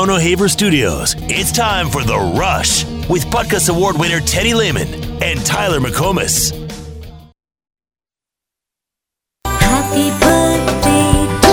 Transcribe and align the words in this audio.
Brown 0.00 0.16
O'Haver 0.16 0.48
Studios, 0.48 1.14
it's 1.28 1.52
time 1.52 1.90
for 1.90 2.02
The 2.02 2.16
Rush 2.16 2.86
with 3.10 3.26
Butkus 3.26 3.68
Award 3.68 3.98
winner 3.98 4.18
Teddy 4.18 4.54
Lehman 4.54 4.88
and 5.22 5.44
Tyler 5.44 5.78
McComas. 5.78 6.52
Happy 9.44 10.08
birthday 10.18 11.26
to 11.42 11.52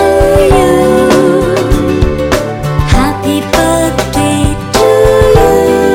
you. 0.56 0.80
Happy 2.88 3.42
birthday 3.52 4.56
to 4.72 4.88
you. 5.36 5.92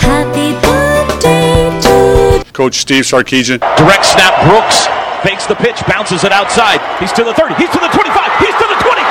Happy 0.00 0.54
birthday 0.64 1.68
to 2.40 2.52
Coach 2.54 2.76
Steve 2.76 3.04
Sarkisian. 3.04 3.58
Direct 3.76 4.06
snap, 4.06 4.48
Brooks 4.48 4.88
fakes 5.22 5.46
the 5.46 5.54
pitch, 5.54 5.78
bounces 5.86 6.24
it 6.24 6.32
outside. 6.32 6.80
He's 6.98 7.12
to 7.12 7.22
the 7.24 7.32
30, 7.34 7.54
he's 7.54 7.70
to 7.70 7.78
the 7.78 7.88
25, 7.88 8.38
he's 8.42 8.56
to 8.58 8.66
the 8.66 8.78
20, 8.82 9.01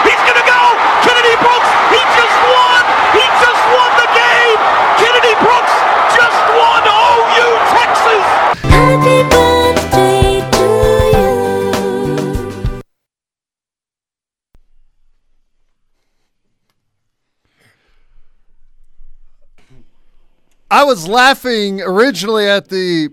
I 20.71 20.85
was 20.85 21.05
laughing 21.05 21.81
originally 21.81 22.47
at 22.47 22.69
the 22.69 23.09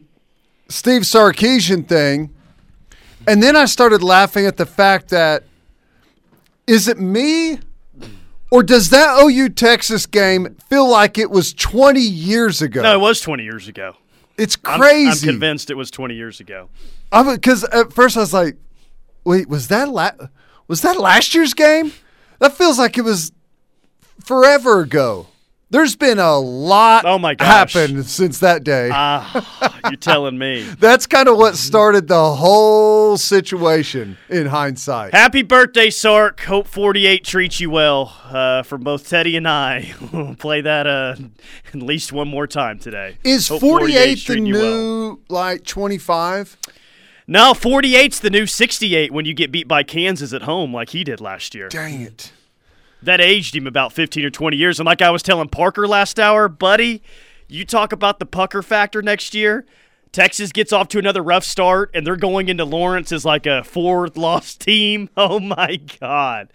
Steve 0.69 1.03
Sarkisian 1.03 1.89
thing, 1.89 2.33
and 3.27 3.43
then 3.43 3.57
I 3.57 3.65
started 3.65 4.01
laughing 4.01 4.47
at 4.47 4.57
the 4.57 4.65
fact 4.65 5.09
that 5.09 5.43
is 6.69 6.87
it 6.87 7.01
me 7.01 7.59
or 8.53 8.63
does 8.63 8.91
that 8.91 9.21
OU 9.21 9.51
Texas 9.51 10.07
game 10.07 10.57
feel 10.71 10.89
like 10.89 11.19
it 11.19 11.31
was 11.31 11.53
20 11.53 12.01
years 12.01 12.63
ago? 12.63 12.81
No, 12.83 12.95
it 12.95 13.01
was 13.01 13.21
20 13.21 13.43
years 13.43 13.67
ago. 13.67 13.97
it's 14.37 14.57
I'm- 14.65 14.79
crazy. 14.79 15.29
I'm, 15.29 15.35
convinced 15.35 15.69
it 15.71 15.75
was 15.75 15.91
20 15.91 16.15
years 16.15 16.39
ago. 16.41 16.69
Because 17.11 17.65
at 17.65 17.93
first 17.93 18.17
I 18.17 18.21
was 18.21 18.33
like, 18.33 18.57
wait, 19.25 19.49
was 19.49 19.67
that 19.69 19.89
la- 19.89 20.13
was 20.69 20.83
that 20.83 20.97
last 20.99 21.35
year's 21.35 21.55
game? 21.55 21.93
That 22.39 22.53
feels 22.53 22.79
like 22.79 22.97
it 22.97 23.03
was 23.03 23.33
forever 24.25 24.81
ago. 24.83 25.27
There's 25.71 25.97
been 25.97 26.19
a 26.19 26.39
lot 26.39 27.05
Oh, 27.05 27.19
my 27.19 27.35
gosh. 27.35 27.75
happened 27.75 28.07
since 28.07 28.39
that 28.39 28.65
day. 28.65 28.89
Ah, 28.91 29.81
you're 29.85 29.97
telling 29.97 30.39
me. 30.39 30.63
That's 30.79 31.07
kind 31.07 31.29
of 31.29 31.37
what 31.37 31.57
started 31.57 32.09
the 32.09 32.35
whole 32.35 33.19
situation 33.19 34.17
in 34.31 34.47
hindsight. 34.47 35.13
Happy 35.15 35.43
birthday, 35.43 35.91
Sark. 35.91 36.41
Hope 36.41 36.67
48 36.69 37.23
treats 37.23 37.61
you 37.61 37.69
well 37.69 38.17
uh, 38.31 38.63
from 38.63 38.83
both 38.83 39.07
Teddy 39.11 39.37
and 39.37 39.47
I. 39.47 39.93
We'll 40.11 40.35
Play 40.39 40.63
that 40.63 40.87
uh, 40.87 41.17
at 41.69 41.75
least 41.75 42.13
one 42.15 42.29
more 42.29 42.47
time 42.47 42.79
today. 42.79 43.19
Is 43.23 43.49
Hope 43.49 43.61
48 43.61 44.27
the 44.27 44.41
you 44.41 44.55
well. 44.55 44.63
new 44.63 45.21
like 45.29 45.65
25? 45.65 46.57
No, 47.27 47.53
48's 47.53 48.21
the 48.21 48.31
new 48.31 48.47
68 48.47 49.13
when 49.13 49.27
you 49.27 49.35
get 49.35 49.53
beat 49.53 49.69
by 49.69 49.83
Kansas 49.83 50.33
at 50.33 50.43
home 50.43 50.73
like 50.73 50.89
he 50.91 51.05
did 51.05 51.21
last 51.21 51.55
year. 51.55 51.69
Dang 51.69 52.01
it. 52.01 52.33
That 53.03 53.21
aged 53.21 53.55
him 53.55 53.67
about 53.67 53.93
15 53.93 54.25
or 54.25 54.31
20 54.31 54.57
years. 54.57 54.81
And 54.81 54.87
like 54.87 55.03
I 55.03 55.11
was 55.11 55.23
telling 55.23 55.49
Parker 55.49 55.87
last 55.87 56.19
hour, 56.19 56.49
buddy, 56.49 57.03
you 57.49 57.65
talk 57.65 57.93
about 57.93 58.19
the 58.19 58.27
pucker 58.27 58.63
factor 58.63 59.03
next 59.03 59.35
year. 59.35 59.65
Texas 60.11 60.53
gets 60.53 60.73
off 60.73 60.89
to 60.89 60.99
another 60.99 61.23
rough 61.23 61.45
start, 61.45 61.91
and 61.95 62.07
they're 62.07 62.17
going 62.17 62.49
into 62.49 62.65
Lawrence 62.65 63.13
as 63.13 63.25
like 63.25 63.47
a 63.47 63.63
fourth 63.63 64.17
lost 64.17 64.61
team. 64.61 65.11
Oh 65.17 65.39
my 65.39 65.79
God. 66.01 66.49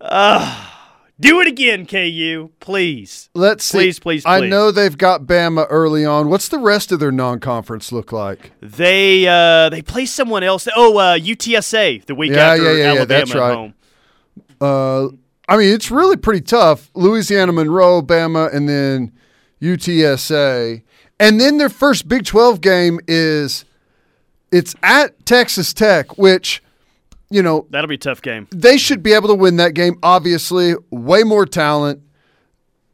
Uh, 0.00 0.66
do 1.20 1.40
it 1.40 1.46
again, 1.48 1.84
KU, 1.84 2.50
please. 2.60 3.28
Let's 3.34 3.64
see. 3.64 3.78
Please, 3.78 3.98
please, 3.98 4.24
I 4.24 4.40
know 4.40 4.70
they've 4.70 4.96
got 4.96 5.22
Bama 5.22 5.66
early 5.68 6.04
on. 6.04 6.28
What's 6.28 6.48
the 6.48 6.58
rest 6.58 6.92
of 6.92 7.00
their 7.00 7.10
non-conference 7.12 7.90
look 7.92 8.12
like? 8.12 8.52
They 8.60 9.26
uh, 9.26 9.68
they 9.68 9.82
play 9.82 10.06
someone 10.06 10.42
else. 10.44 10.66
Oh, 10.76 10.96
uh, 10.96 11.18
UTSA 11.18 12.04
the 12.06 12.14
week 12.14 12.32
Yeah, 12.32 12.38
after 12.52 12.62
yeah, 12.62 12.70
yeah, 12.70 12.76
yeah, 12.76 12.98
Alabama 13.00 13.06
that's 13.06 13.30
at 13.34 13.38
right. 13.38 13.54
home. 13.54 13.74
Uh, 14.60 15.08
I 15.48 15.56
mean, 15.56 15.72
it's 15.72 15.90
really 15.90 16.16
pretty 16.16 16.42
tough. 16.42 16.90
Louisiana 16.94 17.52
Monroe, 17.52 18.02
Bama, 18.02 18.52
and 18.54 18.68
then 18.68 19.12
UTSA. 19.62 20.82
And 21.20 21.40
then 21.40 21.58
their 21.58 21.68
first 21.68 22.06
Big 22.08 22.24
12 22.24 22.60
game 22.60 23.00
is 23.08 23.64
it's 24.52 24.74
at 24.82 25.24
Texas 25.26 25.72
Tech, 25.72 26.16
which, 26.18 26.62
you 27.30 27.42
know, 27.42 27.66
That'll 27.70 27.88
be 27.88 27.94
a 27.96 27.98
tough 27.98 28.22
game. 28.22 28.46
they 28.50 28.76
should 28.78 29.02
be 29.02 29.12
able 29.12 29.28
to 29.28 29.34
win 29.34 29.56
that 29.56 29.74
game. 29.74 29.98
Obviously, 30.02 30.74
way 30.90 31.22
more 31.22 31.46
talent, 31.46 32.02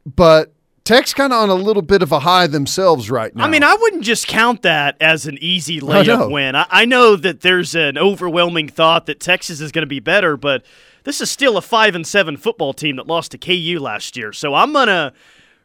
but 0.06 0.52
Tech's 0.84 1.14
kind 1.14 1.32
of 1.32 1.40
on 1.42 1.48
a 1.50 1.54
little 1.54 1.82
bit 1.82 2.02
of 2.02 2.12
a 2.12 2.18
high 2.20 2.46
themselves 2.46 3.10
right 3.10 3.34
now. 3.34 3.44
I 3.44 3.48
mean, 3.48 3.62
I 3.62 3.74
wouldn't 3.74 4.04
just 4.04 4.26
count 4.26 4.62
that 4.62 4.96
as 5.00 5.26
an 5.26 5.38
easy 5.40 5.80
layup 5.80 6.30
win. 6.30 6.54
I, 6.56 6.66
I 6.70 6.84
know 6.84 7.16
that 7.16 7.40
there's 7.40 7.74
an 7.74 7.96
overwhelming 7.96 8.68
thought 8.68 9.06
that 9.06 9.18
Texas 9.18 9.60
is 9.60 9.72
going 9.72 9.82
to 9.82 9.86
be 9.86 10.00
better, 10.00 10.36
but 10.36 10.62
this 11.04 11.20
is 11.20 11.30
still 11.30 11.56
a 11.56 11.62
five 11.62 11.94
and 11.94 12.06
seven 12.06 12.36
football 12.36 12.72
team 12.74 12.96
that 12.96 13.06
lost 13.06 13.30
to 13.32 13.38
KU 13.38 13.78
last 13.80 14.16
year. 14.16 14.32
So 14.32 14.54
I'm 14.54 14.72
gonna 14.72 15.12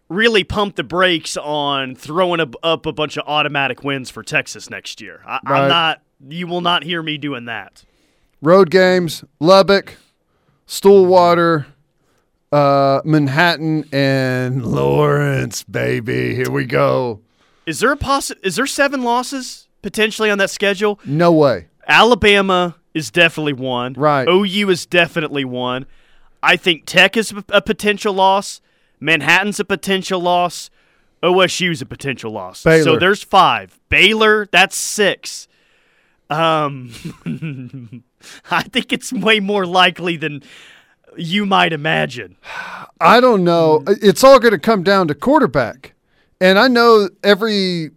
really 0.07 0.43
pump 0.43 0.75
the 0.75 0.83
brakes 0.83 1.37
on 1.37 1.95
throwing 1.95 2.39
a, 2.39 2.47
up 2.63 2.85
a 2.85 2.91
bunch 2.93 3.17
of 3.17 3.23
automatic 3.27 3.83
wins 3.83 4.09
for 4.09 4.23
Texas 4.23 4.69
next 4.69 5.01
year. 5.01 5.21
I, 5.25 5.39
Right. 5.43 5.61
I'm 5.63 5.69
not. 5.69 6.01
You 6.27 6.47
will 6.47 6.61
not 6.61 6.83
hear 6.83 7.01
me 7.01 7.17
doing 7.17 7.45
that. 7.45 7.83
road 8.41 8.69
games: 8.69 9.23
Lubbock, 9.39 9.95
Stillwater, 10.65 11.65
uh, 12.51 13.01
Manhattan, 13.05 13.85
and 13.91 14.65
Lawrence. 14.65 15.63
Baby, 15.63 16.35
here 16.35 16.51
we 16.51 16.65
go. 16.65 17.21
Is 17.65 17.79
there 17.79 17.91
a 17.91 17.97
possi- 17.97 18.35
Is 18.43 18.55
there 18.55 18.65
seven 18.67 19.03
losses 19.03 19.67
potentially 19.81 20.29
on 20.29 20.37
that 20.39 20.49
schedule? 20.49 20.99
No 21.05 21.31
way. 21.31 21.67
Alabama 21.87 22.75
is 22.93 23.11
definitely 23.11 23.53
one. 23.53 23.93
Right. 23.93 24.27
OU 24.27 24.69
is 24.69 24.85
definitely 24.85 25.45
one. 25.45 25.85
I 26.41 26.55
think 26.55 26.85
Tech 26.85 27.17
is 27.17 27.33
a 27.49 27.61
potential 27.61 28.13
loss. 28.13 28.61
Manhattan's 28.99 29.59
a 29.59 29.65
potential 29.65 30.19
loss. 30.19 30.69
OSU's 31.21 31.81
a 31.81 31.85
potential 31.85 32.31
loss. 32.31 32.63
Baylor. 32.63 32.83
So 32.83 32.97
there's 32.97 33.23
five. 33.23 33.79
Baylor, 33.89 34.47
that's 34.51 34.77
six. 34.77 35.47
Um, 36.29 36.93
I 38.51 38.63
think 38.63 38.93
it's 38.93 39.11
way 39.11 39.39
more 39.39 39.65
likely 39.65 40.15
than 40.17 40.43
you 41.17 41.45
might 41.45 41.73
imagine. 41.73 42.37
I 43.01 43.19
don't 43.19 43.43
know. 43.43 43.83
It's 43.87 44.23
all 44.23 44.39
going 44.39 44.51
to 44.53 44.59
come 44.59 44.83
down 44.83 45.07
to 45.07 45.15
quarterback. 45.15 45.93
And 46.41 46.57
I 46.57 46.67
know 46.67 47.09
every 47.23 47.91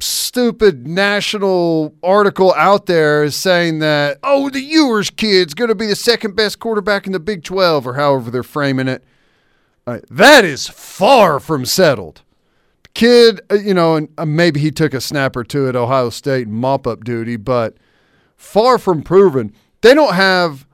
stupid 0.00 0.86
national 0.86 1.94
article 2.02 2.52
out 2.54 2.86
there 2.86 3.24
is 3.24 3.36
saying 3.36 3.78
that, 3.78 4.18
oh, 4.22 4.50
the 4.50 4.60
Ewers 4.60 5.10
kid's 5.10 5.54
going 5.54 5.68
to 5.68 5.74
be 5.74 5.86
the 5.86 5.96
second 5.96 6.34
best 6.36 6.58
quarterback 6.58 7.06
in 7.06 7.12
the 7.12 7.20
Big 7.20 7.44
12 7.44 7.86
or 7.86 7.94
however 7.94 8.30
they're 8.30 8.42
framing 8.42 8.88
it. 8.88 9.04
Uh, 9.86 10.00
that 10.10 10.44
is 10.44 10.66
far 10.68 11.38
from 11.38 11.64
settled. 11.64 12.22
Kid, 12.94 13.40
uh, 13.50 13.54
you 13.56 13.74
know, 13.74 13.96
and 13.96 14.08
uh, 14.18 14.24
maybe 14.24 14.60
he 14.60 14.70
took 14.70 14.94
a 14.94 15.00
snap 15.00 15.36
or 15.36 15.44
two 15.44 15.68
at 15.68 15.76
Ohio 15.76 16.10
State 16.10 16.46
and 16.46 16.56
mop 16.56 16.86
up 16.86 17.04
duty, 17.04 17.36
but 17.36 17.76
far 18.36 18.78
from 18.78 19.02
proven. 19.02 19.52
They 19.82 19.94
don't 19.94 20.14
have. 20.14 20.66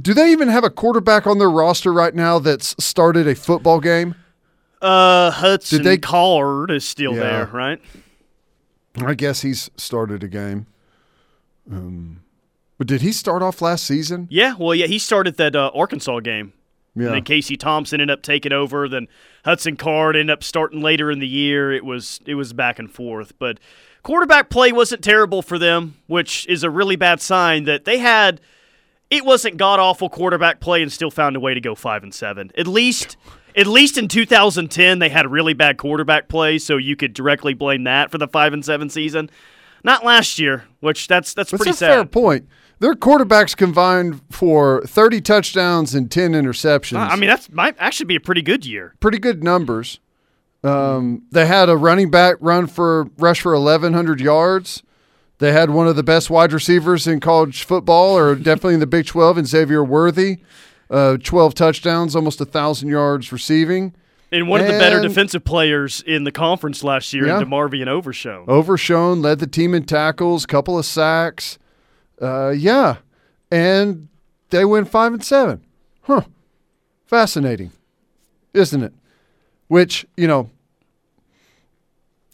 Do 0.00 0.14
they 0.14 0.32
even 0.32 0.48
have 0.48 0.64
a 0.64 0.70
quarterback 0.70 1.26
on 1.26 1.38
their 1.38 1.50
roster 1.50 1.92
right 1.92 2.14
now 2.14 2.38
that's 2.38 2.74
started 2.82 3.26
a 3.28 3.34
football 3.34 3.78
game? 3.78 4.14
Uh, 4.80 5.30
Hudson 5.30 5.78
Did 5.78 5.86
they- 5.86 5.98
Card 5.98 6.70
is 6.70 6.84
still 6.84 7.14
Yeah. 7.14 7.20
there, 7.20 7.50
right? 7.52 7.80
I 8.96 9.14
guess 9.14 9.42
he's 9.42 9.70
started 9.76 10.22
a 10.22 10.28
game. 10.28 10.66
Um, 11.70 12.22
but 12.78 12.86
did 12.86 13.00
he 13.00 13.12
start 13.12 13.42
off 13.42 13.62
last 13.62 13.84
season? 13.84 14.26
Yeah, 14.30 14.54
well, 14.58 14.74
yeah, 14.74 14.86
he 14.86 14.98
started 14.98 15.36
that 15.36 15.54
uh, 15.54 15.70
Arkansas 15.74 16.20
game. 16.20 16.52
Yeah. 16.94 17.06
And 17.06 17.14
then 17.14 17.22
Casey 17.24 17.56
Thompson 17.56 18.00
ended 18.00 18.12
up 18.18 18.22
taking 18.22 18.52
over. 18.52 18.88
Then 18.88 19.08
Hudson 19.44 19.76
Card 19.76 20.14
ended 20.14 20.32
up 20.32 20.44
starting 20.44 20.82
later 20.82 21.10
in 21.10 21.20
the 21.20 21.28
year. 21.28 21.72
It 21.72 21.84
was 21.84 22.20
it 22.26 22.34
was 22.34 22.52
back 22.52 22.78
and 22.78 22.90
forth, 22.90 23.38
but 23.38 23.58
quarterback 24.02 24.50
play 24.50 24.72
wasn't 24.72 25.02
terrible 25.02 25.40
for 25.40 25.58
them, 25.58 25.96
which 26.06 26.46
is 26.48 26.62
a 26.64 26.70
really 26.70 26.96
bad 26.96 27.20
sign 27.20 27.64
that 27.64 27.84
they 27.84 27.98
had. 27.98 28.40
It 29.10 29.24
wasn't 29.24 29.56
god 29.56 29.78
awful 29.78 30.10
quarterback 30.10 30.60
play 30.60 30.82
and 30.82 30.92
still 30.92 31.10
found 31.10 31.36
a 31.36 31.40
way 31.40 31.54
to 31.54 31.60
go 31.60 31.74
five 31.74 32.02
and 32.02 32.12
seven. 32.12 32.50
At 32.58 32.66
least, 32.66 33.16
at 33.56 33.66
least 33.66 33.98
in 33.98 34.08
2010, 34.08 34.98
they 34.98 35.08
had 35.08 35.30
really 35.30 35.52
bad 35.54 35.76
quarterback 35.78 36.28
play, 36.28 36.58
so 36.58 36.76
you 36.76 36.96
could 36.96 37.12
directly 37.14 37.54
blame 37.54 37.84
that 37.84 38.10
for 38.10 38.18
the 38.18 38.28
five 38.28 38.52
and 38.52 38.64
seven 38.64 38.88
season. 38.88 39.30
Not 39.84 40.04
last 40.04 40.38
year, 40.38 40.64
which 40.80 41.08
that's 41.08 41.34
that's, 41.34 41.50
That's 41.50 41.60
pretty 41.60 41.70
a 41.72 41.74
sad. 41.74 41.92
fair 41.92 42.04
point. 42.04 42.48
Their 42.78 42.94
quarterbacks 42.94 43.56
combined 43.56 44.20
for 44.30 44.82
30 44.86 45.20
touchdowns 45.20 45.94
and 45.94 46.10
10 46.10 46.32
interceptions. 46.32 46.98
I 46.98 47.14
mean, 47.16 47.28
that's 47.28 47.50
might 47.50 47.76
actually 47.78 48.06
be 48.06 48.16
a 48.16 48.20
pretty 48.20 48.42
good 48.42 48.66
year. 48.66 48.94
pretty 49.00 49.18
good 49.18 49.44
numbers. 49.44 50.00
Um, 50.64 51.22
they 51.30 51.46
had 51.46 51.68
a 51.68 51.76
running 51.76 52.10
back 52.10 52.36
run 52.40 52.66
for 52.66 53.08
rush 53.18 53.40
for 53.40 53.52
1,100 53.58 54.20
yards. 54.20 54.82
They 55.38 55.50
had 55.52 55.70
one 55.70 55.88
of 55.88 55.96
the 55.96 56.04
best 56.04 56.30
wide 56.30 56.52
receivers 56.52 57.06
in 57.08 57.18
college 57.18 57.64
football, 57.64 58.16
or 58.16 58.34
definitely 58.36 58.74
in 58.74 58.80
the 58.80 58.86
Big 58.86 59.06
12, 59.06 59.38
in 59.38 59.44
Xavier 59.44 59.82
Worthy. 59.82 60.38
Uh, 60.92 61.16
12 61.16 61.54
touchdowns, 61.54 62.14
almost 62.14 62.38
a 62.40 62.44
thousand 62.44 62.90
yards 62.90 63.32
receiving. 63.32 63.94
And 64.30 64.46
one 64.48 64.60
of 64.60 64.66
the 64.66 64.74
better 64.74 65.00
defensive 65.00 65.42
players 65.44 66.02
in 66.06 66.24
the 66.24 66.32
conference 66.32 66.84
last 66.84 67.12
year, 67.14 67.26
Yeah. 67.26 67.40
in 67.40 67.48
DeMarvion 67.48 67.88
Overshown. 67.88 68.44
Overshown, 68.46 69.22
led 69.22 69.38
the 69.38 69.46
team 69.46 69.74
in 69.74 69.84
tackles, 69.84 70.44
couple 70.46 70.78
of 70.78 70.84
sacks. 70.84 71.58
Uh, 72.20 72.50
yeah, 72.50 72.96
and 73.50 74.08
they 74.50 74.64
went 74.66 74.88
five 74.90 75.12
and 75.14 75.24
seven. 75.24 75.64
Huh? 76.02 76.22
Fascinating, 77.06 77.72
isn't 78.54 78.82
it? 78.82 78.92
Which 79.68 80.06
you 80.16 80.26
know, 80.26 80.50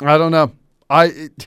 I 0.03 0.19
don't 0.19 0.33
know. 0.33 0.53
I 0.91 1.05
it, 1.07 1.47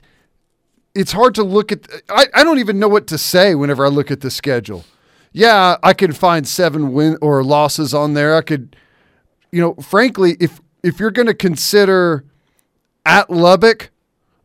it's 0.94 1.12
hard 1.12 1.34
to 1.36 1.42
look 1.42 1.72
at. 1.72 1.86
I, 2.08 2.26
I 2.34 2.44
don't 2.44 2.58
even 2.58 2.78
know 2.78 2.88
what 2.88 3.06
to 3.08 3.18
say 3.18 3.54
whenever 3.54 3.84
I 3.84 3.88
look 3.88 4.10
at 4.10 4.20
the 4.20 4.30
schedule. 4.30 4.84
Yeah, 5.32 5.76
I 5.82 5.94
can 5.94 6.12
find 6.12 6.46
seven 6.46 6.92
win 6.92 7.16
or 7.22 7.42
losses 7.42 7.94
on 7.94 8.14
there. 8.14 8.36
I 8.36 8.42
could, 8.42 8.76
you 9.50 9.60
know, 9.60 9.74
frankly, 9.74 10.36
if 10.40 10.60
if 10.82 11.00
you're 11.00 11.10
going 11.10 11.26
to 11.26 11.34
consider 11.34 12.24
at 13.06 13.30
Lubbock 13.30 13.90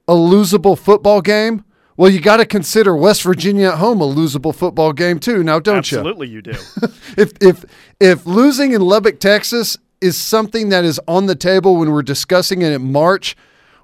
a 0.07 0.13
losable 0.13 0.77
football 0.77 1.21
game, 1.21 1.65
well, 1.97 2.11
you 2.11 2.21
got 2.21 2.37
to 2.37 2.45
consider 2.45 2.95
West 2.95 3.23
Virginia 3.23 3.69
at 3.69 3.77
home 3.79 4.01
a 4.01 4.05
losable 4.05 4.55
football 4.55 4.93
game 4.93 5.19
too. 5.19 5.43
Now, 5.43 5.59
don't 5.59 5.91
you? 5.91 5.97
Absolutely, 5.97 6.27
you 6.29 6.41
do. 6.41 6.51
if 7.17 7.33
if 7.41 7.65
if 7.99 8.25
losing 8.25 8.71
in 8.71 8.81
Lubbock, 8.81 9.19
Texas 9.19 9.77
is 9.99 10.15
something 10.15 10.69
that 10.69 10.85
is 10.85 11.01
on 11.07 11.25
the 11.25 11.35
table 11.35 11.75
when 11.77 11.91
we're 11.91 12.03
discussing 12.03 12.61
it 12.61 12.71
in 12.71 12.91
March, 12.91 13.35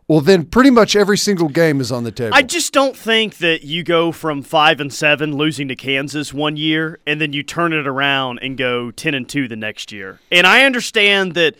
well 0.08 0.22
then 0.22 0.46
pretty 0.46 0.70
much 0.70 0.96
every 0.96 1.18
single 1.18 1.50
game 1.50 1.80
is 1.82 1.92
on 1.92 2.04
the 2.04 2.12
table. 2.12 2.36
I 2.36 2.42
just 2.42 2.74
don't 2.74 2.96
think 2.96 3.38
that 3.38 3.64
you 3.64 3.84
go 3.84 4.12
from 4.12 4.42
five 4.42 4.80
and 4.80 4.94
seven 4.94 5.36
losing 5.36 5.68
to 5.70 5.76
Kansas 5.76 6.34
one 6.34 6.58
year 6.58 7.00
and 7.06 7.20
then 7.20 7.34
you 7.34 7.44
turn 7.44 7.74
it 7.74 7.88
around 7.88 8.40
and 8.40 8.58
go 8.58 8.92
ten 8.92 9.14
and 9.14 9.28
two 9.28 9.48
the 9.48 9.56
next 9.56 9.92
year. 9.92 10.20
And 10.32 10.46
I 10.46 10.66
understand 10.66 11.34
that 11.36 11.56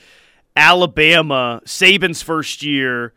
Alabama, 0.56 1.62
Saban's 1.66 2.22
first 2.22 2.64
year, 2.64 3.14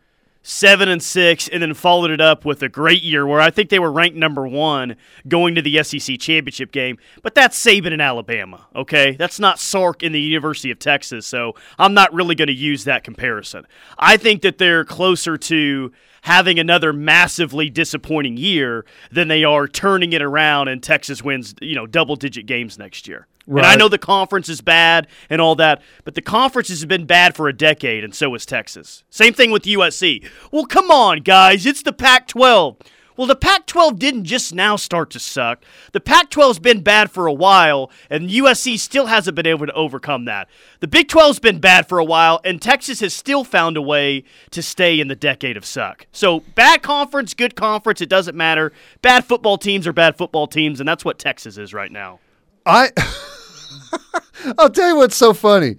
seven 0.47 0.87
and 0.87 1.03
six, 1.03 1.49
and 1.49 1.61
then 1.61 1.73
followed 1.73 2.09
it 2.09 2.21
up 2.21 2.45
with 2.45 2.63
a 2.63 2.69
great 2.69 3.03
year 3.03 3.27
where 3.27 3.41
I 3.41 3.49
think 3.49 3.69
they 3.69 3.79
were 3.79 3.91
ranked 3.91 4.15
number 4.15 4.47
one 4.47 4.95
going 5.27 5.55
to 5.55 5.61
the 5.61 5.83
SEC 5.83 6.17
championship 6.19 6.71
game. 6.71 6.97
But 7.21 7.35
that's 7.35 7.61
Saban 7.61 7.91
in 7.91 7.99
Alabama, 7.99 8.65
okay? 8.73 9.17
That's 9.17 9.41
not 9.41 9.59
Sark 9.59 10.03
in 10.03 10.13
the 10.13 10.21
University 10.21 10.71
of 10.71 10.79
Texas, 10.79 11.27
so 11.27 11.55
I'm 11.77 11.93
not 11.93 12.13
really 12.13 12.33
going 12.33 12.47
to 12.47 12.53
use 12.53 12.85
that 12.85 13.03
comparison. 13.03 13.67
I 13.99 14.15
think 14.15 14.41
that 14.43 14.57
they're 14.57 14.85
closer 14.85 15.37
to 15.37 15.91
having 16.21 16.59
another 16.59 16.93
massively 16.93 17.69
disappointing 17.69 18.37
year 18.37 18.85
than 19.11 19.27
they 19.27 19.43
are 19.43 19.67
turning 19.67 20.13
it 20.13 20.21
around 20.21 20.69
and 20.69 20.81
Texas 20.81 21.21
wins, 21.21 21.55
you 21.61 21.75
know, 21.75 21.85
double 21.85 22.15
digit 22.15 22.45
games 22.45 22.79
next 22.79 23.05
year. 23.05 23.27
And 23.47 23.65
I 23.65 23.75
know 23.75 23.87
the 23.87 23.97
conference 23.97 24.49
is 24.49 24.61
bad 24.61 25.07
and 25.29 25.39
all 25.39 25.55
that, 25.55 25.81
but 26.03 26.15
the 26.15 26.21
conference 26.21 26.67
has 26.67 26.85
been 26.85 27.05
bad 27.05 27.35
for 27.35 27.47
a 27.47 27.53
decade, 27.53 28.03
and 28.03 28.13
so 28.13 28.35
is 28.35 28.45
Texas. 28.45 29.03
Same 29.09 29.33
thing 29.33 29.51
with 29.51 29.63
USC. 29.63 30.27
Well, 30.51 30.65
come 30.65 30.91
on, 30.91 31.21
guys, 31.21 31.65
it's 31.65 31.81
the 31.81 31.93
Pac 31.93 32.27
12. 32.27 32.77
Well, 33.17 33.25
the 33.25 33.35
Pac 33.35 33.65
12 33.65 33.97
didn't 33.97 34.25
just 34.25 34.53
now 34.53 34.75
start 34.75 35.09
to 35.09 35.19
suck. 35.19 35.63
The 35.91 35.99
Pac 35.99 36.29
12's 36.29 36.59
been 36.59 36.81
bad 36.81 37.09
for 37.09 37.25
a 37.25 37.33
while, 37.33 37.89
and 38.11 38.29
USC 38.29 38.77
still 38.77 39.07
hasn't 39.07 39.33
been 39.33 39.47
able 39.47 39.65
to 39.65 39.73
overcome 39.73 40.25
that. 40.25 40.47
The 40.81 40.87
Big 40.87 41.07
12's 41.07 41.39
been 41.39 41.59
bad 41.59 41.89
for 41.89 41.97
a 41.97 42.05
while, 42.05 42.39
and 42.45 42.61
Texas 42.61 42.99
has 42.99 43.15
still 43.15 43.43
found 43.43 43.75
a 43.75 43.81
way 43.81 44.23
to 44.51 44.61
stay 44.61 44.99
in 44.99 45.07
the 45.07 45.15
decade 45.15 45.57
of 45.57 45.65
suck. 45.65 46.05
So, 46.11 46.41
bad 46.53 46.83
conference, 46.83 47.33
good 47.33 47.55
conference, 47.55 48.01
it 48.01 48.09
doesn't 48.09 48.37
matter. 48.37 48.71
Bad 49.01 49.25
football 49.25 49.57
teams 49.57 49.87
are 49.87 49.93
bad 49.93 50.15
football 50.15 50.45
teams, 50.45 50.79
and 50.79 50.87
that's 50.87 51.03
what 51.03 51.17
Texas 51.17 51.57
is 51.57 51.73
right 51.73 51.91
now. 51.91 52.19
I 52.67 52.91
I'll 54.57 54.69
tell 54.69 54.89
you 54.89 54.95
what's 54.97 55.17
so 55.17 55.33
funny. 55.33 55.75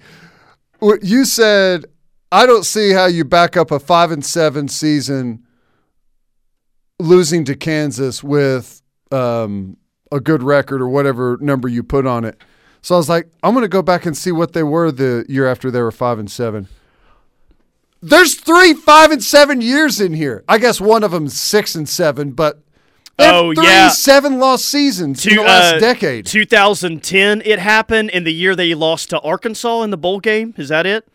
You 1.02 1.24
said 1.24 1.86
I 2.30 2.46
don't 2.46 2.64
see 2.64 2.92
how 2.92 3.06
you 3.06 3.24
back 3.24 3.56
up 3.56 3.70
a 3.70 3.78
five 3.78 4.10
and 4.10 4.24
seven 4.24 4.68
season 4.68 5.44
losing 6.98 7.44
to 7.44 7.54
Kansas 7.54 8.22
with 8.22 8.82
um, 9.10 9.76
a 10.12 10.20
good 10.20 10.42
record 10.42 10.82
or 10.82 10.88
whatever 10.88 11.38
number 11.40 11.68
you 11.68 11.82
put 11.82 12.06
on 12.06 12.24
it. 12.24 12.40
So 12.82 12.94
I 12.94 12.98
was 12.98 13.08
like, 13.08 13.30
I'm 13.42 13.54
going 13.54 13.64
to 13.64 13.68
go 13.68 13.82
back 13.82 14.06
and 14.06 14.16
see 14.16 14.32
what 14.32 14.52
they 14.52 14.62
were 14.62 14.92
the 14.92 15.24
year 15.28 15.46
after 15.46 15.70
they 15.70 15.80
were 15.80 15.90
five 15.90 16.18
and 16.18 16.30
seven. 16.30 16.68
There's 18.00 18.34
three 18.34 18.74
five 18.74 19.10
and 19.10 19.22
seven 19.22 19.60
years 19.60 20.00
in 20.00 20.12
here. 20.12 20.44
I 20.48 20.58
guess 20.58 20.80
one 20.80 21.02
of 21.02 21.10
them 21.10 21.28
six 21.28 21.74
and 21.74 21.88
seven, 21.88 22.32
but 22.32 22.62
Oh, 23.20 23.52
three 23.54 23.64
yeah. 23.66 23.88
seven 23.88 24.38
lost 24.38 24.66
seasons 24.66 25.26
in 25.26 25.30
the 25.30 25.36
Two- 25.36 25.42
last 25.46 25.74
uh, 25.74 25.78
decade. 25.80 26.26
2010, 26.26 27.42
it 27.44 27.58
happened 27.58 28.10
in 28.10 28.24
the 28.24 28.32
year 28.32 28.54
they 28.54 28.74
lost 28.74 29.10
to 29.10 29.20
Arkansas 29.20 29.82
in 29.82 29.90
the 29.90 29.96
bowl 29.96 30.20
game. 30.20 30.54
Is 30.56 30.68
that 30.68 30.86
it? 30.86 31.06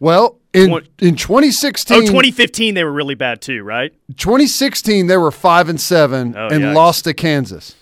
Well, 0.00 0.38
in 0.52 0.70
in 1.00 1.16
2016, 1.16 1.96
Oh, 1.96 2.00
2015, 2.00 2.74
they 2.74 2.84
were 2.84 2.92
really 2.92 3.14
bad 3.14 3.40
too, 3.42 3.62
right? 3.62 3.92
2016 4.16 5.06
they 5.06 5.16
were 5.16 5.30
5 5.30 5.68
and 5.68 5.80
7 5.80 6.34
Oh, 6.36 6.48
and 6.48 6.62
yikes. 6.64 6.74
lost 6.74 7.04
to 7.04 7.14
Kansas. 7.14 7.74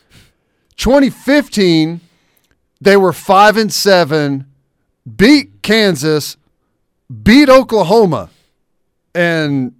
2015 0.76 2.00
they 2.81 2.97
were 2.97 3.12
5 3.12 3.56
and 3.56 3.73
7, 3.73 4.44
beat 5.17 5.62
Kansas, 5.62 6.37
beat 7.23 7.49
Oklahoma 7.49 8.29
and 9.14 9.73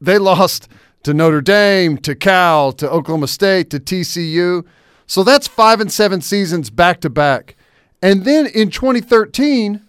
they 0.00 0.18
lost 0.18 0.68
to 1.06 1.14
Notre 1.14 1.40
Dame, 1.40 1.96
to 1.98 2.14
Cal, 2.14 2.72
to 2.72 2.88
Oklahoma 2.88 3.26
State, 3.26 3.70
to 3.70 3.80
TCU. 3.80 4.64
So 5.06 5.24
that's 5.24 5.48
5 5.48 5.80
and 5.80 5.92
7 5.92 6.20
seasons 6.20 6.70
back 6.70 7.00
to 7.00 7.10
back. 7.10 7.56
And 8.02 8.24
then 8.24 8.46
in 8.46 8.70
2013 8.70 9.80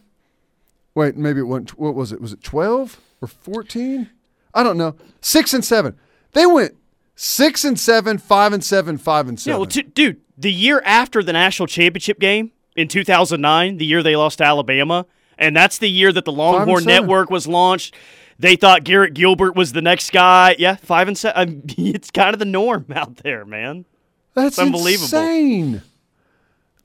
Wait, 0.98 1.16
maybe 1.16 1.42
it 1.42 1.44
went. 1.44 1.78
What 1.78 1.94
was 1.94 2.12
it? 2.12 2.20
Was 2.20 2.34
it 2.34 2.42
twelve 2.42 3.00
or 3.22 3.28
fourteen? 3.28 4.10
I 4.56 4.64
don't 4.64 4.80
know. 4.80 4.96
Six 5.22 5.54
and 5.54 5.64
seven. 5.64 5.96
They 6.32 6.48
went 6.48 6.76
six 7.14 7.64
and 7.64 7.80
seven, 7.80 8.18
five 8.18 8.52
and 8.52 8.66
seven, 8.66 8.98
five 8.98 9.28
and 9.28 9.40
seven. 9.40 9.62
Yeah, 9.62 9.68
seven. 9.68 9.84
well, 9.86 9.92
t- 9.92 9.92
dude, 9.94 10.22
the 10.40 10.52
year 10.52 10.82
after 10.84 11.22
the 11.22 11.34
national 11.34 11.68
championship 11.68 12.20
game 12.20 12.52
in 12.76 12.88
2009, 12.88 13.78
the 13.78 13.86
year 13.86 14.02
they 14.02 14.16
lost 14.16 14.40
to 14.40 14.44
Alabama, 14.44 15.06
and 15.38 15.56
that's 15.56 15.78
the 15.78 15.88
year 15.88 16.12
that 16.12 16.26
the 16.26 16.32
Longhorn 16.32 16.82
seven. 16.82 17.04
Network 17.04 17.30
was 17.30 17.46
launched. 17.46 17.94
They 18.40 18.56
thought 18.56 18.84
Garrett 18.84 19.14
Gilbert 19.14 19.56
was 19.56 19.74
the 19.74 19.82
next 19.82 20.12
guy. 20.12 20.56
Yeah, 20.60 20.76
five 20.76 21.08
and 21.08 21.18
seven. 21.18 21.64
It's 21.78 22.12
kind 22.12 22.34
of 22.34 22.40
the 22.40 22.46
norm 22.46 22.86
out 22.96 23.18
there, 23.18 23.46
man. 23.46 23.86
That's 24.34 24.60
unbelievable. 24.60 25.06
Insane. 25.06 25.82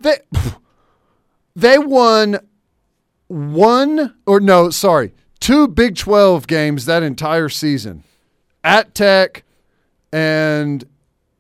They 0.01 0.19
they 1.57 1.79
won 1.79 2.39
one 3.29 4.15
or 4.27 4.41
no, 4.41 4.71
sorry, 4.71 5.13
two 5.41 5.69
Big 5.69 5.97
Twelve 5.97 6.47
games 6.47 6.87
that 6.87 7.03
entire 7.03 7.49
season 7.49 8.05
at 8.65 8.95
Tech 8.95 9.45
and 10.13 10.85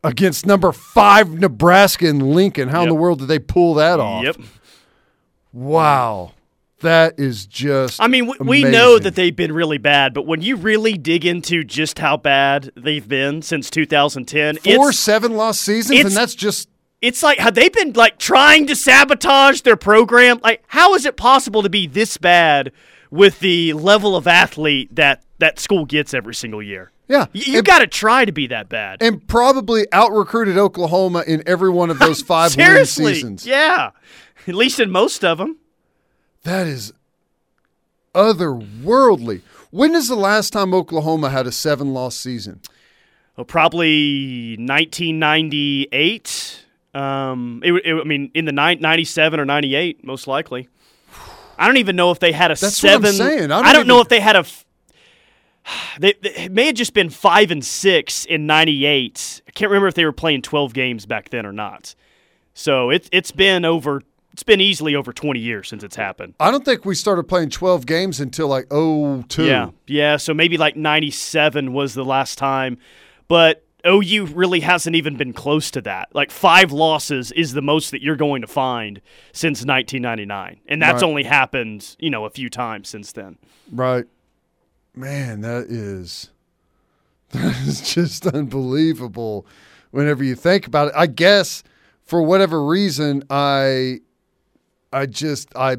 against 0.05 0.47
number 0.47 0.73
five 0.73 1.33
Nebraska 1.33 2.09
and 2.09 2.35
Lincoln. 2.35 2.69
How 2.69 2.83
in 2.83 2.89
the 2.89 2.95
world 2.95 3.21
did 3.21 3.29
they 3.29 3.39
pull 3.39 3.75
that 3.75 4.01
off? 4.01 4.25
Yep. 4.25 4.37
Wow. 5.53 6.33
That 6.83 7.19
is 7.19 7.47
just. 7.47 8.01
I 8.01 8.07
mean, 8.09 8.27
we, 8.27 8.35
we 8.41 8.62
know 8.65 8.99
that 8.99 9.15
they've 9.15 9.35
been 9.35 9.53
really 9.53 9.79
bad, 9.79 10.15
but 10.15 10.27
when 10.27 10.43
you 10.43 10.57
really 10.57 10.95
dig 10.99 11.25
into 11.25 11.65
just 11.65 11.99
how 11.99 12.17
bad 12.17 12.71
they've 12.77 13.07
been 13.09 13.43
since 13.43 13.71
2010, 13.71 14.59
four 14.59 14.93
seven 14.93 15.37
lost 15.37 15.62
seasons, 15.62 16.01
and 16.01 16.11
that's 16.12 16.35
just 16.35 16.69
it's 17.01 17.23
like 17.23 17.39
have 17.39 17.55
they 17.55 17.69
been 17.69 17.93
like 17.95 18.19
trying 18.19 18.67
to 18.69 18.77
sabotage 18.77 19.62
their 19.62 19.77
program? 19.77 20.39
Like, 20.43 20.62
how 20.69 20.95
is 20.95 21.05
it 21.07 21.17
possible 21.17 21.62
to 21.62 21.71
be 21.71 21.87
this 21.87 22.17
bad 22.19 22.73
with 23.11 23.41
the 23.41 23.73
level 23.73 24.15
of 24.17 24.27
athlete 24.27 24.95
that 24.95 25.23
that 25.39 25.59
school 25.59 25.85
gets 25.85 26.15
every 26.15 26.35
single 26.35 26.62
year? 26.62 26.91
yeah. 27.09 27.27
Y- 27.35 27.43
You 27.47 27.62
got 27.62 27.81
to 27.81 27.87
try 27.87 28.25
to 28.25 28.33
be 28.33 28.47
that 28.47 28.69
bad. 28.69 29.03
and 29.03 29.27
probably 29.27 29.87
out 29.93 30.12
recruited 30.12 30.57
Oklahoma 30.57 31.25
in 31.27 31.43
every 31.47 31.71
one 31.71 31.91
of 31.91 31.99
those 31.99 32.23
five 32.23 32.53
Seriously, 32.53 33.15
seasons. 33.15 33.47
yeah. 33.47 33.91
At 34.47 34.55
least 34.55 34.81
in 34.81 34.91
most 34.91 35.25
of 35.25 35.39
them. 35.39 35.59
That 36.45 36.67
is 36.67 36.93
otherworldly. 38.15 39.43
When 39.71 39.95
is 39.95 40.09
the 40.09 40.17
last 40.17 40.53
time 40.53 40.75
Oklahoma 40.75 41.31
had 41.31 41.47
a 41.47 41.53
seven 41.53 41.95
loss 41.95 42.15
season? 42.17 42.61
Well, 43.37 43.45
probably 43.47 44.57
1998. 44.59 46.67
Um, 46.95 47.63
it, 47.65 47.73
it, 47.73 47.95
I 48.01 48.05
mean, 48.05 48.31
in 48.35 48.45
the 48.45 48.53
nine, 48.53 48.79
97 48.81 49.41
or 49.41 49.47
98, 49.47 50.05
most 50.05 50.27
likely. 50.27 50.69
I 51.59 51.67
don't 51.67 51.79
even 51.79 51.97
know 51.97 52.11
if 52.11 52.19
they 52.19 52.33
had 52.33 52.51
a 52.51 52.55
That's 52.55 52.83
what 52.83 52.93
I'm 52.95 53.03
seven. 53.03 53.13
saying. 53.17 53.53
I 53.53 53.59
I 53.61 53.73
don't 53.73 53.75
don't, 53.75 53.87
know 53.87 54.01
if 54.01 54.09
they 54.09 54.21
had 54.21 54.37
a. 54.37 54.41
f- 54.41 54.67
They, 55.99 56.15
they 56.21 56.31
it 56.35 56.53
may 56.53 56.67
have 56.67 56.75
just 56.75 56.93
been 56.93 57.09
five 57.09 57.51
and 57.51 57.65
six 57.65 58.25
in 58.27 58.47
'98. 58.47 59.43
I 59.47 59.51
can't 59.53 59.71
remember 59.71 59.87
if 59.89 59.95
they 59.95 60.05
were 60.05 60.13
playing 60.13 60.43
12 60.43 60.75
games 60.75 61.07
back 61.07 61.31
then 61.31 61.47
or 61.47 61.53
not. 61.53 61.95
So 62.53 62.91
it, 62.91 63.09
it's 63.13 63.31
been 63.31 63.65
over. 63.65 64.03
It's 64.33 64.43
been 64.43 64.61
easily 64.61 64.95
over 64.95 65.12
20 65.12 65.39
years 65.41 65.69
since 65.69 65.83
it's 65.85 65.97
happened. 65.97 66.35
I 66.41 66.51
don't 66.51 66.65
think 66.65 66.85
we 66.85 66.95
started 66.95 67.25
playing 67.25 67.51
12 67.51 67.85
games 67.87 68.19
until 68.21 68.49
like 68.49 68.67
02. 68.71 69.45
Yeah, 69.45 69.71
yeah. 69.87 70.17
So 70.17 70.33
maybe 70.33 70.57
like 70.57 70.75
'97 70.77 71.73
was 71.73 71.95
the 71.95 72.05
last 72.05 72.39
time, 72.39 72.79
but 73.29 73.65
OU 73.87 74.27
really 74.27 74.61
hasn't 74.61 74.97
even 74.97 75.17
been 75.17 75.33
close 75.33 75.71
to 75.73 75.81
that. 75.83 76.09
Like 76.15 76.31
five 76.31 76.73
losses 76.73 77.31
is 77.33 77.53
the 77.53 77.61
most 77.62 77.91
that 77.91 78.01
you're 78.01 78.17
going 78.17 78.41
to 78.43 78.47
find 78.49 79.01
since 79.33 79.65
1999, 79.67 80.61
and 80.67 80.81
that's 80.81 81.03
Right. 81.03 81.09
only 81.09 81.23
happened, 81.25 81.97
you 81.99 82.09
know, 82.09 82.25
a 82.25 82.31
few 82.31 82.49
times 82.49 82.89
since 82.89 83.12
then. 83.12 83.37
Right. 83.73 84.05
Man, 84.95 85.41
that 85.43 85.65
is 85.69 86.31
that 87.33 87.57
is 87.67 87.93
just 87.95 88.27
unbelievable 88.27 89.47
whenever 89.91 90.23
you 90.25 90.35
think 90.37 90.67
about 90.67 90.89
it. 90.89 90.95
I 90.97 91.07
guess 91.07 91.62
for 92.03 92.23
whatever 92.23 92.65
reason 92.65 93.25
I 93.31 94.01
I 94.93 95.07
just 95.07 95.55
I 95.57 95.79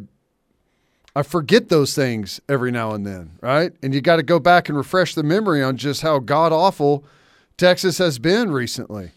I 1.15 1.21
forget 1.21 1.69
those 1.69 1.93
things 1.93 2.41
every 2.49 2.71
now 2.71 2.93
and 2.93 3.05
then, 3.05 3.37
right? 3.41 3.71
And 3.83 3.93
you 3.93 4.01
got 4.01 4.15
to 4.15 4.23
go 4.23 4.39
back 4.39 4.67
and 4.67 4.77
refresh 4.77 5.13
the 5.13 5.23
memory 5.23 5.61
on 5.61 5.77
just 5.77 6.01
how 6.01 6.19
god 6.19 6.51
awful 6.51 7.05
Texas 7.57 7.99
has 7.99 8.17
been 8.17 8.51
recently. 8.51 9.11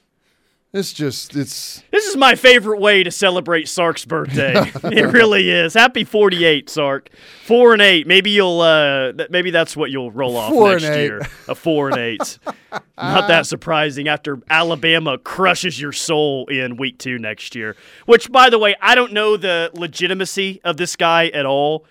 It's 0.76 0.92
just 0.92 1.34
it's 1.34 1.82
This 1.90 2.04
is 2.06 2.18
my 2.18 2.34
favorite 2.34 2.80
way 2.80 3.02
to 3.02 3.10
celebrate 3.10 3.66
Sark's 3.66 4.04
birthday. 4.04 4.52
it 4.84 5.10
really 5.10 5.50
is. 5.50 5.72
Happy 5.72 6.04
48, 6.04 6.68
Sark. 6.68 7.08
Four 7.46 7.72
and 7.72 7.80
eight. 7.80 8.06
Maybe 8.06 8.30
you'll. 8.30 8.60
Uh, 8.60 9.12
th- 9.12 9.30
maybe 9.30 9.50
that's 9.50 9.74
what 9.74 9.90
you'll 9.90 10.10
roll 10.10 10.36
off 10.36 10.50
Four 10.50 10.72
next 10.72 10.84
year. 10.84 11.22
A 11.48 11.54
four 11.54 11.88
and 11.88 11.98
eight. 11.98 12.38
Not 12.98 13.28
that 13.28 13.46
surprising 13.46 14.06
after 14.06 14.38
Alabama 14.50 15.16
crushes 15.16 15.80
your 15.80 15.92
soul 15.92 16.46
in 16.48 16.76
week 16.76 16.98
two 16.98 17.18
next 17.18 17.54
year. 17.54 17.74
Which, 18.04 18.30
by 18.30 18.50
the 18.50 18.58
way, 18.58 18.76
I 18.80 18.94
don't 18.94 19.14
know 19.14 19.38
the 19.38 19.70
legitimacy 19.72 20.60
of 20.62 20.76
this 20.76 20.94
guy 20.94 21.28
at 21.28 21.46
all, 21.46 21.86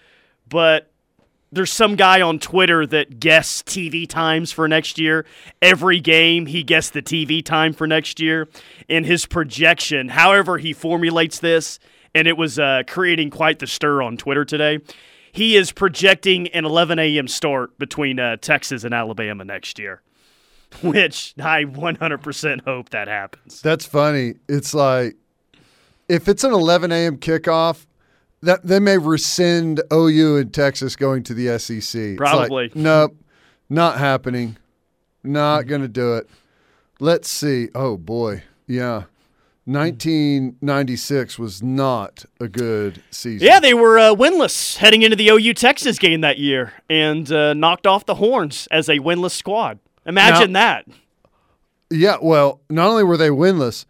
but 0.48 0.92
there's 1.52 1.72
some 1.72 1.96
guy 1.96 2.22
on 2.22 2.40
Twitter 2.40 2.86
that 2.88 3.20
guesses 3.20 3.64
TV 3.64 4.08
times 4.08 4.52
for 4.52 4.68
next 4.68 5.00
year. 5.00 5.25
Every 5.62 6.00
game, 6.00 6.48
he 6.48 6.64
guessed 6.64 6.94
the 6.94 7.02
TV 7.02 7.44
time 7.44 7.74
for 7.74 7.88
next 7.88 8.20
year. 8.20 8.48
In 8.88 9.04
his 9.04 9.25
projection, 9.25 10.10
however 10.10 10.58
he 10.58 10.74
formulates 10.74 11.40
this, 11.40 11.80
and 12.14 12.28
it 12.28 12.38
was 12.38 12.60
uh, 12.60 12.84
creating 12.88 13.30
quite 13.30 13.60
the 13.60 13.68
stir 13.68 14.02
on 14.02 14.18
Twitter 14.18 14.46
today. 14.46 14.80
He 15.32 15.58
is 15.58 15.72
projecting 15.72 16.48
an 16.50 16.64
11 16.64 16.98
a.m. 16.98 17.28
start 17.28 17.78
between 17.78 18.20
uh, 18.20 18.38
Texas 18.38 18.86
and 18.86 18.94
Alabama 18.94 19.44
next 19.44 19.78
year, 19.78 20.02
which 20.82 21.34
I 21.38 21.66
100% 21.66 22.62
hope 22.64 22.90
that 22.90 23.08
happens. 23.08 23.62
That's 23.62 23.86
funny. 23.86 24.36
It's 24.48 24.74
like 24.74 25.16
if 26.08 26.28
it's 26.28 26.44
an 26.44 26.54
11 26.54 26.92
a.m. 26.92 27.18
kickoff, 27.18 27.86
that 28.46 28.64
they 28.64 28.80
may 28.80 28.98
rescind 28.98 29.82
OU 29.92 30.38
and 30.38 30.54
Texas 30.54 30.96
going 30.96 31.24
to 31.24 31.34
the 31.34 31.58
SEC. 31.60 31.80
It's 31.80 31.96
like, 31.96 32.18
Probably. 32.18 32.72
nope, 32.75 33.16
not 33.70 33.98
happening. 33.98 34.58
Not 35.24 35.64
going 35.68 35.82
to 35.82 35.88
do 35.88 36.16
it. 36.16 36.30
Let's 37.00 37.30
see. 37.30 37.70
Oh 37.75 37.98
boy, 37.98 38.44
yeah. 38.68 39.04
1996 39.68 41.40
was 41.40 41.64
not 41.64 42.24
a 42.40 42.48
good 42.48 43.02
season. 43.10 43.48
Yeah, 43.48 43.60
they 43.60 43.74
were 43.74 43.98
uh, 43.98 44.14
winless 44.14 44.78
heading 44.78 45.02
into 45.02 45.16
the 45.16 45.30
OU 45.30 45.56
Texas 45.56 45.98
game 45.98 46.22
that 46.22 46.38
year 46.38 46.74
and 46.88 47.32
uh, 47.32 47.56
knocked 47.56 47.88
off 47.88 48.06
the 48.06 48.16
horns 48.16 48.68
as 48.70 48.88
a 48.90 49.00
winless 49.00 49.32
squad. 49.32 49.80
Imagine 50.06 50.54
that. 50.54 50.86
Yeah. 51.90 52.18
Well, 52.22 52.62
not 52.70 52.88
only 52.88 53.04
were 53.04 53.18
they 53.18 53.30
winless, 53.30 53.86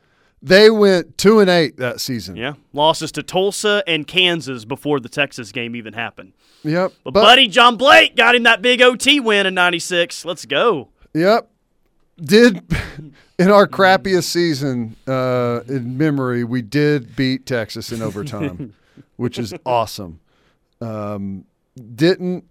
they 0.45 0.69
went 0.69 1.17
two 1.17 1.39
and 1.39 1.49
eight 1.49 1.77
that 1.77 1.99
season. 1.99 2.35
Yeah, 2.35 2.53
losses 2.71 3.11
to 3.13 3.23
Tulsa 3.23 3.83
and 3.87 4.05
Kansas 4.05 4.63
before 4.63 4.99
the 4.99 5.09
Texas 5.09 5.51
game 5.51 5.75
even 5.75 5.93
happened. 5.93 6.33
Yep. 6.63 6.93
But, 7.03 7.13
buddy 7.13 7.47
John 7.47 7.77
Blake 7.77 8.15
got 8.15 8.35
him 8.35 8.43
that 8.43 8.61
big 8.61 8.81
OT 8.81 9.19
win 9.19 9.47
in 9.47 9.55
'96. 9.55 10.23
Let's 10.23 10.45
go. 10.45 10.89
Yep. 11.13 11.49
Did 12.23 12.61
in 13.39 13.49
our 13.49 13.67
crappiest 13.67 14.25
season 14.25 14.95
uh, 15.07 15.61
in 15.67 15.97
memory, 15.97 16.43
we 16.43 16.61
did 16.61 17.15
beat 17.15 17.45
Texas 17.45 17.91
in 17.91 18.01
overtime, 18.01 18.73
which 19.15 19.39
is 19.39 19.53
awesome. 19.65 20.19
Um, 20.79 21.45
didn't 21.95 22.45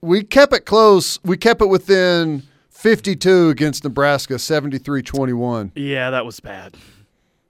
we 0.00 0.22
kept 0.22 0.52
it 0.52 0.64
close? 0.64 1.18
We 1.24 1.36
kept 1.36 1.60
it 1.60 1.68
within 1.68 2.44
52 2.70 3.48
against 3.48 3.82
Nebraska, 3.82 4.34
73-21. 4.34 5.72
Yeah, 5.74 6.10
that 6.10 6.24
was 6.24 6.38
bad. 6.40 6.76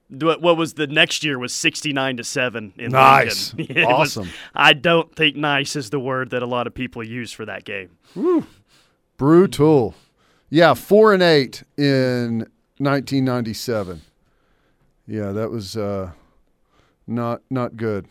What 0.09 0.41
what 0.41 0.55
was 0.57 0.75
the 0.75 0.87
next 0.87 1.23
year 1.23 1.37
was 1.37 1.53
69 1.53 2.17
to 2.17 2.23
7 2.23 2.73
in 2.77 2.91
Nice. 2.91 3.53
Lincoln. 3.53 3.77
It 3.77 3.85
was- 3.85 4.17
Awesome. 4.17 4.29
I 4.55 4.73
don't 4.73 5.13
think 5.15 5.35
nice 5.35 5.75
is 5.75 5.89
the 5.89 5.99
word 5.99 6.29
that 6.29 6.41
a 6.41 6.45
lot 6.45 6.65
of 6.67 6.73
people 6.73 7.03
use 7.03 7.31
for 7.33 7.45
that 7.45 7.65
game. 7.65 7.89
Brutal. 9.17 9.95
Yeah, 10.49 10.73
four 10.75 11.13
and 11.13 11.21
eight 11.21 11.63
in 11.77 12.39
1997. 12.77 14.01
Yeah, 15.07 15.31
that 15.31 15.49
was 15.51 15.75
uh, 15.75 16.11
not 17.05 17.41
not 17.49 17.75
good. 17.75 18.07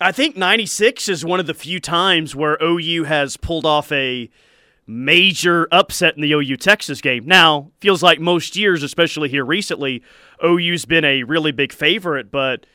I 0.00 0.10
think 0.10 0.36
96 0.36 1.08
is 1.08 1.24
one 1.24 1.38
of 1.38 1.46
the 1.46 1.54
few 1.54 1.78
times 1.78 2.34
where 2.34 2.58
OU 2.60 3.04
has 3.04 3.36
pulled 3.36 3.64
off 3.66 3.92
a 3.92 4.28
major 4.92 5.66
upset 5.72 6.14
in 6.14 6.22
the 6.22 6.32
OU 6.32 6.56
Texas 6.58 7.00
game. 7.00 7.26
Now, 7.26 7.70
feels 7.80 8.02
like 8.02 8.20
most 8.20 8.56
years, 8.56 8.82
especially 8.82 9.28
here 9.28 9.44
recently, 9.44 10.02
OU's 10.44 10.84
been 10.84 11.04
a 11.04 11.22
really 11.22 11.52
big 11.52 11.72
favorite, 11.72 12.30
but 12.30 12.66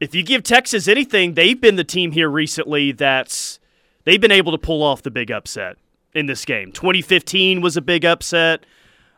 if 0.00 0.14
you 0.14 0.22
give 0.22 0.42
Texas 0.42 0.88
anything, 0.88 1.34
they've 1.34 1.60
been 1.60 1.76
the 1.76 1.84
team 1.84 2.12
here 2.12 2.28
recently 2.28 2.92
that's 2.92 3.58
they've 4.04 4.20
been 4.20 4.32
able 4.32 4.52
to 4.52 4.58
pull 4.58 4.82
off 4.82 5.02
the 5.02 5.10
big 5.10 5.30
upset 5.30 5.76
in 6.14 6.26
this 6.26 6.44
game. 6.44 6.72
2015 6.72 7.60
was 7.60 7.76
a 7.76 7.82
big 7.82 8.04
upset. 8.04 8.64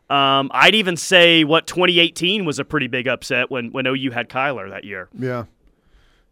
Um, 0.09 0.51
I'd 0.55 0.75
even 0.77 0.97
say 0.97 1.45
what 1.45 1.67
2018 1.67 2.45
was 2.45 2.59
a 2.59 2.65
pretty 2.65 2.87
big 2.87 3.09
upset 3.09 3.51
when 3.51 3.73
when 3.73 3.87
OU 3.87 4.13
had 4.13 4.29
Kyler 4.29 4.71
that 4.71 4.85
year. 4.85 5.09
Yeah, 5.19 5.45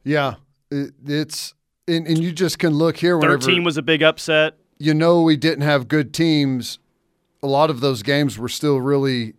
yeah. 0.05 0.35
It, 0.71 0.93
it's 1.05 1.55
and, 1.89 2.07
and 2.07 2.19
you 2.19 2.33
just 2.33 2.59
can 2.59 2.75
look 2.75 2.97
here 2.97 3.19
whenever 3.19 3.41
13 3.41 3.65
was 3.65 3.77
a 3.77 3.83
big 3.83 4.03
upset. 4.03 4.57
You 4.79 4.95
know 4.95 5.23
we 5.23 5.37
didn't 5.37 5.63
have 5.63 5.89
good 5.89 6.13
teams. 6.13 6.79
A 7.43 7.47
lot 7.47 7.71
of 7.71 7.81
those 7.81 8.03
games 8.03 8.39
were 8.39 8.49
still 8.49 8.81
really 8.81 9.35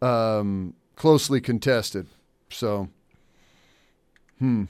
um, 0.00 0.74
closely 0.96 1.40
contested. 1.40 2.06
So, 2.50 2.88
hmm. 4.38 4.64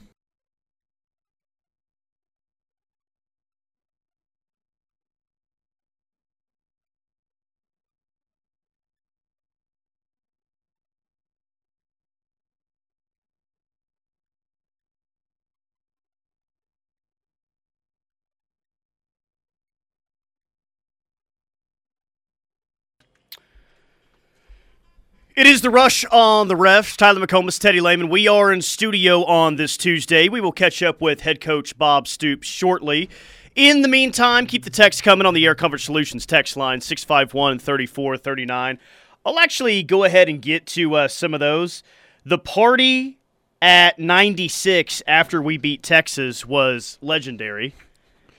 It 25.39 25.47
is 25.47 25.61
the 25.61 25.69
rush 25.69 26.03
on 26.11 26.49
the 26.49 26.55
refs. 26.55 26.97
Tyler 26.97 27.25
McComas, 27.25 27.57
Teddy 27.57 27.79
Lehman. 27.79 28.09
We 28.09 28.27
are 28.27 28.51
in 28.51 28.61
studio 28.61 29.23
on 29.23 29.55
this 29.55 29.77
Tuesday. 29.77 30.27
We 30.27 30.41
will 30.41 30.51
catch 30.51 30.83
up 30.83 30.99
with 30.99 31.21
head 31.21 31.39
coach 31.39 31.77
Bob 31.77 32.09
Stoops 32.09 32.45
shortly. 32.45 33.09
In 33.55 33.81
the 33.81 33.87
meantime, 33.87 34.47
keep 34.47 34.65
the 34.65 34.69
text 34.69 35.01
coming 35.01 35.25
on 35.25 35.33
the 35.33 35.45
Air 35.45 35.55
Comfort 35.55 35.77
Solutions 35.77 36.25
text 36.25 36.57
line 36.57 36.81
651 36.81 37.57
3439. 37.57 38.79
I'll 39.25 39.39
actually 39.39 39.81
go 39.81 40.03
ahead 40.03 40.27
and 40.27 40.41
get 40.41 40.65
to 40.65 40.93
uh, 40.95 41.07
some 41.07 41.33
of 41.33 41.39
those. 41.39 41.83
The 42.25 42.37
party 42.37 43.17
at 43.61 43.97
96 43.97 45.01
after 45.07 45.41
we 45.41 45.55
beat 45.55 45.83
Texas 45.83 46.45
was 46.45 46.97
legendary. 47.01 47.73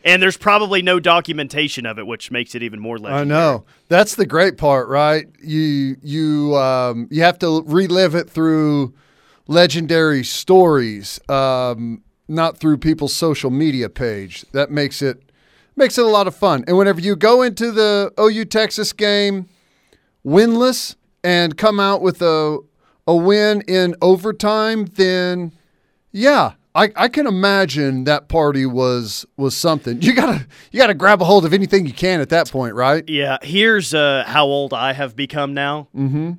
And 0.04 0.22
there's 0.22 0.36
probably 0.36 0.80
no 0.80 0.98
documentation 0.98 1.84
of 1.84 1.98
it, 1.98 2.06
which 2.06 2.30
makes 2.30 2.54
it 2.54 2.62
even 2.62 2.80
more 2.80 2.98
legendary. 2.98 3.20
I 3.20 3.24
know 3.24 3.64
that's 3.88 4.14
the 4.14 4.26
great 4.26 4.56
part, 4.56 4.88
right? 4.88 5.26
You 5.42 5.96
you 6.02 6.56
um, 6.56 7.08
you 7.10 7.22
have 7.22 7.38
to 7.40 7.62
relive 7.66 8.14
it 8.14 8.30
through 8.30 8.94
legendary 9.46 10.24
stories, 10.24 11.20
um, 11.28 12.02
not 12.28 12.56
through 12.56 12.78
people's 12.78 13.14
social 13.14 13.50
media 13.50 13.90
page. 13.90 14.44
That 14.52 14.70
makes 14.70 15.02
it 15.02 15.30
makes 15.76 15.98
it 15.98 16.04
a 16.04 16.08
lot 16.08 16.26
of 16.26 16.34
fun. 16.34 16.64
And 16.66 16.78
whenever 16.78 17.00
you 17.00 17.14
go 17.16 17.42
into 17.42 17.70
the 17.70 18.12
OU 18.18 18.46
Texas 18.46 18.92
game 18.92 19.48
winless 20.24 20.94
and 21.24 21.56
come 21.56 21.78
out 21.80 22.00
with 22.00 22.22
a 22.22 22.58
a 23.06 23.14
win 23.14 23.62
in 23.62 23.94
overtime, 24.00 24.86
then 24.86 25.52
yeah, 26.12 26.52
I, 26.74 26.90
I 26.94 27.08
can 27.08 27.26
imagine 27.26 28.04
that 28.04 28.28
party 28.28 28.64
was 28.64 29.26
was 29.36 29.56
something. 29.56 30.00
You 30.02 30.12
gotta 30.14 30.46
you 30.70 30.78
gotta 30.78 30.94
grab 30.94 31.20
a 31.20 31.24
hold 31.24 31.44
of 31.44 31.52
anything 31.52 31.86
you 31.86 31.92
can 31.92 32.20
at 32.20 32.28
that 32.28 32.50
point, 32.50 32.74
right? 32.74 33.06
Yeah, 33.08 33.38
here's 33.42 33.92
uh, 33.92 34.24
how 34.26 34.44
old 34.44 34.72
I 34.72 34.92
have 34.92 35.16
become 35.16 35.52
now. 35.52 35.88
Mm-hmm. 35.96 36.32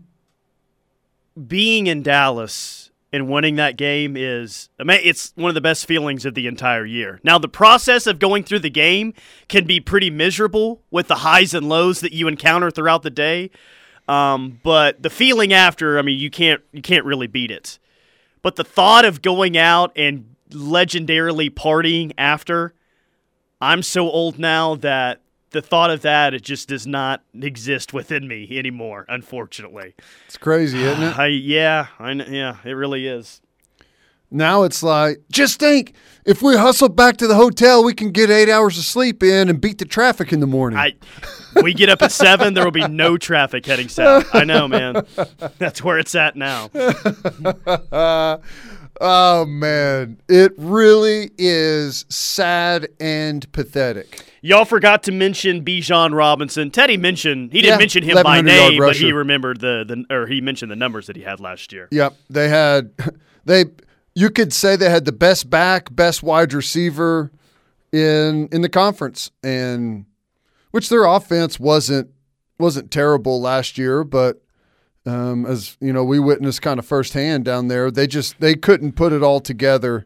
Being 1.48 1.88
in 1.88 2.04
Dallas 2.04 2.92
and 3.14 3.30
winning 3.30 3.56
that 3.58 3.76
game 3.76 4.16
is, 4.16 4.70
it's 4.80 5.34
one 5.36 5.50
of 5.50 5.56
the 5.56 5.62
best 5.62 5.86
feelings 5.86 6.26
of 6.26 6.34
the 6.34 6.48
entire 6.48 6.86
year. 6.86 7.20
Now, 7.24 7.38
the 7.38 7.50
process 7.50 8.08
of 8.08 8.20
going 8.20 8.44
through 8.44 8.60
the 8.60 8.70
game 8.70 9.14
can 9.50 9.66
be 9.66 9.80
pretty 9.80 10.10
miserable 10.10 10.82
with 10.92 11.08
the 11.08 11.16
highs 11.16 11.54
and 11.54 11.68
lows 11.68 12.00
that 12.02 12.14
you 12.14 12.28
encounter 12.28 12.72
throughout 12.72 13.04
the 13.04 13.10
day. 13.10 13.52
Um, 14.08 14.60
but 14.64 15.02
the 15.02 15.10
feeling 15.10 15.52
after, 15.52 16.00
I 16.00 16.02
mean, 16.02 16.20
you 16.20 16.30
can't 16.30 16.62
you 16.72 16.82
can't 16.82 17.06
really 17.06 17.28
beat 17.28 17.52
it. 17.52 17.80
But 18.42 18.56
the 18.56 18.64
thought 18.64 19.06
of 19.06 19.22
going 19.22 19.58
out 19.58 19.92
and 19.96 20.36
legendarily 20.50 21.50
partying 21.50 22.12
after, 22.18 22.74
I'm 23.60 23.84
so 23.84 24.10
old 24.10 24.40
now 24.40 24.76
that 24.76 25.22
the 25.52 25.62
thought 25.62 25.92
of 25.92 26.02
that 26.02 26.34
it 26.34 26.42
just 26.42 26.68
does 26.70 26.88
not 26.88 27.24
exist 27.40 27.94
within 27.94 28.28
me 28.28 28.48
anymore. 28.58 29.06
Unfortunately, 29.08 29.94
It's 30.26 30.38
crazy, 30.38 30.82
isn't 30.84 31.04
it? 31.04 31.20
I 31.20 31.28
yeah, 31.28 31.88
I 32.00 32.12
yeah, 32.14 32.58
it 32.64 32.72
really 32.72 33.08
is. 33.08 33.42
Now 34.32 34.64
it's 34.64 34.82
like, 34.82 35.22
just 35.30 35.60
think, 35.60 35.94
if 36.26 36.42
we 36.42 36.56
hustle 36.56 36.88
back 36.88 37.18
to 37.18 37.28
the 37.28 37.36
hotel, 37.36 37.84
we 37.84 37.94
can 37.94 38.12
get 38.12 38.30
eight 38.30 38.50
hours 38.50 38.78
of 38.78 38.86
sleep 38.86 39.22
in 39.24 39.50
and 39.50 39.60
beat 39.60 39.78
the 39.78 39.86
traffic 39.86 40.32
in 40.32 40.40
the 40.40 40.48
morning. 40.48 40.80
I 40.80 40.94
we 41.62 41.74
get 41.74 41.90
up 41.90 42.02
at 42.02 42.14
seven, 42.14 42.54
there 42.54 42.64
will 42.64 42.72
be 42.72 42.88
no 42.88 43.18
traffic 43.18 43.66
heading 43.66 43.90
south. 43.90 44.34
I 44.34 44.46
know, 44.46 44.68
man. 44.70 45.06
That's 45.58 45.84
where 45.84 46.00
it's 46.00 46.16
at 46.16 46.38
now. 46.38 46.70
oh 49.02 49.46
man, 49.46 50.18
it 50.30 50.54
really 50.58 51.32
is 51.38 52.06
sad 52.10 52.88
and 53.00 53.52
pathetic. 53.52 54.24
Y'all 54.42 54.66
forgot 54.66 55.04
to 55.04 55.12
mention 55.12 55.64
Bijan 55.66 56.16
Robinson. 56.16 56.72
Teddy 56.72 56.98
mentioned 56.98 57.52
he 57.52 57.62
didn't 57.62 57.74
Yeah, 57.74 57.78
mention 57.80 58.04
him 58.04 58.24
by 58.24 58.42
name, 58.42 58.80
but 58.80 58.96
he 58.96 59.12
remembered 59.12 59.60
the, 59.60 59.84
the 59.86 60.16
or 60.16 60.28
he 60.28 60.40
mentioned 60.42 60.72
the 60.72 60.76
numbers 60.76 61.08
that 61.08 61.16
he 61.16 61.22
had 61.24 61.40
last 61.40 61.74
year. 61.74 61.88
Yep, 61.92 62.16
they 62.30 62.48
had 62.50 62.92
they. 63.46 63.66
You 64.14 64.30
could 64.30 64.52
say 64.54 64.76
they 64.76 64.90
had 64.90 65.06
the 65.06 65.12
best 65.12 65.50
back, 65.50 65.94
best 65.96 66.22
wide 66.22 66.54
receiver 66.54 67.32
in 67.92 68.48
in 68.52 68.62
the 68.62 68.70
conference, 68.70 69.32
and 69.44 70.06
which 70.72 70.90
their 70.90 71.06
offense 71.06 71.60
wasn't 71.60 72.10
wasn't 72.60 72.92
terrible 72.92 73.42
last 73.42 73.78
year, 73.78 74.04
but 74.04 74.42
um, 75.06 75.46
as 75.46 75.78
you 75.80 75.92
know, 75.92 76.04
we 76.04 76.20
witnessed 76.20 76.62
kind 76.62 76.80
of 76.80 76.86
firsthand 76.86 77.44
down 77.44 77.68
there, 77.68 77.90
they 77.90 78.08
just 78.08 78.40
they 78.40 78.56
couldn't 78.56 78.94
put 78.94 79.12
it 79.12 79.24
all 79.24 79.40
together 79.40 80.06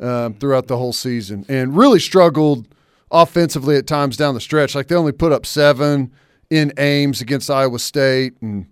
um, 0.00 0.34
throughout 0.34 0.66
the 0.66 0.76
whole 0.76 0.92
season, 0.92 1.44
and 1.48 1.76
really 1.76 1.98
struggled 1.98 2.68
offensively 3.10 3.76
at 3.76 3.86
times 3.86 4.16
down 4.16 4.34
the 4.34 4.40
stretch. 4.40 4.74
Like 4.74 4.88
they 4.88 4.94
only 4.94 5.12
put 5.12 5.32
up 5.32 5.46
seven 5.46 6.12
in 6.50 6.72
Ames 6.78 7.20
against 7.20 7.50
Iowa 7.50 7.78
State, 7.78 8.34
and 8.42 8.66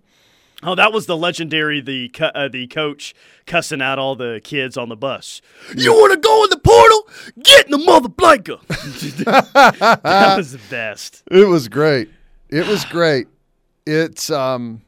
Oh, 0.63 0.73
that 0.73 0.91
was 0.91 1.05
the 1.05 1.15
legendary 1.15 1.81
the 1.81 2.11
uh, 2.19 2.47
the 2.47 2.65
coach 2.67 3.13
cussing 3.45 3.81
out 3.81 3.99
all 3.99 4.15
the 4.15 4.41
kids 4.43 4.75
on 4.75 4.89
the 4.89 4.95
bus. 4.95 5.41
You 5.75 5.93
want 5.93 6.13
to 6.13 6.19
go 6.19 6.43
in 6.45 6.49
the 6.49 6.57
portal? 6.57 7.07
Get 7.43 7.65
in 7.65 7.71
the 7.71 7.77
mother 7.77 8.09
blanker. 8.09 8.57
that 8.67 10.33
was 10.35 10.53
the 10.53 10.61
best. 10.69 11.21
It 11.29 11.47
was 11.47 11.67
great. 11.67 12.09
It 12.49 12.65
was 12.65 12.85
great. 12.85 13.27
It's 13.85 14.31
um 14.31 14.81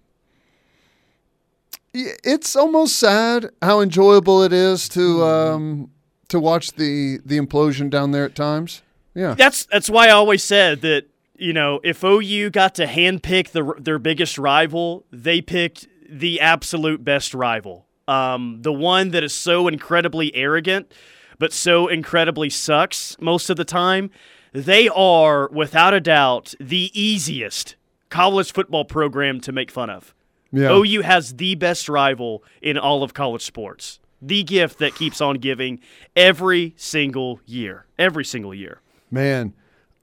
it's 1.94 2.56
almost 2.56 2.98
sad 2.98 3.50
how 3.62 3.82
enjoyable 3.82 4.42
it 4.44 4.54
is 4.54 4.90
to 4.90 5.24
um 5.24 5.92
to 6.30 6.40
watch 6.40 6.72
the 6.74 7.20
the 7.26 7.38
implosion 7.38 7.92
down 7.92 8.12
there 8.12 8.26
at 8.26 8.34
times. 8.34 8.82
Yeah. 9.14 9.36
That's 9.36 9.66
that's 9.66 9.90
why 9.90 10.08
I 10.08 10.12
always 10.12 10.44
said 10.44 10.82
that 10.82 11.06
you 11.40 11.54
know 11.54 11.80
if 11.84 12.04
OU 12.04 12.52
got 12.52 12.76
to 12.76 12.86
handpick 12.86 13.50
the, 13.50 13.74
their 13.80 14.00
biggest 14.00 14.38
rival, 14.38 15.06
they 15.12 15.42
picked 15.42 15.88
the 16.10 16.40
absolute 16.40 17.04
best 17.04 17.34
rival. 17.34 17.86
Um, 18.08 18.62
the 18.62 18.74
one 18.74 19.12
that 19.12 19.24
is 19.24 19.34
so 19.34 19.68
incredibly 19.68 20.36
arrogant, 20.36 20.92
but 21.38 21.54
so 21.54 21.88
incredibly 21.88 22.50
sucks 22.50 23.16
most 23.20 23.50
of 23.50 23.58
the 23.58 23.66
time. 23.66 24.10
They 24.52 24.90
are, 24.90 25.48
without 25.50 25.94
a 25.94 26.00
doubt, 26.00 26.56
the 26.60 26.90
easiest 27.00 27.76
college 28.10 28.52
football 28.52 28.84
program 28.84 29.40
to 29.42 29.52
make 29.52 29.70
fun 29.70 29.92
of. 29.92 30.16
Yeah. 30.52 30.72
OU 30.72 31.02
has 31.02 31.36
the 31.36 31.54
best 31.56 31.88
rival 31.88 32.44
in 32.62 32.78
all 32.78 33.04
of 33.04 33.14
college 33.14 33.44
sports. 33.44 34.00
The 34.22 34.44
gift 34.44 34.80
that 34.80 34.96
keeps 34.96 35.22
on 35.22 35.38
giving 35.38 35.80
every 36.16 36.74
single 36.76 37.40
year. 37.46 37.86
Every 37.98 38.26
single 38.26 38.54
year. 38.54 38.82
Man, 39.12 39.54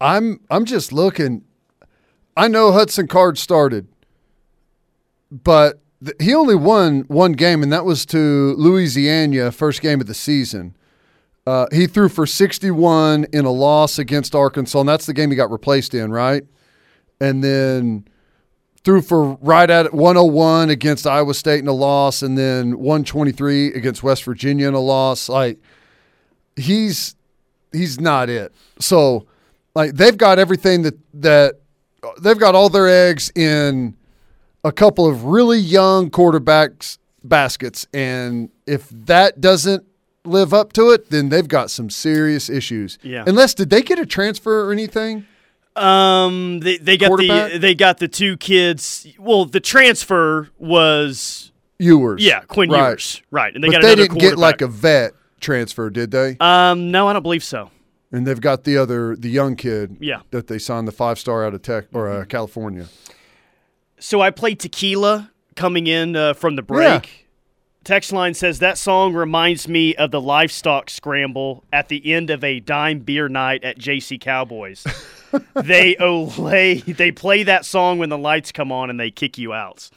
I'm 0.01 0.41
I'm 0.51 0.65
just 0.65 0.93
looking. 0.93 1.45
I 2.37 2.49
know 2.49 2.73
Hudson 2.73 3.07
Card 3.07 3.39
started, 3.39 3.89
but 5.31 5.81
th- 6.05 6.17
he 6.21 6.35
only 6.35 6.55
won 6.55 7.01
one 7.09 7.33
game, 7.33 7.63
and 7.63 7.73
that 7.73 7.85
was 7.85 8.05
to 8.07 8.55
Louisiana, 8.59 9.51
first 9.53 9.81
game 9.81 10.01
of 10.01 10.07
the 10.07 10.15
season. 10.15 10.77
Uh, 11.47 11.67
he 11.73 11.87
threw 11.87 12.09
for 12.09 12.27
61 12.27 13.27
in 13.33 13.45
a 13.45 13.51
loss 13.51 13.99
against 13.99 14.35
Arkansas, 14.35 14.81
and 14.81 14.89
that's 14.89 15.07
the 15.07 15.15
game 15.15 15.31
he 15.31 15.37
got 15.37 15.51
replaced 15.51 15.95
in, 15.95 16.11
right? 16.11 16.43
And 17.21 17.43
then 17.43 18.07
threw 18.83 19.01
for 19.01 19.35
right 19.41 19.71
at 19.71 19.95
101 19.95 20.71
against 20.71 21.07
Iowa 21.07 21.35
State 21.35 21.61
in 21.61 21.69
a 21.69 21.73
loss, 21.73 22.23
and 22.23 22.37
then 22.37 22.79
123 22.79 23.75
against 23.75 24.03
West 24.03 24.25
Virginia 24.25 24.69
in 24.69 24.75
a 24.75 24.81
loss. 24.81 25.29
Like 25.29 25.59
he's 26.57 27.15
he's 27.73 28.01
not 28.01 28.29
it. 28.29 28.53
So 28.79 29.27
like 29.77 29.95
they've 29.95 30.17
got 30.17 30.39
everything 30.39 30.83
that 30.83 30.99
that 31.15 31.61
they've 32.21 32.39
got 32.39 32.55
all 32.55 32.69
their 32.69 32.89
eggs 32.89 33.31
in 33.37 33.95
a 34.65 34.73
couple 34.73 35.07
of 35.07 35.25
really 35.25 35.59
young 35.59 36.11
quarterbacks 36.11 36.99
baskets 37.23 37.87
and 37.93 38.51
if 38.67 38.89
that 38.89 39.41
doesn't 39.41 39.85
live 40.25 40.55
up 40.55 40.73
to 40.73 40.91
it 40.91 41.11
then 41.11 41.29
they've 41.29 41.47
got 41.47 41.71
some 41.71 41.91
serious 41.91 42.49
issues. 42.49 42.99
Yeah. 43.03 43.23
Unless 43.27 43.55
did 43.55 43.71
they 43.71 43.83
get 43.83 43.99
a 43.99 44.07
transfer 44.07 44.67
or 44.67 44.73
anything? 44.73 45.27
Um, 45.77 46.61
they 46.61 46.79
they 46.79 46.97
got 46.97 47.17
the 47.19 47.59
they 47.61 47.75
got 47.75 47.99
the 47.99 48.09
two 48.09 48.39
kids. 48.39 49.07
Well, 49.19 49.45
the 49.45 49.61
transfer 49.61 50.49
was 50.59 51.53
Ewers. 51.79 52.25
yeah 52.25 52.41
Quinn 52.41 52.71
right. 52.71 52.89
Ewers, 52.89 53.23
right? 53.31 53.55
And 53.55 53.63
they 53.63 53.69
but 53.69 53.73
got 53.75 53.83
they 53.83 53.95
didn't 53.95 54.19
get 54.19 54.39
like 54.39 54.63
a 54.63 54.69
vet 54.69 55.13
transfer, 55.39 55.91
did 55.91 56.11
they? 56.13 56.39
Um, 56.41 56.91
no, 56.91 57.09
I 57.09 57.13
don't 57.13 57.23
believe 57.23 57.45
so. 57.45 57.71
And 58.13 58.27
they've 58.27 58.41
got 58.41 58.65
the 58.65 58.77
other 58.77 59.17
the 59.17 59.29
young 59.31 59.57
kid 59.57 59.97
Yeah. 60.01 60.21
that 60.31 60.47
they 60.47 60.59
signed 60.59 60.87
the 60.89 60.93
five 60.93 61.19
star 61.19 61.45
out 61.45 61.55
of 61.55 61.63
Tech 61.63 61.87
or 61.93 62.09
uh, 62.11 62.25
California. 62.25 62.87
So 63.99 64.21
I 64.21 64.31
played 64.31 64.61
tequila 64.61 65.31
coming 65.55 65.87
in 65.87 66.17
uh, 66.17 66.35
from 66.35 66.57
the 66.57 66.63
break. 66.63 67.23
Text 67.85 68.11
line 68.13 68.35
says 68.35 68.59
that 68.59 68.79
song 68.79 69.15
reminds 69.15 69.69
me 69.69 69.95
of 69.95 70.11
the 70.11 70.21
livestock 70.21 70.91
scramble 70.91 71.63
at 71.73 71.89
the 71.89 72.13
end 72.13 72.31
of 72.31 72.43
a 72.43 72.59
dime 72.59 72.99
beer 72.99 73.29
night 73.29 73.63
at 73.63 73.79
JC 73.79 74.21
Cowboys. 74.21 74.83
they 75.55 75.95
olay, 75.95 76.85
they 76.97 77.13
play 77.13 77.45
that 77.45 77.65
song 77.65 77.99
when 77.99 78.09
the 78.09 78.19
lights 78.19 78.51
come 78.51 78.73
on 78.73 78.91
and 78.91 78.99
they 78.99 79.13
kick 79.13 79.39
you 79.39 79.53
out. 79.53 79.89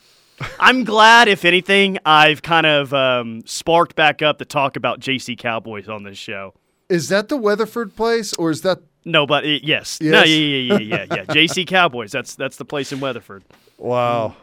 I'm 0.60 0.84
glad, 0.84 1.28
if 1.28 1.44
anything, 1.44 1.98
I've 2.06 2.42
kind 2.44 2.68
of 2.68 2.94
um, 2.94 3.42
sparked 3.46 3.96
back 3.96 4.22
up 4.22 4.38
the 4.38 4.46
talk 4.46 4.76
about 4.76 5.00
JC 5.00 5.36
Cowboys 5.38 5.90
on 5.90 6.04
this 6.04 6.18
show. 6.18 6.54
Is 6.90 7.10
that 7.10 7.30
the 7.30 7.38
Weatherford 7.38 7.96
place 7.96 8.34
or 8.34 8.50
is 8.50 8.62
that 8.62 8.80
No, 9.06 9.26
but 9.28 9.46
uh, 9.46 9.60
yes, 9.62 10.02
no, 10.02 10.24
yeah, 10.24 10.24
yeah, 10.24 10.78
yeah, 10.78 10.80
yeah, 10.80 11.06
yeah. 11.18 11.26
JC 11.26 11.66
Cowboys. 11.68 12.12
That's 12.12 12.36
that's 12.36 12.58
the 12.58 12.66
place 12.66 12.92
in 12.92 13.00
Weatherford. 13.00 13.44
Wow. 13.78 14.36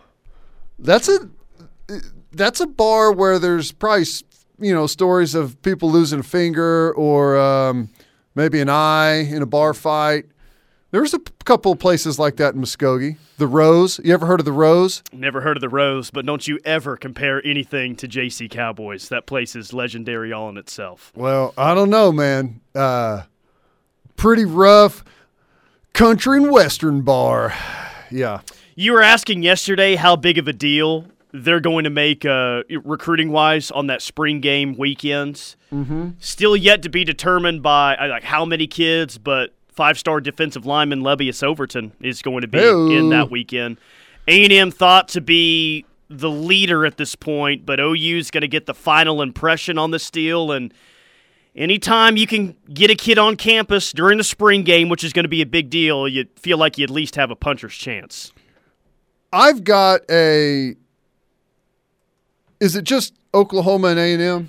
That's 0.78 1.08
a 1.08 1.28
that's 2.32 2.60
a 2.60 2.66
bar 2.66 3.12
where 3.12 3.38
there's 3.38 3.72
probably 3.72 4.04
you 4.58 4.74
know 4.74 4.86
stories 4.86 5.34
of 5.34 5.60
people 5.62 5.90
losing 5.90 6.20
a 6.20 6.24
finger 6.24 6.92
or 6.94 7.38
um, 7.38 7.88
maybe 8.34 8.60
an 8.60 8.68
eye 8.68 9.24
in 9.24 9.42
a 9.42 9.46
bar 9.46 9.74
fight. 9.74 10.26
There's 10.92 11.12
a 11.12 11.18
couple 11.44 11.72
of 11.72 11.78
places 11.78 12.18
like 12.18 12.36
that 12.36 12.54
in 12.54 12.60
Muskogee. 12.60 13.16
The 13.38 13.46
Rose. 13.46 14.00
You 14.04 14.14
ever 14.14 14.26
heard 14.26 14.40
of 14.40 14.46
the 14.46 14.52
Rose? 14.52 15.02
Never 15.12 15.40
heard 15.40 15.56
of 15.56 15.60
the 15.60 15.68
Rose, 15.68 16.10
but 16.10 16.24
don't 16.24 16.46
you 16.46 16.60
ever 16.64 16.96
compare 16.96 17.44
anything 17.44 17.96
to 17.96 18.08
JC 18.08 18.48
Cowboys. 18.48 19.08
That 19.08 19.26
place 19.26 19.56
is 19.56 19.72
legendary 19.72 20.32
all 20.32 20.48
in 20.48 20.56
itself. 20.56 21.12
Well, 21.16 21.52
I 21.58 21.74
don't 21.74 21.90
know, 21.90 22.12
man. 22.12 22.60
Uh, 22.74 23.22
pretty 24.16 24.44
rough 24.44 25.04
country 25.92 26.38
and 26.38 26.50
western 26.50 27.02
bar. 27.02 27.54
Yeah. 28.08 28.42
You 28.76 28.92
were 28.92 29.02
asking 29.02 29.42
yesterday 29.42 29.96
how 29.96 30.14
big 30.14 30.38
of 30.38 30.46
a 30.46 30.52
deal 30.52 31.06
they're 31.32 31.58
going 31.58 31.82
to 31.82 31.90
make 31.90 32.24
uh, 32.24 32.62
recruiting 32.84 33.32
wise 33.32 33.72
on 33.72 33.88
that 33.88 34.00
spring 34.00 34.40
game 34.40 34.76
weekends. 34.78 35.56
Mm-hmm. 35.72 36.10
Still 36.20 36.56
yet 36.56 36.82
to 36.82 36.88
be 36.88 37.02
determined 37.02 37.64
by 37.64 37.96
uh, 37.96 38.06
like 38.06 38.22
how 38.22 38.44
many 38.44 38.68
kids, 38.68 39.18
but 39.18 39.55
five 39.76 39.98
star 39.98 40.20
defensive 40.20 40.66
lineman 40.66 41.02
Lebbeus 41.02 41.42
Overton 41.42 41.92
is 42.00 42.22
going 42.22 42.40
to 42.40 42.48
be 42.48 42.58
Hey-o. 42.58 42.90
in 42.90 43.10
that 43.10 43.30
weekend. 43.30 43.78
A&M 44.26 44.72
thought 44.72 45.06
to 45.08 45.20
be 45.20 45.84
the 46.08 46.30
leader 46.30 46.84
at 46.84 46.96
this 46.96 47.14
point, 47.14 47.64
but 47.64 47.78
OU's 47.78 48.30
going 48.30 48.40
to 48.40 48.48
get 48.48 48.66
the 48.66 48.74
final 48.74 49.22
impression 49.22 49.78
on 49.78 49.92
this 49.92 50.10
deal 50.10 50.50
and 50.50 50.72
anytime 51.54 52.16
you 52.16 52.26
can 52.26 52.56
get 52.72 52.90
a 52.90 52.94
kid 52.94 53.18
on 53.18 53.36
campus 53.36 53.92
during 53.92 54.18
the 54.18 54.24
spring 54.24 54.62
game, 54.62 54.88
which 54.88 55.02
is 55.04 55.12
going 55.12 55.24
to 55.24 55.28
be 55.28 55.42
a 55.42 55.46
big 55.46 55.70
deal, 55.70 56.06
you 56.08 56.26
feel 56.36 56.58
like 56.58 56.78
you 56.78 56.84
at 56.84 56.90
least 56.90 57.16
have 57.16 57.30
a 57.30 57.36
puncher's 57.36 57.74
chance. 57.74 58.32
I've 59.32 59.64
got 59.64 60.02
a. 60.10 60.76
Is 62.60 62.76
it 62.76 62.84
just 62.84 63.14
Oklahoma 63.34 63.88
and 63.88 63.98
A 63.98 64.12
and 64.14 64.22
M? 64.22 64.48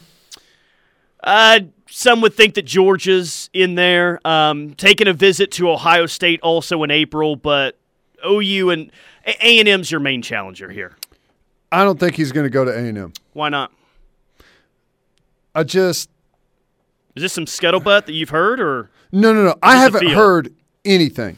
Uh, 1.24 1.60
some 1.90 2.22
would 2.22 2.34
think 2.34 2.56
that 2.56 2.66
Georgia's 2.66 3.50
in 3.54 3.76
there. 3.76 4.20
Um, 4.26 4.74
taking 4.76 5.08
a 5.08 5.14
visit 5.14 5.52
to 5.54 5.70
Ohio 5.72 6.06
State 6.06 6.40
also 6.42 6.84
in 6.84 6.92
April, 6.92 7.36
but 7.36 7.78
OU 8.26 8.70
and 8.72 8.92
A 9.26 9.60
and 9.60 9.68
M's 9.68 9.92
your 9.92 10.00
main 10.00 10.22
challenger 10.22 10.70
here. 10.70 10.96
I 11.72 11.84
don't 11.84 12.00
think 12.00 12.16
he's 12.16 12.32
going 12.32 12.46
to 12.46 12.50
go 12.50 12.64
to 12.64 12.72
A&M. 12.72 13.12
Why 13.34 13.50
not? 13.50 13.72
I 15.54 15.64
just 15.64 16.10
Is 17.16 17.24
this 17.24 17.34
some 17.34 17.46
scuttlebutt 17.46 18.06
that 18.06 18.14
you've 18.14 18.30
heard, 18.30 18.60
or 18.60 18.90
No, 19.12 19.34
no, 19.34 19.44
no. 19.44 19.56
I 19.62 19.78
haven't 19.78 20.08
heard 20.08 20.54
anything. 20.86 21.38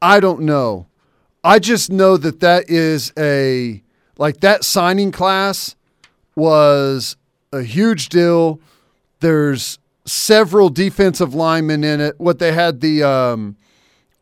I 0.00 0.20
don't 0.20 0.40
know. 0.40 0.86
I 1.44 1.58
just 1.58 1.90
know 1.90 2.16
that 2.16 2.40
that 2.40 2.68
is 2.68 3.12
a 3.16 3.82
like 4.18 4.40
that 4.40 4.64
signing 4.64 5.12
class 5.12 5.74
was 6.34 7.16
a 7.52 7.62
huge 7.62 8.08
deal. 8.08 8.60
There's 9.20 9.78
several 10.04 10.68
defensive 10.68 11.34
linemen 11.34 11.84
in 11.84 12.00
it. 12.00 12.18
What 12.18 12.38
they 12.38 12.52
had 12.52 12.80
the 12.80 13.02
um, 13.02 13.56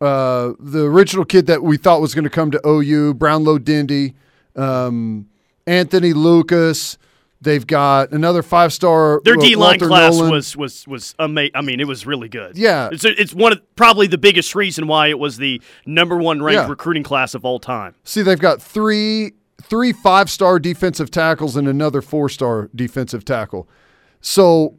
uh, 0.01 0.53
the 0.59 0.85
original 0.87 1.25
kid 1.25 1.47
that 1.47 1.63
we 1.63 1.77
thought 1.77 2.01
was 2.01 2.15
going 2.15 2.25
to 2.25 2.31
come 2.31 2.51
to 2.51 2.61
OU, 2.67 3.15
Brownlow 3.15 3.59
Dindy, 3.59 4.15
um, 4.57 5.29
Anthony 5.67 6.13
Lucas. 6.13 6.97
They've 7.43 7.67
got 7.67 8.13
another 8.13 8.43
five 8.43 8.71
star. 8.71 9.23
their 9.25 9.37
D 9.37 9.57
line 9.57 9.79
class 9.79 10.15
Nolen. 10.15 10.31
was 10.31 10.57
was 10.59 10.87
was 10.87 11.15
amazing. 11.19 11.53
I 11.55 11.63
mean, 11.63 11.81
it 11.81 11.87
was 11.87 12.05
really 12.05 12.29
good. 12.29 12.59
Yeah. 12.59 12.91
it's 12.93 13.03
it's 13.05 13.33
one 13.33 13.53
of 13.53 13.77
probably 13.77 14.07
the 14.07 14.19
biggest 14.19 14.55
reason 14.55 14.87
why 14.87 15.07
it 15.09 15.19
was 15.19 15.39
the 15.39 15.63
number 15.87 16.19
one 16.19 16.43
ranked 16.43 16.65
Yeah. 16.65 16.69
recruiting 16.69 17.03
class 17.03 17.35
of 17.35 17.47
all 17.47 17.59
time. 17.59 17.95
See, 18.05 18.21
they've 18.21 18.39
got 18.39 18.61
three 18.61 19.33
three 19.63 19.93
five 19.95 20.29
star 20.29 20.59
defensive 20.59 21.11
tackles 21.11 21.57
and 21.57 21.67
another 21.67 22.03
four 22.03 22.29
star 22.29 22.69
defensive 22.75 23.25
tackle. 23.25 23.67
So 24.21 24.75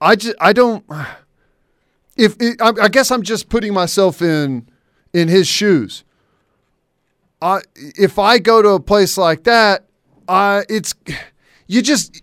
I 0.00 0.16
just 0.16 0.36
I 0.40 0.52
don't. 0.52 0.84
If 2.16 2.36
it, 2.40 2.60
I, 2.60 2.72
I 2.82 2.88
guess 2.88 3.10
I'm 3.10 3.22
just 3.22 3.48
putting 3.48 3.74
myself 3.74 4.22
in 4.22 4.68
in 5.12 5.28
his 5.28 5.46
shoes. 5.46 6.04
I 7.42 7.60
if 7.74 8.18
I 8.18 8.38
go 8.38 8.62
to 8.62 8.70
a 8.70 8.80
place 8.80 9.18
like 9.18 9.44
that, 9.44 9.84
I 10.28 10.64
it's 10.68 10.94
you 11.66 11.82
just 11.82 12.22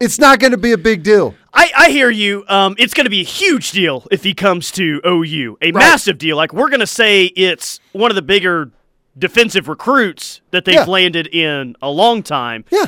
it's 0.00 0.18
not 0.18 0.40
going 0.40 0.50
to 0.50 0.58
be 0.58 0.72
a 0.72 0.78
big 0.78 1.02
deal. 1.02 1.34
I, 1.54 1.70
I 1.76 1.90
hear 1.90 2.10
you. 2.10 2.44
Um, 2.48 2.74
it's 2.78 2.94
going 2.94 3.04
to 3.04 3.10
be 3.10 3.20
a 3.20 3.24
huge 3.24 3.72
deal 3.72 4.06
if 4.10 4.24
he 4.24 4.32
comes 4.34 4.70
to 4.72 5.00
OU. 5.06 5.58
A 5.62 5.70
massive 5.70 6.18
deal. 6.18 6.36
Like 6.36 6.52
we're 6.52 6.70
going 6.70 6.80
to 6.80 6.86
say 6.86 7.26
it's 7.26 7.78
one 7.92 8.10
of 8.10 8.14
the 8.14 8.22
bigger 8.22 8.70
defensive 9.18 9.68
recruits 9.68 10.40
that 10.50 10.64
they've 10.64 10.74
Yeah. 10.76 10.84
landed 10.86 11.26
in 11.28 11.76
a 11.82 11.90
long 11.90 12.22
time. 12.22 12.64
Yeah, 12.70 12.86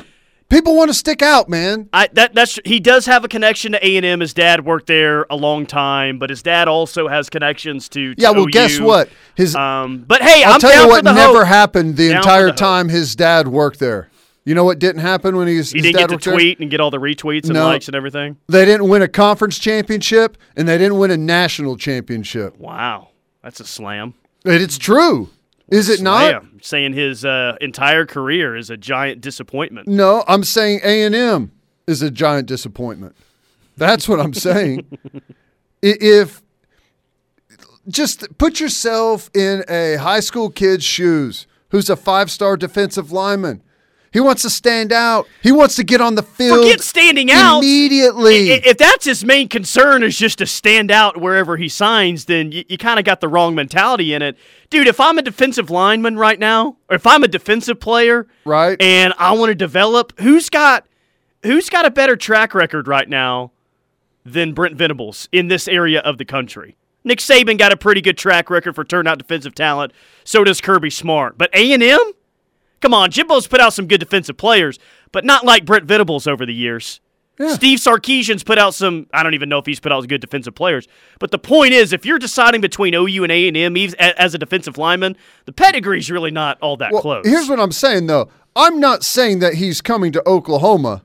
people 0.54 0.76
want 0.76 0.88
to 0.90 0.94
stick 0.94 1.20
out, 1.22 1.48
man. 1.48 1.88
I 1.92 2.08
that 2.12 2.34
that's 2.34 2.58
he 2.64 2.78
does 2.80 3.06
have 3.06 3.24
a 3.24 3.28
connection 3.28 3.72
to 3.72 3.86
A 3.86 3.96
and 3.96 4.06
M. 4.06 4.20
His 4.20 4.32
dad 4.32 4.64
worked 4.64 4.86
there 4.86 5.26
a 5.30 5.36
long 5.36 5.66
time, 5.66 6.18
but 6.18 6.30
his 6.30 6.42
dad 6.42 6.68
also 6.68 7.08
has 7.08 7.28
connections 7.28 7.88
to, 7.90 8.14
to 8.14 8.22
Yeah, 8.22 8.30
well, 8.30 8.44
OU. 8.44 8.50
guess 8.50 8.80
what? 8.80 9.08
His 9.34 9.54
Um, 9.56 10.04
but 10.06 10.22
hey, 10.22 10.44
I'll 10.44 10.54
I'm 10.54 10.60
tell 10.60 10.70
down 10.70 10.82
you 10.84 10.88
what 10.88 11.04
never 11.04 11.38
hope. 11.40 11.46
happened 11.46 11.96
the 11.96 12.08
Down 12.08 12.18
entire 12.18 12.46
the 12.46 12.52
time 12.52 12.88
his 12.88 13.16
dad 13.16 13.48
worked 13.48 13.80
there. 13.80 14.08
You 14.46 14.54
know 14.54 14.64
what 14.64 14.78
didn't 14.78 15.00
happen 15.00 15.36
when 15.36 15.48
he 15.48 15.56
He 15.62 15.80
didn't 15.80 15.92
dad 15.94 15.98
get 16.00 16.08
to 16.08 16.14
worked 16.14 16.24
there? 16.24 16.34
tweet 16.34 16.60
and 16.60 16.70
get 16.70 16.78
all 16.80 16.90
the 16.90 16.98
retweets 16.98 17.44
and 17.44 17.54
No. 17.54 17.64
likes 17.64 17.86
and 17.88 17.94
everything. 17.94 18.36
They 18.48 18.64
didn't 18.66 18.88
win 18.88 19.00
a 19.02 19.08
conference 19.08 19.58
championship 19.58 20.36
and 20.56 20.68
they 20.68 20.76
didn't 20.78 20.98
win 20.98 21.10
a 21.10 21.16
national 21.16 21.76
championship. 21.78 22.58
Wow, 22.58 23.08
that's 23.42 23.60
a 23.60 23.64
slam. 23.64 24.14
And 24.44 24.54
it's 24.62 24.76
true. 24.78 25.30
Is 25.68 25.88
it 25.88 26.00
not? 26.00 26.30
Slam. 26.30 26.60
Saying 26.62 26.92
his 26.92 27.24
uh, 27.24 27.56
entire 27.60 28.06
career 28.06 28.56
is 28.56 28.70
a 28.70 28.76
giant 28.76 29.20
disappointment. 29.20 29.88
No, 29.88 30.24
I'm 30.28 30.44
saying 30.44 30.80
A&M 30.82 31.52
is 31.86 32.02
a 32.02 32.10
giant 32.10 32.46
disappointment. 32.46 33.16
That's 33.76 34.08
what 34.08 34.20
I'm 34.20 34.34
saying. 34.34 34.86
If 35.86 36.42
just 37.88 38.38
put 38.38 38.58
yourself 38.58 39.30
in 39.34 39.64
a 39.68 39.96
high 39.96 40.20
school 40.20 40.48
kid's 40.48 40.82
shoes 40.82 41.46
who's 41.70 41.90
a 41.90 41.96
five-star 41.96 42.56
defensive 42.56 43.12
lineman. 43.12 43.62
He 44.14 44.20
wants 44.20 44.42
to 44.42 44.48
stand 44.50 44.92
out. 44.92 45.26
He 45.42 45.50
wants 45.50 45.74
to 45.74 45.82
get 45.84 46.00
on 46.00 46.14
the 46.14 46.22
field 46.22 46.60
Forget 46.60 46.80
standing 46.80 47.30
out 47.32 47.58
immediately. 47.58 48.52
If 48.52 48.78
that's 48.78 49.04
his 49.04 49.24
main 49.24 49.48
concern 49.48 50.04
is 50.04 50.16
just 50.16 50.38
to 50.38 50.46
stand 50.46 50.92
out 50.92 51.20
wherever 51.20 51.56
he 51.56 51.68
signs, 51.68 52.26
then 52.26 52.52
you, 52.52 52.64
you 52.68 52.78
kind 52.78 53.00
of 53.00 53.04
got 53.04 53.20
the 53.20 53.26
wrong 53.26 53.56
mentality 53.56 54.14
in 54.14 54.22
it. 54.22 54.38
Dude, 54.70 54.86
if 54.86 55.00
I'm 55.00 55.18
a 55.18 55.22
defensive 55.22 55.68
lineman 55.68 56.16
right 56.16 56.38
now, 56.38 56.76
or 56.88 56.94
if 56.94 57.06
I'm 57.08 57.24
a 57.24 57.28
defensive 57.28 57.80
player, 57.80 58.28
Right. 58.44 58.80
and 58.80 59.12
I 59.18 59.32
want 59.32 59.50
to 59.50 59.54
develop, 59.56 60.12
who's 60.20 60.48
got 60.48 60.86
who's 61.42 61.68
got 61.68 61.84
a 61.84 61.90
better 61.90 62.16
track 62.16 62.54
record 62.54 62.86
right 62.86 63.08
now 63.08 63.50
than 64.24 64.54
Brent 64.54 64.76
Venables 64.76 65.28
in 65.32 65.48
this 65.48 65.66
area 65.66 65.98
of 66.00 66.18
the 66.18 66.24
country? 66.24 66.76
Nick 67.02 67.18
Saban 67.18 67.58
got 67.58 67.72
a 67.72 67.76
pretty 67.76 68.00
good 68.00 68.16
track 68.16 68.48
record 68.48 68.74
for 68.76 68.84
turnout 68.84 69.18
defensive 69.18 69.54
talent. 69.56 69.92
So 70.22 70.44
does 70.44 70.60
Kirby 70.60 70.88
Smart. 70.90 71.36
But 71.36 71.50
A&M? 71.52 71.98
Come 72.84 72.92
on, 72.92 73.10
Jimbo's 73.10 73.46
put 73.46 73.60
out 73.62 73.72
some 73.72 73.86
good 73.86 74.00
defensive 74.00 74.36
players, 74.36 74.78
but 75.10 75.24
not 75.24 75.42
like 75.42 75.64
Brent 75.64 75.86
Venables 75.86 76.26
over 76.26 76.44
the 76.44 76.52
years. 76.52 77.00
Steve 77.48 77.78
Sarkisian's 77.78 78.44
put 78.44 78.58
out 78.58 78.74
some. 78.74 79.06
I 79.10 79.22
don't 79.22 79.32
even 79.32 79.48
know 79.48 79.56
if 79.56 79.64
he's 79.64 79.80
put 79.80 79.90
out 79.90 80.06
good 80.06 80.20
defensive 80.20 80.54
players. 80.54 80.86
But 81.18 81.30
the 81.30 81.38
point 81.38 81.72
is, 81.72 81.94
if 81.94 82.04
you're 82.04 82.18
deciding 82.18 82.60
between 82.60 82.92
OU 82.92 83.22
and 83.22 83.32
A 83.32 83.48
and 83.48 83.56
M 83.56 83.74
as 83.98 84.34
a 84.34 84.38
defensive 84.38 84.76
lineman, 84.76 85.16
the 85.46 85.52
pedigree's 85.52 86.10
really 86.10 86.30
not 86.30 86.58
all 86.60 86.76
that 86.76 86.92
Well, 86.92 87.00
close. 87.00 87.26
Here's 87.26 87.48
what 87.48 87.58
I'm 87.58 87.72
saying 87.72 88.06
though. 88.06 88.28
I'm 88.54 88.78
not 88.80 89.02
saying 89.02 89.38
that 89.38 89.54
he's 89.54 89.80
coming 89.80 90.12
to 90.12 90.22
Oklahoma. 90.28 91.04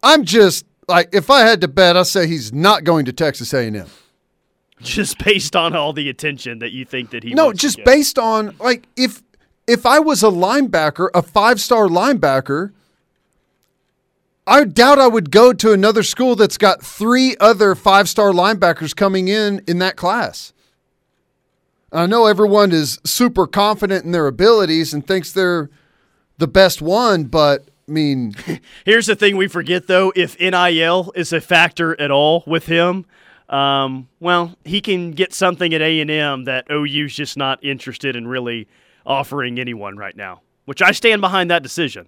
I'm 0.00 0.24
just 0.24 0.64
like 0.86 1.08
if 1.12 1.28
I 1.28 1.40
had 1.40 1.60
to 1.62 1.66
bet, 1.66 1.96
I 1.96 2.04
say 2.04 2.28
he's 2.28 2.52
not 2.52 2.84
going 2.84 3.04
to 3.06 3.12
Texas 3.12 3.52
A&M. 3.52 3.88
just 4.80 5.18
based 5.18 5.56
on 5.56 5.74
all 5.74 5.92
the 5.92 6.08
attention 6.08 6.60
that 6.60 6.70
you 6.70 6.84
think 6.84 7.10
that 7.10 7.24
he. 7.24 7.34
No, 7.34 7.52
just 7.52 7.82
based 7.84 8.16
on 8.16 8.54
like 8.60 8.86
if 8.96 9.24
if 9.66 9.86
I 9.86 9.98
was 9.98 10.22
a 10.22 10.28
linebacker, 10.28 11.08
a 11.14 11.22
five 11.22 11.60
star 11.60 11.86
linebacker, 11.86 12.72
I 14.46 14.64
doubt 14.64 14.98
I 14.98 15.06
would 15.06 15.30
go 15.30 15.52
to 15.52 15.72
another 15.72 16.02
school 16.02 16.36
that's 16.36 16.58
got 16.58 16.82
three 16.82 17.36
other 17.40 17.74
five 17.74 18.08
star 18.08 18.32
linebackers 18.32 18.94
coming 18.94 19.28
in 19.28 19.62
in 19.66 19.78
that 19.78 19.96
class. 19.96 20.52
I 21.92 22.06
know 22.06 22.26
everyone 22.26 22.72
is 22.72 22.98
super 23.04 23.46
confident 23.46 24.04
in 24.04 24.10
their 24.10 24.26
abilities 24.26 24.92
and 24.92 25.06
thinks 25.06 25.32
they're 25.32 25.70
the 26.38 26.48
best 26.48 26.82
one, 26.82 27.24
but 27.24 27.68
I 27.88 27.92
mean, 27.92 28.34
Here's 28.84 29.06
the 29.06 29.16
thing 29.16 29.36
we 29.36 29.46
forget 29.48 29.86
though: 29.86 30.12
if 30.16 30.38
NIL 30.38 31.12
is 31.14 31.32
a 31.32 31.40
factor 31.40 31.98
at 32.00 32.10
all 32.10 32.42
with 32.46 32.66
him, 32.66 33.06
um, 33.48 34.08
well, 34.20 34.56
he 34.64 34.80
can 34.80 35.12
get 35.12 35.32
something 35.32 35.72
at 35.72 35.80
A 35.80 36.00
and 36.00 36.10
M 36.10 36.44
that 36.44 36.66
OU's 36.70 37.14
just 37.14 37.36
not 37.36 37.62
interested 37.62 38.16
in 38.16 38.26
really 38.26 38.66
offering 39.06 39.58
anyone 39.58 39.96
right 39.96 40.16
now. 40.16 40.40
Which 40.64 40.80
I 40.80 40.92
stand 40.92 41.20
behind 41.20 41.50
that 41.50 41.62
decision. 41.62 42.06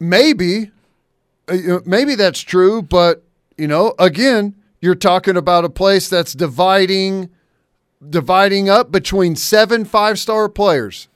maybe, 0.00 0.72
uh, 1.48 1.78
maybe 1.86 2.14
that's 2.16 2.40
true, 2.40 2.82
but 2.82 3.22
you 3.56 3.68
know, 3.68 3.94
again, 3.98 4.56
you're 4.80 4.96
talking 4.96 5.36
about 5.36 5.64
a 5.64 5.70
place 5.70 6.08
that's 6.08 6.32
dividing, 6.32 7.30
dividing 8.08 8.68
up 8.68 8.90
between 8.90 9.36
seven 9.36 9.84
five 9.84 10.18
star 10.18 10.48
players. 10.48 11.08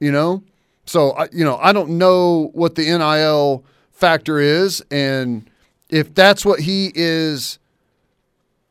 You 0.00 0.10
know, 0.10 0.42
so 0.84 1.16
you 1.32 1.44
know, 1.44 1.58
I 1.58 1.72
don't 1.72 1.90
know 1.90 2.50
what 2.54 2.74
the 2.74 2.82
NIL 2.82 3.64
factor 3.92 4.40
is, 4.40 4.82
and 4.90 5.48
if 5.88 6.12
that's 6.12 6.44
what 6.44 6.60
he 6.60 6.90
is, 6.96 7.60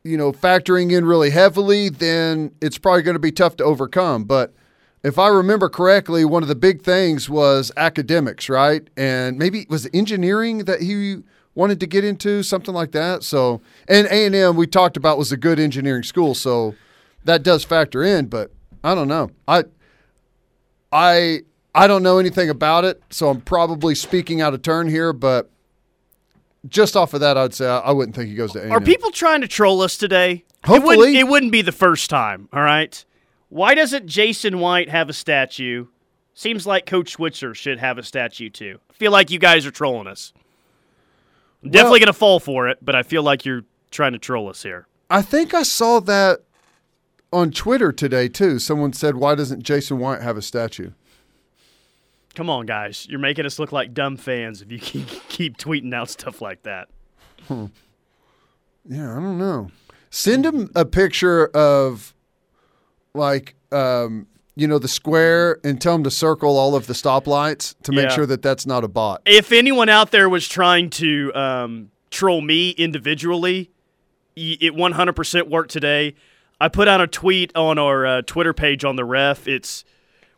you 0.04 0.18
know, 0.18 0.32
factoring 0.32 0.92
in 0.92 1.06
really 1.06 1.30
heavily, 1.30 1.88
then 1.88 2.52
it's 2.60 2.76
probably 2.76 3.02
going 3.02 3.14
to 3.14 3.20
be 3.20 3.32
tough 3.32 3.56
to 3.56 3.64
overcome. 3.64 4.24
But 4.24 4.52
if 5.02 5.18
I 5.18 5.28
remember 5.28 5.68
correctly, 5.68 6.24
one 6.24 6.42
of 6.42 6.48
the 6.48 6.54
big 6.54 6.82
things 6.82 7.28
was 7.28 7.72
academics, 7.76 8.48
right? 8.48 8.88
And 8.96 9.38
maybe 9.38 9.60
it 9.62 9.70
was 9.70 9.88
engineering 9.92 10.58
that 10.58 10.80
he 10.80 11.22
wanted 11.54 11.80
to 11.80 11.86
get 11.86 12.04
into, 12.04 12.42
something 12.42 12.74
like 12.74 12.92
that. 12.92 13.22
So, 13.22 13.60
and 13.88 14.06
A 14.06 14.26
and 14.26 14.34
M 14.34 14.56
we 14.56 14.66
talked 14.66 14.96
about 14.96 15.18
was 15.18 15.32
a 15.32 15.36
good 15.36 15.58
engineering 15.58 16.02
school, 16.02 16.34
so 16.34 16.74
that 17.24 17.42
does 17.42 17.64
factor 17.64 18.02
in. 18.02 18.26
But 18.26 18.52
I 18.84 18.94
don't 18.94 19.08
know. 19.08 19.30
I, 19.48 19.64
I, 20.92 21.40
I 21.74 21.86
don't 21.86 22.02
know 22.02 22.18
anything 22.18 22.48
about 22.48 22.84
it, 22.84 23.02
so 23.10 23.28
I'm 23.28 23.40
probably 23.40 23.94
speaking 23.94 24.40
out 24.40 24.54
of 24.54 24.62
turn 24.62 24.88
here. 24.88 25.12
But 25.12 25.50
just 26.68 26.96
off 26.96 27.12
of 27.12 27.20
that, 27.20 27.36
I'd 27.36 27.54
say 27.54 27.66
I, 27.68 27.90
wouldn't 27.90 28.14
think 28.14 28.28
he 28.28 28.36
goes 28.36 28.52
to 28.52 28.60
A 28.60 28.62
and 28.62 28.72
Are 28.72 28.80
people 28.80 29.10
trying 29.10 29.40
to 29.40 29.48
troll 29.48 29.82
us 29.82 29.96
today? 29.96 30.44
It 30.62 30.66
Hopefully. 30.66 30.96
wouldn't, 30.96 31.16
it 31.16 31.24
wouldn't 31.24 31.52
be 31.52 31.62
the 31.62 31.72
first 31.72 32.08
time. 32.08 32.48
All 32.52 32.62
right. 32.62 33.04
Why 33.52 33.74
doesn't 33.74 34.06
Jason 34.06 34.60
White 34.60 34.88
have 34.88 35.10
a 35.10 35.12
statue? 35.12 35.88
Seems 36.32 36.66
like 36.66 36.86
Coach 36.86 37.10
Switzer 37.10 37.54
should 37.54 37.78
have 37.80 37.98
a 37.98 38.02
statue 38.02 38.48
too. 38.48 38.78
I 38.88 38.94
feel 38.94 39.12
like 39.12 39.30
you 39.30 39.38
guys 39.38 39.66
are 39.66 39.70
trolling 39.70 40.06
us. 40.06 40.32
I'm 41.62 41.70
definitely 41.70 41.98
going 41.98 42.06
to 42.06 42.14
fall 42.14 42.40
for 42.40 42.70
it, 42.70 42.78
but 42.80 42.96
I 42.96 43.02
feel 43.02 43.22
like 43.22 43.44
you're 43.44 43.64
trying 43.90 44.12
to 44.12 44.18
troll 44.18 44.48
us 44.48 44.62
here. 44.62 44.86
I 45.10 45.20
think 45.20 45.52
I 45.52 45.64
saw 45.64 46.00
that 46.00 46.40
on 47.30 47.50
Twitter 47.50 47.92
today 47.92 48.26
too. 48.26 48.58
Someone 48.58 48.94
said, 48.94 49.16
"Why 49.16 49.34
doesn't 49.34 49.64
Jason 49.64 49.98
White 49.98 50.22
have 50.22 50.38
a 50.38 50.42
statue?" 50.42 50.92
Come 52.34 52.48
on, 52.48 52.64
guys. 52.64 53.06
You're 53.10 53.18
making 53.18 53.44
us 53.44 53.58
look 53.58 53.70
like 53.70 53.92
dumb 53.92 54.16
fans 54.16 54.62
if 54.62 54.72
you 54.72 54.78
keep, 54.80 55.06
keep 55.28 55.58
tweeting 55.58 55.92
out 55.92 56.08
stuff 56.08 56.40
like 56.40 56.62
that. 56.62 56.88
Hmm. 57.48 57.66
Yeah, 58.88 59.12
I 59.12 59.16
don't 59.16 59.36
know. 59.36 59.70
Send 60.08 60.46
him 60.46 60.70
a 60.74 60.86
picture 60.86 61.48
of 61.48 62.14
like 63.14 63.54
um, 63.70 64.26
you 64.54 64.66
know, 64.68 64.78
the 64.78 64.88
square 64.88 65.58
and 65.64 65.80
tell 65.80 65.94
them 65.94 66.04
to 66.04 66.10
circle 66.10 66.58
all 66.58 66.74
of 66.74 66.86
the 66.86 66.92
stoplights 66.92 67.74
to 67.84 67.92
make 67.92 68.04
Yeah. 68.10 68.14
sure 68.14 68.26
that 68.26 68.42
that's 68.42 68.66
not 68.66 68.84
a 68.84 68.88
bot. 68.88 69.22
If 69.24 69.50
anyone 69.52 69.88
out 69.88 70.10
there 70.10 70.28
was 70.28 70.46
trying 70.46 70.90
to 70.90 71.32
um, 71.34 71.90
troll 72.10 72.42
me 72.42 72.70
individually, 72.70 73.70
it 74.36 74.74
100% 74.74 75.48
worked 75.48 75.70
today. 75.70 76.14
I 76.60 76.68
put 76.68 76.86
out 76.86 77.00
a 77.00 77.06
tweet 77.06 77.54
on 77.56 77.78
our 77.78 78.06
uh, 78.06 78.22
Twitter 78.22 78.52
page 78.52 78.84
on 78.84 78.96
the 78.96 79.04
ref. 79.04 79.48
It's 79.48 79.84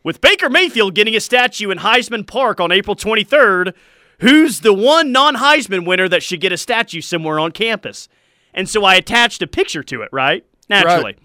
with 0.01 0.21
Baker 0.21 0.49
Mayfield 0.49 0.95
getting 0.95 1.15
a 1.15 1.19
statue 1.19 1.69
in 1.69 1.79
Heisman 1.79 2.25
Park 2.25 2.59
on 2.61 2.71
April 2.71 2.95
23rd. 2.95 3.73
Who's 4.21 4.61
the 4.61 4.73
one 4.73 5.11
non 5.11 5.35
Heisman 5.35 5.85
winner 5.85 6.07
that 6.07 6.23
should 6.23 6.39
get 6.39 6.53
a 6.53 6.57
statue 6.57 7.01
somewhere 7.01 7.37
on 7.37 7.51
campus? 7.51 8.07
And 8.53 8.69
so 8.69 8.85
I 8.85 8.95
attached 8.95 9.41
a 9.41 9.47
picture 9.47 9.83
to 9.83 10.01
it, 10.03 10.09
right? 10.13 10.45
Naturally. 10.69 11.17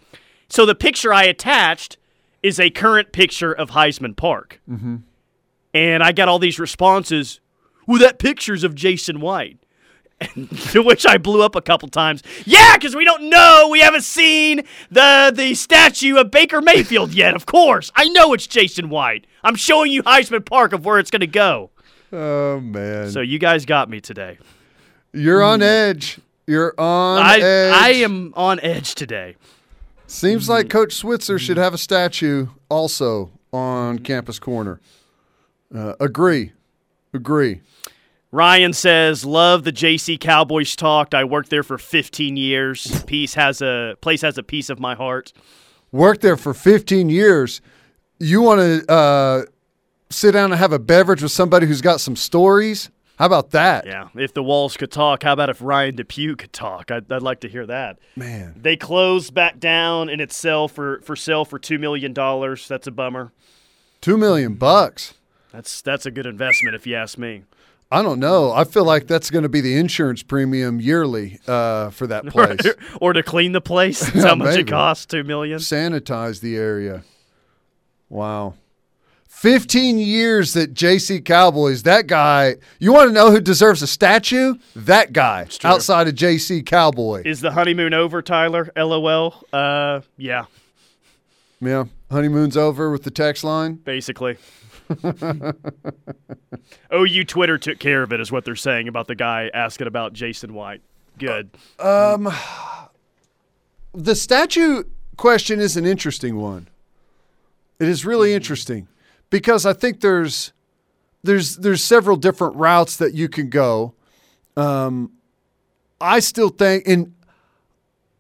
So 0.51 0.67
the 0.67 0.75
picture 0.75 1.13
I 1.13 1.25
attached 1.25 1.97
is 2.43 2.59
a 2.59 2.71
current 2.71 3.13
picture 3.13 3.53
of 3.53 3.71
Heisman 3.71 4.17
Park. 4.17 4.61
Mm-hmm. 4.69 4.97
And 5.73 6.03
I 6.03 6.13
got 6.13 6.29
all 6.29 6.39
these 6.39 6.59
responses. 6.59 7.41
Well, 7.87 8.01
that 8.01 8.19
picture's 8.19 8.65
of 8.65 8.75
Jason 8.75 9.21
White. 9.21 9.59
to 10.73 10.83
which 10.83 11.07
I 11.07 11.17
blew 11.17 11.43
up 11.43 11.57
a 11.57 11.63
couple 11.63 11.89
times. 11.89 12.23
Yeah, 12.45 12.77
because 12.77 12.95
we 12.95 13.07
don't 13.07 13.31
know. 13.31 13.69
We 13.71 13.81
haven't 13.81 14.03
seen 14.03 14.63
the 14.91 15.33
the 15.35 15.55
statue 15.55 16.19
of 16.19 16.31
Baker 16.31 16.61
Mayfield 16.61 17.15
yet. 17.15 17.35
Of 17.35 17.47
course, 17.47 17.91
I 17.97 18.05
know 18.11 18.35
it's 18.35 18.47
Jason 18.47 18.91
White. 18.91 19.27
I'm 19.43 19.57
showing 19.57 19.91
you 19.91 20.03
Heisman 20.03 20.45
Park 20.45 20.75
of 20.75 20.85
where 20.85 20.99
it's 20.99 21.11
going 21.11 21.21
to 21.21 21.27
go. 21.27 21.71
Oh 22.13 22.61
man. 22.61 23.11
So 23.11 23.23
you 23.23 23.39
guys 23.39 23.65
got 23.65 23.89
me 23.89 24.03
today. 24.03 24.37
You're 25.15 25.43
on 25.43 25.63
edge. 25.63 26.19
You're 26.47 26.75
on 26.79 27.23
I 27.23 27.39
edge. 27.39 27.75
I 27.75 27.89
am 28.03 28.35
on 28.37 28.61
edge 28.61 28.95
today. 28.95 29.37
Seems 30.11 30.49
like 30.49 30.69
Coach 30.69 30.95
Switzer 30.95 31.39
should 31.39 31.57
have 31.57 31.73
a 31.73 31.79
statue 31.79 32.49
also 32.69 33.31
on 33.53 34.01
Campus 34.01 34.41
Corner. 34.41 34.81
Uh, 35.73 35.95
agree. 36.01 36.51
Agree. 37.15 37.61
Ryan 38.33 38.73
says, 38.73 39.25
"Love 39.25 39.63
the 39.63 39.71
JC 39.71 40.19
Cowboys 40.19 40.75
talked. 40.75 41.15
I 41.15 41.23
worked 41.23 41.51
there 41.51 41.63
for 41.63 41.79
15 41.79 42.37
years. 42.37 43.05
Peace 43.07 43.35
has 43.35 43.63
a 43.63 43.95
place 44.01 44.23
has 44.23 44.37
a 44.37 44.43
piece 44.43 44.69
of 44.69 44.81
my 44.81 44.97
heart." 44.97 45.33
Worked 45.93 46.23
there 46.23 46.37
for 46.37 46.55
15 46.55 47.09
years. 47.09 47.61
You 48.19 48.43
want 48.43 48.61
to 48.61 48.93
uh, 48.93 49.43
sit 50.11 50.33
down 50.33 50.51
and 50.51 50.59
have 50.59 50.73
a 50.73 50.81
beverage 50.81 51.23
with 51.23 51.33
somebody 51.33 51.69
who's 51.69 51.81
got 51.81 52.01
some 52.01 52.17
stories? 52.17 52.91
How 53.21 53.27
about 53.27 53.51
that? 53.51 53.85
Yeah, 53.85 54.09
if 54.15 54.33
the 54.33 54.43
walls 54.43 54.79
could 54.79 54.91
talk, 54.91 55.25
how 55.25 55.35
about 55.35 55.51
if 55.51 55.61
Ryan 55.61 55.95
Depew 55.95 56.37
could 56.37 56.55
talk? 56.55 56.91
I'd, 56.91 57.13
I'd 57.13 57.21
like 57.21 57.41
to 57.41 57.49
hear 57.51 57.67
that. 57.67 57.99
Man. 58.17 58.55
They 58.57 58.79
closed 58.79 59.35
back 59.35 59.61
down 59.61 60.09
and 60.09 60.23
it's 60.23 60.35
sell 60.35 60.69
for 60.69 61.03
for 61.03 61.15
sale 61.15 61.45
for 61.45 61.59
two 61.59 61.79
million 61.79 62.15
dollars. 62.15 62.67
That's 62.67 62.87
a 62.87 62.91
bummer. 62.91 63.31
Two 64.01 64.17
million 64.17 64.55
bucks. 64.55 65.13
That's 65.53 65.83
that's 65.83 66.07
a 66.07 66.11
good 66.11 66.25
investment 66.25 66.75
if 66.75 66.87
you 66.87 66.97
ask 66.97 67.19
me. 67.19 67.43
I 67.93 68.01
don't 68.01 68.21
know. 68.21 68.53
I 68.53 68.65
feel 68.65 68.85
like 68.85 69.07
that's 69.07 69.29
going 69.29 69.43
to 69.43 69.51
be 69.51 69.61
the 69.61 69.77
insurance 69.77 70.23
premium 70.23 70.81
yearly 70.81 71.41
uh, 71.47 71.91
for 71.91 72.07
that 72.07 72.25
place. 72.29 72.61
or 73.03 73.13
to 73.13 73.23
clean 73.23 73.53
the 73.53 73.61
place, 73.61 74.01
that's 74.01 74.25
how 74.25 74.35
much 74.37 74.57
it 74.57 74.67
costs. 74.67 75.05
Two 75.05 75.25
million. 75.25 75.59
Sanitize 75.59 76.41
the 76.41 76.57
area. 76.57 77.05
Wow. 78.09 78.55
15 79.31 79.99
years 79.99 80.53
that 80.53 80.75
JC 80.75 81.25
Cowboys, 81.25 81.85
that 81.85 82.07
guy, 82.07 82.57
you 82.79 82.93
want 82.93 83.09
to 83.09 83.15
know 83.15 83.31
who 83.31 83.41
deserves 83.41 83.81
a 83.81 83.87
statue? 83.87 84.57
That 84.77 85.15
guy 85.15 85.47
outside 85.65 86.09
of 86.09 86.15
JC 86.15 86.67
Cowboy. 86.67 87.23
Is 87.25 87.41
the 87.41 87.53
honeymoon 87.53 87.95
over, 87.95 88.21
Tyler? 88.23 88.71
LOL. 88.77 89.43
Uh, 89.51 90.01
yeah, 90.19 90.45
yeah. 91.61 91.85
Honeymoon's 92.11 92.57
over 92.57 92.91
with 92.91 93.05
the 93.05 93.11
text 93.11 93.43
line. 93.45 93.75
basically. 93.77 94.37
OU 96.93 97.25
Twitter 97.25 97.57
took 97.57 97.79
care 97.79 98.03
of 98.03 98.13
it, 98.13 98.21
is 98.21 98.31
what 98.31 98.45
they're 98.45 98.57
saying 98.57 98.89
about 98.89 99.07
the 99.07 99.15
guy 99.15 99.49
asking 99.55 99.87
about 99.87 100.13
Jason 100.13 100.53
White. 100.53 100.83
Good. 101.19 101.51
Um, 101.79 102.29
The 103.95 104.17
statue 104.17 104.83
question 105.17 105.61
is 105.61 105.77
an 105.77 105.87
interesting 105.87 106.37
one. 106.37 106.69
It 107.79 107.89
is 107.89 108.05
really 108.05 108.35
interesting 108.35 108.89
because 109.31 109.65
I 109.65 109.73
think 109.73 110.01
there's 110.01 110.53
there's 111.23 111.57
there's 111.57 111.83
several 111.83 112.17
different 112.17 112.57
routes 112.57 112.97
that 112.97 113.15
you 113.15 113.29
can 113.29 113.49
go. 113.49 113.95
Um, 114.57 115.13
I 116.01 116.21
still 116.21 116.49
think, 116.49 116.87
and 116.87 117.15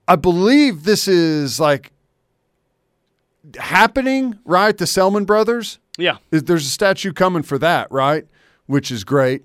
I 0.07 0.16
believe 0.16 0.85
this 0.85 1.09
is 1.09 1.59
like 1.61 1.92
happening, 3.59 4.38
right? 4.44 4.77
The 4.77 4.87
Selman 4.87 5.25
brothers. 5.25 5.79
Yeah. 5.99 6.18
There's 6.31 6.66
a 6.66 6.70
statue 6.70 7.12
coming 7.12 7.42
for 7.42 7.59
that, 7.59 7.90
right? 7.90 8.27
Which 8.66 8.90
is 8.90 9.05
great. 9.05 9.44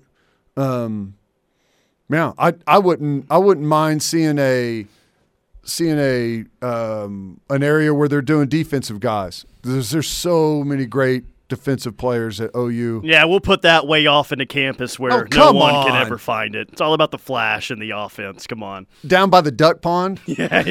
Um, 0.56 1.14
yeah, 2.08 2.32
I 2.38 2.54
I 2.66 2.78
wouldn't 2.78 3.26
I 3.30 3.38
wouldn't 3.38 3.66
mind 3.66 4.02
seeing 4.02 4.38
a 4.38 4.86
seeing 5.64 5.98
a 5.98 6.44
um, 6.64 7.40
an 7.50 7.62
area 7.62 7.92
where 7.92 8.08
they're 8.08 8.22
doing 8.22 8.48
defensive 8.48 9.00
guys. 9.00 9.44
There's 9.62 9.90
there's 9.90 10.08
so 10.08 10.62
many 10.62 10.86
great 10.86 11.24
defensive 11.48 11.96
players 11.96 12.40
at 12.40 12.50
OU. 12.56 13.02
Yeah, 13.04 13.24
we'll 13.24 13.40
put 13.40 13.62
that 13.62 13.86
way 13.86 14.06
off 14.06 14.32
into 14.32 14.46
campus 14.46 14.98
where 14.98 15.12
Oh, 15.12 15.24
no 15.32 15.52
one 15.52 15.86
can 15.86 15.94
ever 15.94 16.18
find 16.18 16.54
it. 16.54 16.68
It's 16.72 16.80
all 16.80 16.92
about 16.94 17.10
the 17.10 17.18
flash 17.18 17.70
and 17.70 17.80
the 17.80 17.90
offense. 17.90 18.46
Come 18.46 18.62
on. 18.62 18.86
Down 19.06 19.30
by 19.30 19.40
the 19.40 19.50
duck 19.52 19.80
pond. 19.82 20.20
Yeah, 20.26 20.62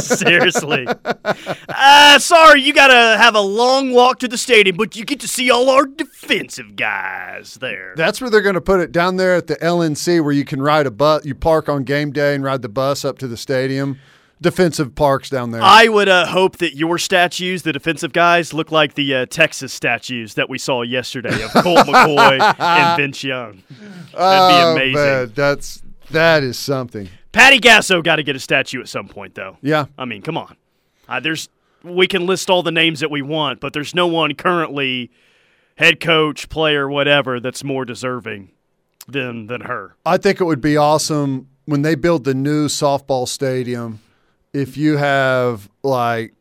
seriously. 0.00 0.86
uh, 1.68 2.18
sorry, 2.18 2.62
you 2.62 2.72
got 2.72 2.88
to 2.88 3.18
have 3.22 3.34
a 3.34 3.40
long 3.40 3.92
walk 3.92 4.18
to 4.20 4.28
the 4.28 4.38
stadium, 4.38 4.76
but 4.76 4.96
you 4.96 5.04
get 5.04 5.20
to 5.20 5.28
see 5.28 5.50
all 5.50 5.70
our 5.70 5.86
defensive 5.86 6.74
guys 6.76 7.54
there. 7.60 7.94
That's 7.96 8.20
where 8.20 8.28
they're 8.30 8.40
going 8.42 8.54
to 8.54 8.60
put 8.60 8.80
it 8.80 8.90
down 8.90 9.16
there 9.16 9.34
at 9.36 9.46
the 9.46 9.56
LNC, 9.56 10.22
where 10.24 10.32
you 10.32 10.44
can 10.44 10.60
ride 10.60 10.86
a 10.86 10.90
bus. 10.90 11.24
You 11.24 11.34
park 11.34 11.68
on 11.68 11.84
game 11.84 12.10
day 12.10 12.34
and 12.34 12.42
ride 12.42 12.62
the 12.62 12.68
bus 12.68 13.04
up 13.04 13.18
to 13.18 13.28
the 13.28 13.36
stadium. 13.36 13.98
Defensive 14.42 14.94
parks 14.94 15.30
down 15.30 15.52
there. 15.52 15.62
I 15.62 15.88
would 15.88 16.08
uh, 16.08 16.26
hope 16.26 16.58
that 16.58 16.74
your 16.76 16.98
statues, 16.98 17.62
the 17.62 17.72
defensive 17.72 18.12
guys, 18.12 18.52
look 18.52 18.70
like 18.72 18.94
the 18.94 19.14
uh, 19.14 19.26
Texas 19.26 19.72
statues 19.72 20.34
that 20.34 20.50
we 20.50 20.58
saw 20.58 20.82
yesterday 20.82 21.42
of 21.42 21.50
Colt 21.52 21.78
McCoy 21.86 22.40
and 22.58 22.96
Vince 23.00 23.22
Young. 23.24 23.62
That'd 23.70 24.14
Oh, 24.14 24.74
be 24.74 24.80
amazing. 24.82 24.94
man, 24.94 25.32
that's 25.34 25.82
that 26.10 26.42
is 26.42 26.58
something. 26.58 27.08
Patty 27.30 27.60
Gasso 27.60 28.02
got 28.04 28.16
to 28.16 28.22
get 28.22 28.36
a 28.36 28.40
statue 28.40 28.80
at 28.80 28.88
some 28.88 29.08
point, 29.08 29.34
though. 29.34 29.56
Yeah, 29.62 29.86
I 29.96 30.04
mean, 30.04 30.20
come 30.22 30.36
on. 30.36 30.56
Uh, 31.08 31.20
there's 31.20 31.48
we 31.84 32.06
can 32.06 32.26
list 32.26 32.50
all 32.50 32.62
the 32.62 32.72
names 32.72 33.00
that 33.00 33.10
we 33.10 33.22
want, 33.22 33.60
but 33.60 33.72
there's 33.72 33.94
no 33.94 34.06
one 34.06 34.34
currently 34.34 35.10
head 35.76 36.00
coach, 36.00 36.48
player, 36.48 36.88
whatever 36.88 37.40
that's 37.40 37.64
more 37.64 37.84
deserving 37.84 38.50
than 39.08 39.46
than 39.46 39.62
her. 39.62 39.94
I 40.04 40.16
think 40.18 40.40
it 40.40 40.44
would 40.44 40.60
be 40.60 40.76
awesome 40.76 41.48
when 41.64 41.82
they 41.82 41.94
build 41.94 42.24
the 42.24 42.34
new 42.34 42.66
softball 42.68 43.26
stadium. 43.28 44.00
If 44.52 44.76
you 44.76 44.96
have 44.98 45.70
like 45.82 46.34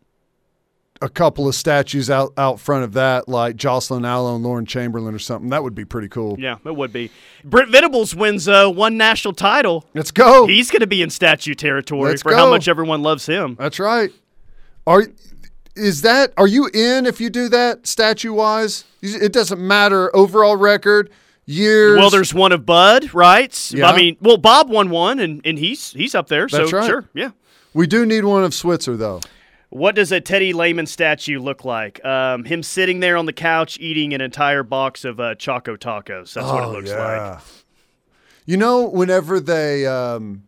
a 1.02 1.10
couple 1.10 1.47
of 1.47 1.56
statues 1.56 2.10
out 2.10 2.34
out 2.38 2.60
front 2.60 2.84
of 2.84 2.93
that, 2.93 3.28
like 3.28 3.56
Jocelyn 3.56 4.06
Alo 4.06 4.36
and 4.36 4.43
Lauren 4.43 4.65
Chamberlain 4.65 5.15
or 5.15 5.19
something, 5.19 5.50
that 5.50 5.63
would 5.63 5.76
be 5.76 5.86
pretty 5.86 6.08
cool. 6.08 6.39
Yeah, 6.39 6.58
it 6.63 6.76
would 6.76 6.93
be. 6.93 7.12
Brent 7.43 7.69
Venables 7.69 8.15
wins 8.15 8.47
uh, 8.47 8.69
one 8.69 8.97
national 8.97 9.34
title. 9.34 9.86
Let's 9.93 10.12
go. 10.12 10.45
He's 10.45 10.69
going 10.69 10.82
to 10.82 10.88
be 10.88 11.02
in 11.02 11.10
statue 11.10 11.56
territory 11.56 12.12
Let's 12.12 12.21
for 12.21 12.34
how 12.34 12.50
much 12.50 12.67
everyone 12.67 13.02
loves 13.02 13.26
him. 13.26 13.56
That's 13.60 13.80
right. 13.80 14.12
Are 14.86 15.08
is 15.76 16.02
that 16.02 16.34
are 16.38 16.47
you 16.47 16.69
in 16.74 17.06
if 17.06 17.19
you 17.21 17.30
do 17.30 17.50
that 17.50 17.88
statue 17.88 18.34
wise? 18.34 18.84
It 19.02 19.34
doesn't 19.34 19.60
matter 19.60 20.15
overall 20.15 20.56
record, 20.56 21.10
years. 21.52 21.98
Well, 21.98 22.10
there's 22.10 22.34
one 22.34 22.52
of 22.52 22.66
Bud, 22.66 23.14
right? 23.14 23.72
Yeah. 23.72 23.90
I 23.90 23.96
mean, 23.96 24.18
well, 24.22 24.38
Bob 24.38 24.70
won 24.70 24.90
one, 24.90 25.20
and, 25.20 25.42
and 25.46 25.58
he's 25.58 25.92
he's 25.92 26.16
up 26.16 26.28
there. 26.28 26.48
That's 26.48 26.70
so 26.70 26.78
right. 26.78 26.88
sure, 26.88 27.10
yeah. 27.14 27.32
we 27.74 27.88
do 27.88 28.06
need 28.06 28.24
one 28.24 28.44
of 28.44 28.54
Switzer 28.54 28.98
though. 28.98 29.22
What 29.70 29.96
does 29.96 30.12
a 30.12 30.20
Teddy 30.20 30.52
Lehman 30.52 30.86
statue 30.86 31.40
look 31.40 31.64
like? 31.64 32.04
Um, 32.04 32.44
him 32.44 32.62
sitting 32.62 33.00
there 33.00 33.16
on 33.16 33.26
the 33.26 33.34
couch 33.34 33.80
eating 33.80 34.14
an 34.14 34.20
entire 34.20 34.64
box 34.64 35.06
of 35.06 35.18
uh, 35.20 35.36
Choco 35.36 35.78
Tacos. 35.78 36.34
That's 36.34 36.46
what 36.46 36.64
it 36.64 36.68
looks 36.68 36.92
like. 36.92 37.40
You 38.46 38.58
know, 38.58 38.90
whenever 38.90 39.40
they, 39.40 39.88
um, 39.88 40.44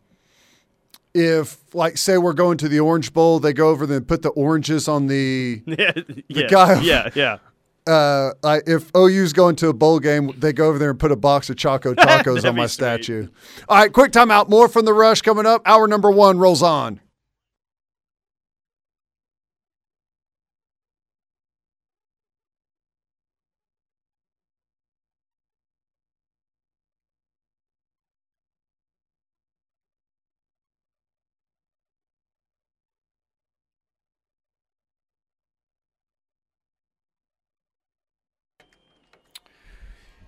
if 1.13 1.58
like 1.74 1.98
say 1.98 2.18
we're 2.18 2.34
going 2.34 2.58
to 2.58 2.68
the 2.68 2.82
Orange 2.82 3.13
Bowl, 3.13 3.39
they 3.39 3.54
go 3.54 3.70
over 3.70 3.86
there 3.86 3.98
and 3.98 4.08
put 4.08 4.24
the 4.24 4.30
oranges 4.30 4.89
on 4.89 5.08
the. 5.08 5.62
yeah, 5.66 5.92
yeah, 6.28 6.48
guy- 6.48 6.82
yeah, 6.82 7.10
yeah. 7.16 7.38
Uh, 7.86 8.32
like 8.41 8.63
if 8.67 8.89
OU's 8.96 9.34
going 9.34 9.56
to 9.58 9.67
a 9.67 9.74
bowl 9.74 10.00
game, 10.00 10.32
they 10.38 10.54
go 10.54 10.69
over 10.69 10.80
there 10.80 10.89
and 10.91 11.00
put 11.00 11.12
a 11.12 11.15
box 11.17 11.50
of 11.50 11.58
Choco 11.58 11.93
Tacos 11.96 12.48
on 12.48 12.56
my 12.56 12.65
sweet. 12.65 12.72
statue. 12.72 13.28
All 13.67 13.78
right, 13.78 13.91
quick 13.91 14.12
timeout. 14.12 14.50
More 14.50 14.67
from 14.69 14.86
the 14.86 14.93
rush 14.93 15.22
coming 15.22 15.46
up. 15.46 15.62
Hour 15.65 15.88
number 15.88 16.10
one 16.10 16.39
rolls 16.39 16.63
on. 16.63 17.02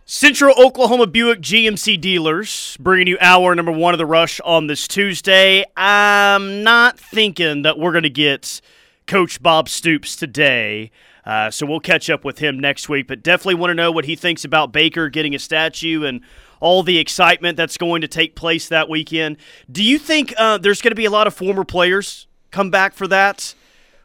Central 0.07 0.53
Oklahoma 0.63 1.07
Buick 1.07 1.41
GMC 1.41 1.99
dealers 1.99 2.77
bringing 2.79 3.07
you 3.07 3.17
hour 3.19 3.55
number 3.55 3.71
one 3.71 3.95
of 3.95 3.97
the 3.97 4.05
rush 4.05 4.39
on 4.41 4.67
this 4.67 4.87
Tuesday. 4.87 5.65
I'm 5.75 6.61
not 6.61 6.99
thinking 6.99 7.63
that 7.63 7.79
we're 7.79 7.91
going 7.91 8.03
to 8.03 8.09
get 8.11 8.61
Coach 9.07 9.41
Bob 9.41 9.67
Stoops 9.67 10.15
today. 10.15 10.91
Uh, 11.25 11.49
so 11.49 11.65
we'll 11.65 11.79
catch 11.79 12.07
up 12.07 12.23
with 12.23 12.37
him 12.37 12.59
next 12.59 12.87
week, 12.87 13.07
but 13.07 13.23
definitely 13.23 13.55
want 13.55 13.71
to 13.71 13.73
know 13.73 13.91
what 13.91 14.05
he 14.05 14.15
thinks 14.15 14.45
about 14.45 14.71
Baker 14.71 15.09
getting 15.09 15.33
a 15.33 15.39
statue 15.39 16.03
and 16.03 16.21
all 16.59 16.83
the 16.83 16.99
excitement 16.99 17.57
that's 17.57 17.75
going 17.75 18.01
to 18.01 18.07
take 18.07 18.35
place 18.35 18.69
that 18.69 18.87
weekend. 18.87 19.37
Do 19.71 19.83
you 19.83 19.97
think 19.97 20.35
uh, 20.37 20.59
there's 20.59 20.83
going 20.83 20.91
to 20.91 20.95
be 20.95 21.05
a 21.05 21.09
lot 21.09 21.25
of 21.25 21.33
former 21.33 21.63
players 21.63 22.27
come 22.51 22.69
back 22.69 22.93
for 22.93 23.07
that, 23.07 23.55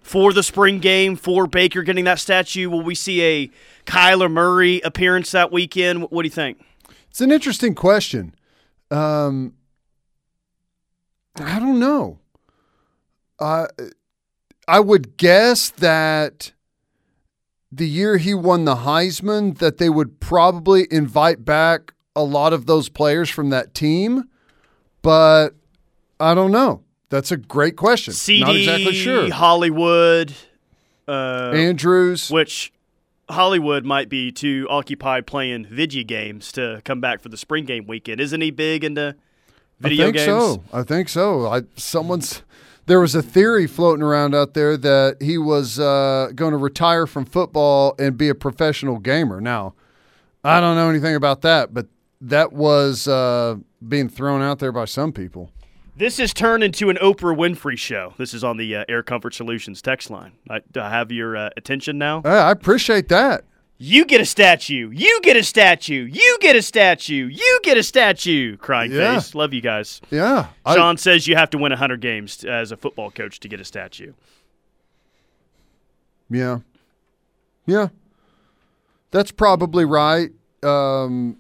for 0.00 0.32
the 0.32 0.42
spring 0.42 0.78
game, 0.78 1.16
for 1.16 1.46
Baker 1.46 1.82
getting 1.82 2.04
that 2.04 2.18
statue? 2.18 2.68
Will 2.68 2.82
we 2.82 2.94
see 2.94 3.22
a 3.22 3.50
Kyler 3.86 4.30
Murray 4.30 4.80
appearance 4.80 5.30
that 5.32 5.52
weekend? 5.52 6.10
What 6.10 6.22
do 6.22 6.26
you 6.26 6.30
think? 6.30 6.60
It's 7.10 7.20
an 7.20 7.30
interesting 7.30 7.74
question. 7.74 8.34
Um, 8.90 9.54
I 11.36 11.58
don't 11.58 11.78
know. 11.78 12.18
Uh, 13.38 13.66
I 14.68 14.80
would 14.80 15.16
guess 15.16 15.70
that 15.70 16.52
the 17.72 17.88
year 17.88 18.16
he 18.18 18.34
won 18.34 18.64
the 18.64 18.76
Heisman, 18.76 19.58
that 19.58 19.78
they 19.78 19.88
would 19.88 20.20
probably 20.20 20.86
invite 20.90 21.44
back 21.44 21.92
a 22.16 22.22
lot 22.22 22.52
of 22.52 22.66
those 22.66 22.88
players 22.88 23.30
from 23.30 23.50
that 23.50 23.74
team, 23.74 24.24
but 25.02 25.50
I 26.18 26.34
don't 26.34 26.50
know. 26.50 26.82
That's 27.10 27.30
a 27.32 27.36
great 27.36 27.76
question. 27.76 28.14
CD, 28.14 28.40
Not 28.40 28.56
exactly 28.56 28.94
sure. 28.94 29.30
Hollywood, 29.32 30.32
uh, 31.06 31.50
Andrews. 31.54 32.30
which 32.30 32.72
Hollywood 33.28 33.84
might 33.84 34.08
be 34.08 34.30
too 34.32 34.66
occupied 34.70 35.26
playing 35.26 35.66
video 35.66 36.04
games 36.04 36.52
to 36.52 36.80
come 36.84 37.00
back 37.00 37.20
for 37.20 37.28
the 37.28 37.36
spring 37.36 37.64
game 37.64 37.86
weekend. 37.86 38.20
Isn't 38.20 38.40
he 38.40 38.50
big 38.50 38.84
into 38.84 39.16
video 39.80 40.10
games? 40.12 40.22
I 40.22 40.26
think 40.26 40.26
games? 40.26 40.26
so. 40.26 40.64
I 40.72 40.82
think 40.84 41.08
so. 41.08 41.46
I 41.46 41.62
someone's 41.76 42.42
there 42.86 43.00
was 43.00 43.14
a 43.14 43.22
theory 43.22 43.66
floating 43.66 44.02
around 44.02 44.34
out 44.34 44.54
there 44.54 44.76
that 44.76 45.16
he 45.20 45.36
was 45.36 45.78
uh, 45.78 46.30
going 46.34 46.52
to 46.52 46.56
retire 46.58 47.06
from 47.06 47.24
football 47.24 47.94
and 47.98 48.16
be 48.16 48.28
a 48.28 48.34
professional 48.34 48.98
gamer. 48.98 49.40
Now, 49.40 49.74
I 50.42 50.60
don't 50.60 50.76
know 50.76 50.88
anything 50.88 51.14
about 51.14 51.42
that, 51.42 51.74
but 51.74 51.86
that 52.20 52.52
was 52.52 53.06
uh, 53.06 53.56
being 53.86 54.08
thrown 54.08 54.42
out 54.42 54.58
there 54.60 54.72
by 54.72 54.84
some 54.86 55.12
people. 55.12 55.50
This 55.96 56.16
has 56.18 56.32
turned 56.32 56.62
into 56.62 56.88
an 56.88 56.96
Oprah 56.96 57.36
Winfrey 57.36 57.76
show. 57.76 58.14
This 58.16 58.32
is 58.32 58.42
on 58.42 58.56
the 58.56 58.76
uh, 58.76 58.84
Air 58.88 59.02
Comfort 59.02 59.34
Solutions 59.34 59.82
text 59.82 60.10
line. 60.10 60.32
I, 60.48 60.60
do 60.72 60.80
I 60.80 60.88
have 60.90 61.12
your 61.12 61.36
uh, 61.36 61.50
attention 61.56 61.98
now? 61.98 62.22
Hey, 62.22 62.30
I 62.30 62.50
appreciate 62.52 63.08
that. 63.08 63.44
You 63.82 64.04
get 64.04 64.20
a 64.20 64.26
statue. 64.26 64.90
You 64.92 65.20
get 65.22 65.36
a 65.36 65.42
statue. 65.42 66.06
You 66.10 66.38
get 66.40 66.54
a 66.54 66.62
statue. 66.62 67.28
You 67.32 67.60
get 67.62 67.76
a 67.78 67.82
statue. 67.82 68.56
Crying 68.58 68.92
Yeah. 68.92 69.14
face. 69.14 69.34
Love 69.34 69.52
you 69.54 69.60
guys. 69.62 70.00
Yeah, 70.10 70.46
I- 70.64 70.74
Sean 70.74 70.96
says 70.96 71.26
you 71.26 71.34
have 71.36 71.50
to 71.50 71.58
win 71.58 71.70
100 71.72 72.00
games 72.00 72.44
as 72.44 72.72
a 72.72 72.76
football 72.76 73.10
coach 73.10 73.40
to 73.40 73.48
get 73.48 73.60
a 73.60 73.64
statue. 73.64 74.12
yeah, 76.30 76.60
yeah. 77.66 77.88
That's 79.10 79.32
probably 79.32 79.84
right. 79.84 80.30
Um, 80.62 81.36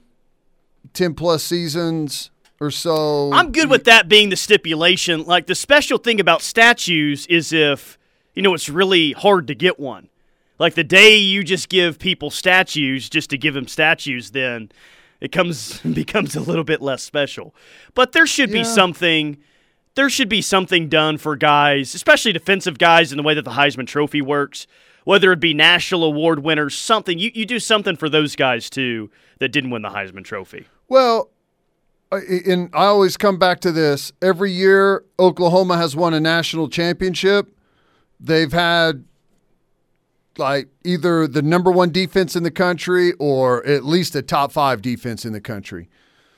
Ten 0.92 1.14
plus 1.14 1.44
seasons 1.44 2.30
or 2.60 2.70
so. 2.70 3.32
I'm 3.32 3.52
good 3.52 3.70
with 3.70 3.84
that 3.84 4.08
being 4.08 4.28
the 4.28 4.36
stipulation. 4.36 5.24
Like 5.24 5.46
the 5.46 5.54
special 5.54 5.98
thing 5.98 6.20
about 6.20 6.42
statues 6.42 7.26
is 7.26 7.52
if 7.52 7.98
you 8.34 8.42
know 8.42 8.54
it's 8.54 8.68
really 8.68 9.12
hard 9.12 9.46
to 9.48 9.54
get 9.54 9.80
one. 9.80 10.08
Like 10.58 10.74
the 10.74 10.84
day 10.84 11.16
you 11.16 11.42
just 11.42 11.70
give 11.70 11.98
people 11.98 12.30
statues 12.30 13.08
just 13.08 13.30
to 13.30 13.38
give 13.38 13.54
them 13.54 13.66
statues, 13.66 14.32
then 14.32 14.70
it 15.20 15.32
comes 15.32 15.80
becomes 15.94 16.36
a 16.36 16.40
little 16.40 16.64
bit 16.64 16.82
less 16.82 17.02
special. 17.02 17.54
But 17.94 18.12
there 18.12 18.26
should 18.26 18.52
be 18.52 18.64
something. 18.64 19.38
There 19.96 20.10
should 20.10 20.28
be 20.28 20.42
something 20.42 20.88
done 20.88 21.18
for 21.18 21.34
guys, 21.34 21.94
especially 21.94 22.32
defensive 22.32 22.78
guys, 22.78 23.10
in 23.10 23.16
the 23.16 23.24
way 23.24 23.34
that 23.34 23.44
the 23.44 23.50
Heisman 23.52 23.86
Trophy 23.86 24.22
works. 24.22 24.66
Whether 25.04 25.32
it 25.32 25.40
be 25.40 25.54
national 25.54 26.04
award 26.04 26.40
winners, 26.40 26.76
something 26.76 27.18
you, 27.18 27.30
you 27.34 27.46
do 27.46 27.58
something 27.58 27.96
for 27.96 28.10
those 28.10 28.36
guys 28.36 28.68
too 28.68 29.10
that 29.38 29.48
didn't 29.48 29.70
win 29.70 29.80
the 29.80 29.88
Heisman 29.88 30.24
Trophy. 30.24 30.66
Well, 30.88 31.30
and 32.12 32.70
I 32.72 32.86
always 32.86 33.16
come 33.16 33.38
back 33.38 33.60
to 33.60 33.72
this. 33.72 34.12
Every 34.20 34.50
year, 34.50 35.04
Oklahoma 35.18 35.76
has 35.76 35.94
won 35.94 36.14
a 36.14 36.20
national 36.20 36.68
championship. 36.68 37.56
They've 38.18 38.52
had 38.52 39.04
like 40.36 40.68
either 40.84 41.26
the 41.26 41.42
number 41.42 41.70
one 41.70 41.90
defense 41.90 42.34
in 42.34 42.42
the 42.42 42.50
country 42.50 43.12
or 43.18 43.64
at 43.66 43.84
least 43.84 44.14
a 44.16 44.22
top 44.22 44.52
five 44.52 44.82
defense 44.82 45.24
in 45.24 45.32
the 45.32 45.40
country. 45.40 45.88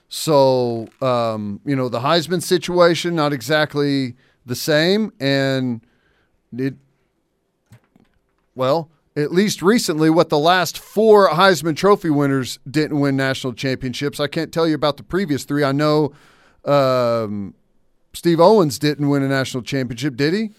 So, 0.09 0.89
um, 1.01 1.61
you 1.65 1.75
know, 1.75 1.89
the 1.89 2.01
Heisman 2.01 2.43
situation, 2.43 3.15
not 3.15 3.33
exactly 3.33 4.15
the 4.45 4.55
same. 4.55 5.13
And 5.21 5.81
it, 6.57 6.75
well, 8.55 8.91
at 9.17 9.33
least 9.33 9.61
recently, 9.63 10.09
what 10.11 10.29
the 10.31 10.39
last 10.39 10.79
four 10.79 11.29
Heisman 11.29 11.77
Trophy 11.77 12.11
winners 12.11 12.59
didn't 12.71 12.99
win 13.01 13.17
national 13.17 13.53
championships. 13.53 14.19
I 14.21 14.27
can't 14.27 14.53
tell 14.53 14.67
you 14.67 14.75
about 14.75 14.97
the 14.97 15.03
previous 15.03 15.45
three. 15.45 15.65
I 15.65 15.73
know 15.73 16.13
um, 16.65 17.55
Steve 18.15 18.41
Owens 18.41 18.79
didn't 18.79 19.09
win 19.09 19.23
a 19.23 19.29
national 19.29 19.63
championship, 19.65 20.17
did 20.17 20.33
he? 20.35 20.51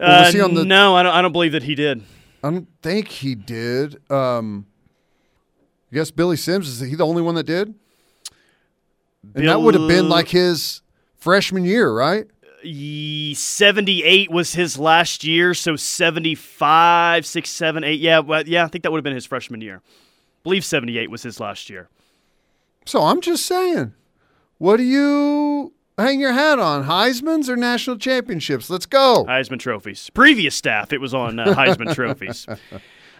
Uh, 0.00 0.30
he 0.30 0.40
on 0.40 0.54
the- 0.54 0.64
no, 0.64 0.94
I 0.96 1.02
don't. 1.02 1.14
I 1.14 1.20
don't 1.22 1.32
believe 1.32 1.52
that 1.52 1.64
he 1.64 1.74
did. 1.74 2.02
I 2.42 2.50
don't 2.50 2.68
think 2.82 3.08
he 3.08 3.34
did. 3.34 3.98
Um, 4.10 4.66
I 5.90 5.96
guess 5.96 6.10
Billy 6.10 6.36
Sims 6.36 6.68
is 6.68 6.80
he 6.80 6.94
the 6.94 7.04
only 7.06 7.20
one 7.22 7.34
that 7.34 7.44
did? 7.46 7.74
And 9.34 9.48
that 9.48 9.60
would 9.60 9.74
have 9.74 9.88
been 9.88 10.08
like 10.08 10.28
his 10.28 10.82
freshman 11.16 11.64
year, 11.64 11.92
right? 11.92 12.26
Ye- 12.62 13.34
78 13.34 14.30
was 14.30 14.54
his 14.54 14.78
last 14.78 15.24
year, 15.24 15.54
so 15.54 15.76
75, 15.76 17.26
6, 17.26 17.50
7, 17.50 17.84
8. 17.84 18.00
Yeah, 18.00 18.18
well, 18.20 18.42
yeah, 18.46 18.64
I 18.64 18.68
think 18.68 18.82
that 18.84 18.90
would 18.92 18.98
have 18.98 19.04
been 19.04 19.14
his 19.14 19.26
freshman 19.26 19.60
year. 19.60 19.82
I 19.86 20.42
believe 20.42 20.64
78 20.64 21.10
was 21.10 21.22
his 21.22 21.40
last 21.40 21.68
year. 21.70 21.88
So 22.86 23.02
I'm 23.02 23.20
just 23.20 23.44
saying, 23.46 23.92
what 24.58 24.78
do 24.78 24.82
you 24.82 25.72
hang 25.98 26.20
your 26.20 26.32
hat 26.32 26.58
on? 26.58 26.84
Heisman's 26.84 27.50
or 27.50 27.56
national 27.56 27.98
championships? 27.98 28.70
Let's 28.70 28.86
go. 28.86 29.24
Heisman 29.28 29.58
trophies. 29.58 30.10
Previous 30.10 30.54
staff, 30.54 30.92
it 30.92 31.00
was 31.00 31.12
on 31.14 31.38
uh, 31.38 31.54
Heisman 31.54 31.94
trophies. 31.94 32.46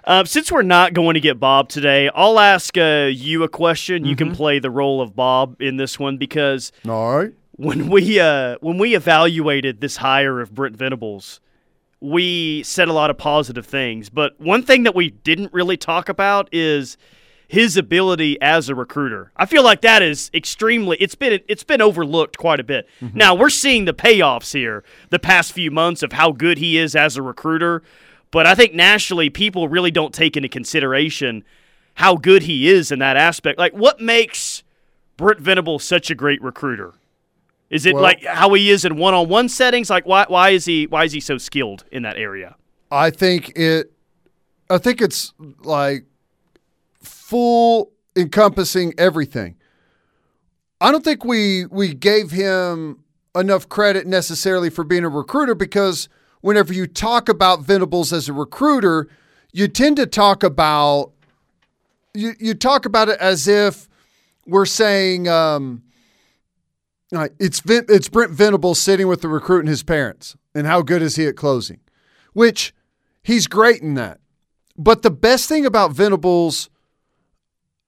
Uh, 0.04 0.24
since 0.24 0.50
we're 0.50 0.62
not 0.62 0.94
going 0.94 1.12
to 1.14 1.20
get 1.20 1.38
Bob 1.38 1.68
today, 1.68 2.08
I'll 2.14 2.38
ask 2.38 2.78
uh, 2.78 3.10
you 3.12 3.42
a 3.42 3.48
question. 3.48 4.06
You 4.06 4.14
Mm-hmm. 4.14 4.28
can 4.28 4.34
play 4.34 4.58
the 4.58 4.70
role 4.70 5.02
of 5.02 5.14
Bob 5.14 5.60
in 5.60 5.76
this 5.76 5.98
one 5.98 6.16
because 6.16 6.72
All 6.88 7.18
right. 7.18 7.32
When 7.58 7.90
we 7.90 8.18
uh, 8.18 8.56
when 8.60 8.78
we 8.78 8.94
evaluated 8.94 9.80
this 9.80 9.98
hire 9.98 10.40
of 10.40 10.54
Brent 10.54 10.76
Venables, 10.76 11.40
we 12.00 12.62
said 12.62 12.88
a 12.88 12.92
lot 12.92 13.10
of 13.10 13.18
positive 13.18 13.66
things. 13.66 14.08
But 14.08 14.40
one 14.40 14.62
thing 14.62 14.84
that 14.84 14.94
we 14.94 15.10
didn't 15.10 15.52
really 15.52 15.76
talk 15.76 16.08
about 16.08 16.48
is 16.52 16.96
his 17.48 17.76
ability 17.76 18.40
as 18.40 18.68
a 18.68 18.74
recruiter. 18.74 19.32
I 19.36 19.46
feel 19.46 19.64
like 19.64 19.80
that 19.80 20.02
is 20.02 20.30
extremely 20.32 20.96
it's 21.00 21.16
been 21.16 21.40
it's 21.48 21.64
been 21.64 21.82
overlooked 21.82 22.38
quite 22.38 22.60
a 22.60 22.64
bit. 22.64 22.88
Now 23.12 23.34
we're 23.34 23.50
seeing 23.50 23.86
the 23.86 23.94
payoffs 23.94 24.52
here 24.52 24.84
the 25.10 25.18
past 25.18 25.52
few 25.52 25.70
months 25.72 26.02
of 26.04 26.12
how 26.12 26.30
good 26.30 26.58
he 26.58 26.78
is 26.78 26.94
as 26.94 27.16
a 27.16 27.22
recruiter. 27.22 27.82
But 28.30 28.46
I 28.46 28.54
think 28.54 28.72
nationally 28.74 29.30
people 29.30 29.68
really 29.68 29.90
don't 29.90 30.14
take 30.14 30.36
into 30.36 30.48
consideration 30.48 31.42
how 31.94 32.14
good 32.14 32.42
he 32.44 32.68
is 32.68 32.92
in 32.92 33.00
that 33.00 33.16
aspect. 33.16 33.58
Like 33.58 33.72
what 33.72 34.00
makes 34.00 34.62
Brent 35.16 35.40
Venables 35.40 35.82
such 35.82 36.08
a 36.10 36.14
great 36.14 36.40
recruiter? 36.40 36.94
Is 37.70 37.84
it 37.86 37.94
Well- 37.94 38.02
like 38.02 38.24
how 38.24 38.54
he 38.54 38.70
is 38.70 38.84
in 38.84 38.96
one-on-one 38.96 39.48
settings? 39.48 39.90
Like 39.90 40.06
why 40.06 40.24
why 40.28 40.50
is 40.50 40.64
he 40.64 40.86
why 40.86 41.04
is 41.04 41.12
he 41.12 41.20
so 41.20 41.38
skilled 41.38 41.84
in 41.92 42.02
that 42.02 42.16
area? 42.16 42.56
I 42.90 43.10
think 43.10 43.52
it. 43.56 43.92
I 44.70 44.78
think 44.78 45.00
it's 45.00 45.32
like 45.62 46.04
full 47.02 47.92
encompassing 48.16 48.94
everything. 48.98 49.56
I 50.80 50.90
don't 50.92 51.04
think 51.04 51.24
we 51.24 51.66
we 51.66 51.94
gave 51.94 52.30
him 52.30 53.04
enough 53.34 53.68
credit 53.68 54.06
necessarily 54.06 54.70
for 54.70 54.84
being 54.84 55.04
a 55.04 55.08
recruiter 55.08 55.54
because 55.54 56.08
whenever 56.40 56.72
you 56.72 56.86
talk 56.86 57.28
about 57.28 57.60
Venables 57.62 58.12
as 58.12 58.28
a 58.28 58.32
recruiter, 58.32 59.08
you 59.52 59.68
tend 59.68 59.96
to 59.96 60.06
talk 60.06 60.42
about 60.42 61.12
you 62.14 62.32
you 62.38 62.54
talk 62.54 62.86
about 62.86 63.08
it 63.08 63.18
as 63.20 63.46
if 63.48 63.88
we're 64.46 64.66
saying 64.66 65.28
um, 65.28 65.82
it's 67.12 67.62
it's 67.66 68.08
Brent 68.08 68.32
Venables 68.32 68.80
sitting 68.80 69.08
with 69.08 69.22
the 69.22 69.28
recruit 69.28 69.60
and 69.60 69.68
his 69.68 69.82
parents, 69.82 70.36
and 70.54 70.66
how 70.66 70.82
good 70.82 71.02
is 71.02 71.16
he 71.16 71.26
at 71.26 71.36
closing? 71.36 71.80
Which 72.32 72.74
he's 73.22 73.46
great 73.46 73.82
in 73.82 73.94
that. 73.94 74.20
But 74.76 75.02
the 75.02 75.10
best 75.10 75.48
thing 75.48 75.66
about 75.66 75.92
Venables 75.92 76.68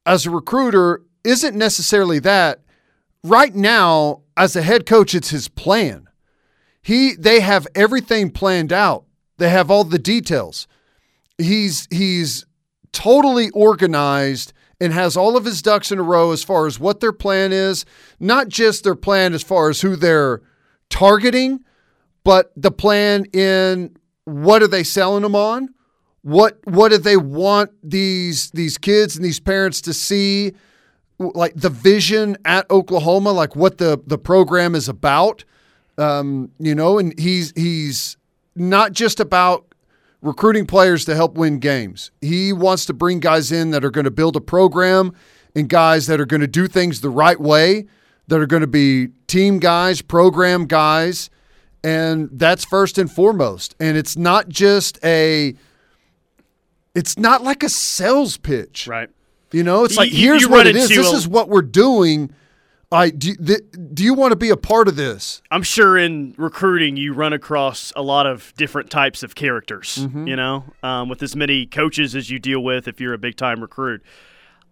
as 0.07 0.27
a 0.27 0.31
recruiter 0.31 1.03
isn't 1.25 1.57
necessarily 1.57 2.18
that. 2.21 2.61
Right 3.23 3.55
now, 3.55 4.23
as 4.37 4.57
a 4.57 4.62
head 4.62 4.87
coach, 4.87 5.14
it's 5.14 5.31
his 5.31 5.49
plan. 5.49 6.09
He 6.83 7.14
they 7.14 7.41
have 7.41 7.66
everything 7.75 8.31
planned 8.31 8.73
out. 8.73 9.05
They 9.37 9.51
have 9.51 9.71
all 9.71 9.85
the 9.85 9.99
details. 9.99 10.66
He's 11.37 11.87
he's 11.91 12.47
totally 12.93 13.51
organized 13.51 14.53
and 14.81 14.93
has 14.93 15.16
all 15.16 15.37
of 15.37 15.45
his 15.45 15.62
ducks 15.62 15.93
in 15.93 15.99
a 15.99 16.03
row 16.03 16.33
as 16.33 16.43
far 16.43 16.66
as 16.66 16.81
what 16.81 17.01
their 17.01 17.12
plan 17.12 17.53
is, 17.53 17.85
not 18.18 18.49
just 18.49 18.85
their 18.85 18.95
plan 18.95 19.35
as 19.35 19.43
far 19.43 19.68
as 19.68 19.81
who 19.81 19.95
they're 19.95 20.41
targeting, 20.89 21.64
but 22.24 22.53
the 22.57 22.70
plan 22.70 23.24
in 23.33 23.97
what 24.24 24.62
are 24.62 24.68
they 24.68 24.83
selling 24.83 25.22
them 25.22 25.35
on? 25.35 25.74
What 26.22 26.59
what 26.64 26.91
do 26.91 26.99
they 26.99 27.16
want 27.16 27.70
these 27.83 28.51
these 28.51 28.76
kids 28.76 29.16
and 29.16 29.24
these 29.24 29.41
parents 29.41 29.81
to 29.83 29.95
see 29.95 30.53
like 31.18 31.55
the 31.55 31.70
vision 31.70 32.37
at 32.45 32.70
Oklahoma, 32.70 33.33
like 33.33 33.57
what 33.57 33.78
the 33.78 34.01
the 34.07 34.18
program 34.18 34.74
is 34.74 34.89
about? 34.89 35.45
Um, 35.97 36.51
you 36.59 36.74
know, 36.74 36.99
and 36.99 37.18
he's 37.18 37.53
he's 37.57 38.16
not 38.55 38.93
just 38.93 39.20
about 39.20 39.70
recruiting 40.23 40.66
players 40.66 41.05
to 41.07 41.14
help 41.14 41.35
win 41.37 41.59
games. 41.59 42.11
He 42.21 42.53
wants 42.53 42.85
to 42.87 42.93
bring 42.93 43.21
guys 43.21 43.51
in 43.51 43.71
that 43.71 43.85
are 43.85 43.91
going 43.91 44.05
to 44.05 44.11
build 44.11 44.37
a 44.37 44.41
program 44.41 45.12
and 45.55 45.68
guys 45.68 46.07
that 46.07 46.21
are 46.21 46.27
going 46.27 46.43
to 46.43 46.47
do 46.47 46.66
things 46.68 47.01
the 47.01 47.11
right 47.11 47.41
way, 47.41 47.87
that 48.29 48.39
are 48.41 48.47
going 48.47 48.61
to 48.61 48.66
be 48.66 49.09
team 49.27 49.59
guys, 49.59 50.03
program 50.03 50.66
guys, 50.66 51.31
and 51.83 52.29
that's 52.33 52.64
first 52.64 52.99
and 52.99 53.11
foremost. 53.11 53.75
And 53.81 53.97
it's 53.97 54.16
not 54.16 54.49
just 54.49 54.99
a 55.05 55.55
it's 56.95 57.16
not 57.18 57.43
like 57.43 57.62
a 57.62 57.68
sales 57.68 58.37
pitch. 58.37 58.87
Right. 58.87 59.09
You 59.53 59.62
know, 59.62 59.85
it's 59.85 59.97
like 59.97 60.11
you- 60.12 60.18
here's 60.18 60.43
you 60.43 60.49
what 60.49 60.66
it 60.66 60.77
is. 60.77 60.89
This 60.89 61.12
a- 61.12 61.16
is 61.16 61.27
what 61.29 61.49
we're 61.49 61.62
doing. 61.62 62.33
I 62.93 63.11
do. 63.11 63.34
Th- 63.36 63.61
do 63.95 64.03
you 64.03 64.14
want 64.14 64.32
to 64.32 64.36
be 64.36 64.51
a 64.51 64.57
part 64.57 64.88
of 64.88 64.97
this? 64.97 65.43
I'm 65.51 65.62
sure 65.62 65.97
in 65.97 66.34
recruiting 66.36 66.97
you 66.97 67.12
run 67.12 67.32
across 67.32 67.93
a 67.95 68.03
lot 68.03 68.26
of 68.26 68.53
different 68.57 68.91
types 68.91 69.22
of 69.22 69.34
characters. 69.34 69.99
Mm-hmm. 70.01 70.26
You 70.26 70.36
know, 70.36 70.64
um, 70.82 71.09
with 71.09 71.22
as 71.22 71.36
many 71.36 71.66
coaches 71.66 72.16
as 72.16 72.30
you 72.30 72.38
deal 72.38 72.61
with, 72.61 72.88
if 72.88 73.01
you're 73.01 73.14
a 73.14 73.18
big 73.18 73.36
time 73.36 73.61
recruit, 73.61 74.03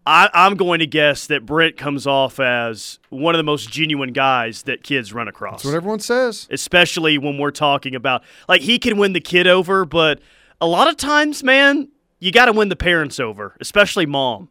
I, 0.04 0.30
I'm 0.34 0.56
going 0.56 0.80
to 0.80 0.86
guess 0.86 1.28
that 1.28 1.46
Brent 1.46 1.76
comes 1.76 2.06
off 2.06 2.40
as 2.40 2.98
one 3.10 3.34
of 3.34 3.38
the 3.38 3.44
most 3.44 3.70
genuine 3.70 4.12
guys 4.12 4.62
that 4.62 4.82
kids 4.82 5.12
run 5.12 5.28
across. 5.28 5.62
That's 5.62 5.66
what 5.66 5.74
everyone 5.74 6.00
says. 6.00 6.48
especially 6.50 7.18
when 7.18 7.38
we're 7.38 7.50
talking 7.52 7.94
about 7.94 8.24
like 8.48 8.62
he 8.62 8.78
can 8.78 8.96
win 8.98 9.12
the 9.12 9.20
kid 9.20 9.46
over, 9.46 9.84
but 9.84 10.20
a 10.60 10.66
lot 10.66 10.88
of 10.88 10.96
times, 10.96 11.44
man, 11.44 11.88
you 12.18 12.32
got 12.32 12.46
to 12.46 12.52
win 12.52 12.68
the 12.68 12.76
parents 12.76 13.20
over, 13.20 13.56
especially 13.60 14.06
mom. 14.06 14.48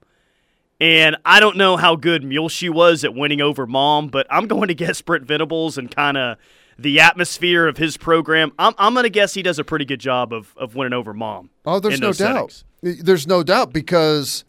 And 0.79 1.17
I 1.25 1.39
don't 1.39 1.57
know 1.57 1.75
how 1.75 1.95
good 1.95 2.23
Muleshoe 2.23 2.71
was 2.71 3.03
at 3.03 3.15
winning 3.15 3.41
over 3.41 3.65
mom, 3.65 4.09
but 4.09 4.27
I'm 4.29 4.47
going 4.47 4.67
to 4.67 4.75
guess 4.75 5.01
Brent 5.01 5.25
Venables 5.25 5.77
and 5.77 5.89
kind 5.89 6.17
of 6.17 6.37
the 6.77 6.99
atmosphere 6.99 7.67
of 7.67 7.77
his 7.77 7.97
program. 7.97 8.51
I'm, 8.59 8.73
I'm 8.77 8.93
going 8.93 9.03
to 9.03 9.09
guess 9.09 9.33
he 9.33 9.41
does 9.41 9.57
a 9.57 9.63
pretty 9.63 9.85
good 9.85 9.99
job 9.99 10.31
of, 10.31 10.53
of 10.57 10.75
winning 10.75 10.93
over 10.93 11.13
mom. 11.13 11.49
Oh, 11.65 11.79
there's 11.79 11.99
no 11.99 12.13
doubt. 12.13 12.51
settings. 12.51 13.03
There's 13.03 13.25
no 13.25 13.41
doubt 13.41 13.73
because 13.73 14.45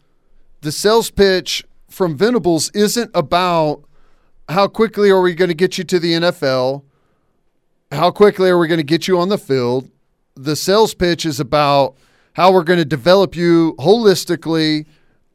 the 0.61 0.71
sales 0.71 1.09
pitch 1.09 1.65
from 1.89 2.15
Venables 2.15 2.69
isn't 2.71 3.09
about 3.15 3.83
how 4.47 4.67
quickly 4.67 5.09
are 5.09 5.21
we 5.21 5.33
going 5.33 5.49
to 5.49 5.55
get 5.55 5.77
you 5.77 5.83
to 5.85 5.99
the 5.99 6.13
NFL, 6.13 6.83
how 7.91 8.11
quickly 8.11 8.49
are 8.49 8.59
we 8.59 8.67
going 8.67 8.79
to 8.79 8.83
get 8.83 9.07
you 9.07 9.19
on 9.19 9.29
the 9.29 9.37
field. 9.37 9.89
The 10.35 10.55
sales 10.55 10.93
pitch 10.93 11.25
is 11.25 11.39
about 11.39 11.95
how 12.33 12.51
we're 12.51 12.63
going 12.63 12.79
to 12.79 12.85
develop 12.85 13.35
you 13.35 13.75
holistically, 13.79 14.85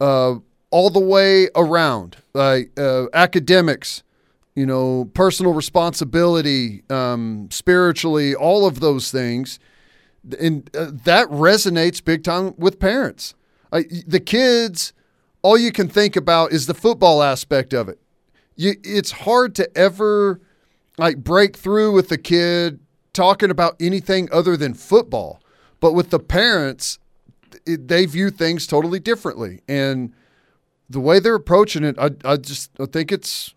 uh, 0.01 0.37
all 0.75 0.91
the 0.91 1.01
way 1.01 1.49
around, 1.55 2.17
like 2.35 2.73
uh, 2.79 3.07
academics, 3.13 4.03
you 4.55 4.67
know, 4.67 5.11
personal 5.15 5.53
responsibility, 5.53 6.83
um, 6.91 7.49
spiritually, 7.51 8.35
all 8.35 8.67
of 8.67 8.81
those 8.81 9.11
things 9.11 9.59
and 10.39 10.71
uh, 10.77 10.91
that 11.05 11.29
resonates 11.29 12.03
big 12.03 12.25
time 12.25 12.55
with 12.57 12.79
parents. 12.79 13.35
The 13.71 14.21
kids, 14.21 14.93
all 15.43 15.59
you 15.59 15.73
can 15.73 15.89
think 15.89 16.17
about 16.17 16.53
is 16.53 16.67
the 16.67 16.75
football 16.75 17.23
aspect 17.23 17.73
of 17.73 17.89
it. 17.89 17.99
You, 18.57 18.75
it's 18.85 19.11
hard 19.11 19.55
to 19.57 19.77
ever 19.77 20.41
like 20.97 21.19
break 21.19 21.57
through 21.57 21.93
with 21.93 22.09
the 22.09 22.19
kid 22.19 22.79
talking 23.13 23.51
about 23.51 23.75
anything 23.81 24.29
other 24.33 24.57
than 24.57 24.75
football. 24.75 25.41
But 25.81 25.93
with 25.93 26.11
the 26.11 26.21
parents, 26.21 27.01
it, 27.67 27.89
they 27.89 28.07
view 28.07 28.31
things 28.31 28.67
totally 28.67 29.01
differently, 29.01 29.61
and 29.69 30.15
the 30.91 31.01
way 31.01 31.19
they're 31.19 31.35
approaching 31.35 31.85
it, 31.85 31.97
I, 31.99 32.11
I 32.25 32.37
just 32.37 32.71
I 32.81 32.87
think 32.87 33.11
it's 33.13 33.55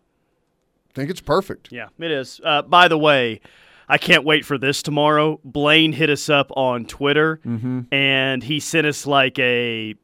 I 0.92 0.94
think 0.94 1.10
it's 1.10 1.22
perfect. 1.22 1.70
Yeah, 1.72 1.88
it 2.00 2.12
is. 2.12 2.42
Uh, 2.44 2.62
by 2.64 2.88
the 2.88 2.98
way, 2.98 3.42
I 3.90 3.98
can't 3.98 4.24
wait 4.26 4.46
for 4.46 4.58
this 4.58 4.82
tomorrow. 4.82 5.40
Blaine 5.44 5.94
hit 5.94 6.10
us 6.10 6.30
up 6.30 6.52
on 6.58 6.86
Twitter, 6.86 7.40
Mm-hmm. 7.46 7.82
and 7.94 8.44
he 8.44 8.60
sent 8.60 8.88
us 8.88 9.06
like 9.06 9.38
a 9.40 9.96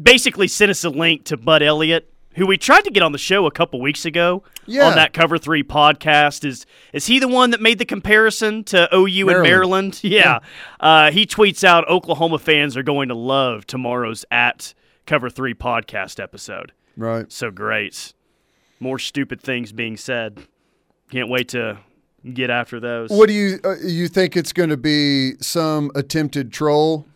basically 0.00 0.48
sent 0.48 0.70
us 0.70 0.84
a 0.84 0.90
link 0.90 1.24
to 1.24 1.36
Bud 1.36 1.62
Elliott, 1.62 2.12
who 2.34 2.46
we 2.46 2.56
tried 2.56 2.82
to 2.84 2.90
get 2.90 3.02
on 3.02 3.12
the 3.12 3.18
show 3.18 3.46
a 3.46 3.50
couple 3.50 3.80
weeks 3.80 4.04
ago 4.04 4.44
Yeah. 4.66 4.86
on 4.88 4.94
that 4.96 5.12
Cover 5.12 5.38
Three 5.38 5.64
podcast. 5.64 6.44
Is 6.44 6.66
is 6.92 7.06
he 7.06 7.18
the 7.18 7.28
one 7.28 7.50
that 7.50 7.60
made 7.60 7.78
the 7.78 7.84
comparison 7.84 8.64
to 8.64 8.88
OU 8.94 9.06
and 9.30 9.42
Maryland. 9.42 9.42
Maryland? 9.42 10.00
Yeah. 10.04 10.38
Uh, 10.78 11.10
he 11.10 11.26
tweets 11.26 11.64
out 11.64 11.88
Oklahoma 11.88 12.38
fans 12.38 12.76
are 12.76 12.82
going 12.82 13.08
to 13.08 13.14
love 13.14 13.66
tomorrow's 13.66 14.24
at 14.30 14.74
Cover 15.08 15.30
Three 15.30 15.54
podcast 15.54 16.22
episode. 16.22 16.72
Right. 16.96 17.32
So 17.32 17.50
great. 17.50 18.12
More 18.78 18.98
stupid 18.98 19.40
things 19.40 19.72
being 19.72 19.96
said. 19.96 20.46
Can't 21.10 21.28
wait 21.30 21.48
to 21.48 21.78
get 22.34 22.50
after 22.50 22.78
those. 22.78 23.08
What 23.10 23.28
do 23.28 23.32
you 23.32 23.58
uh, 23.64 23.76
you 23.82 24.06
think 24.08 24.36
it's 24.36 24.52
going 24.52 24.68
to 24.68 24.76
be? 24.76 25.32
Some 25.40 25.90
attempted 25.94 26.52
troll, 26.52 27.06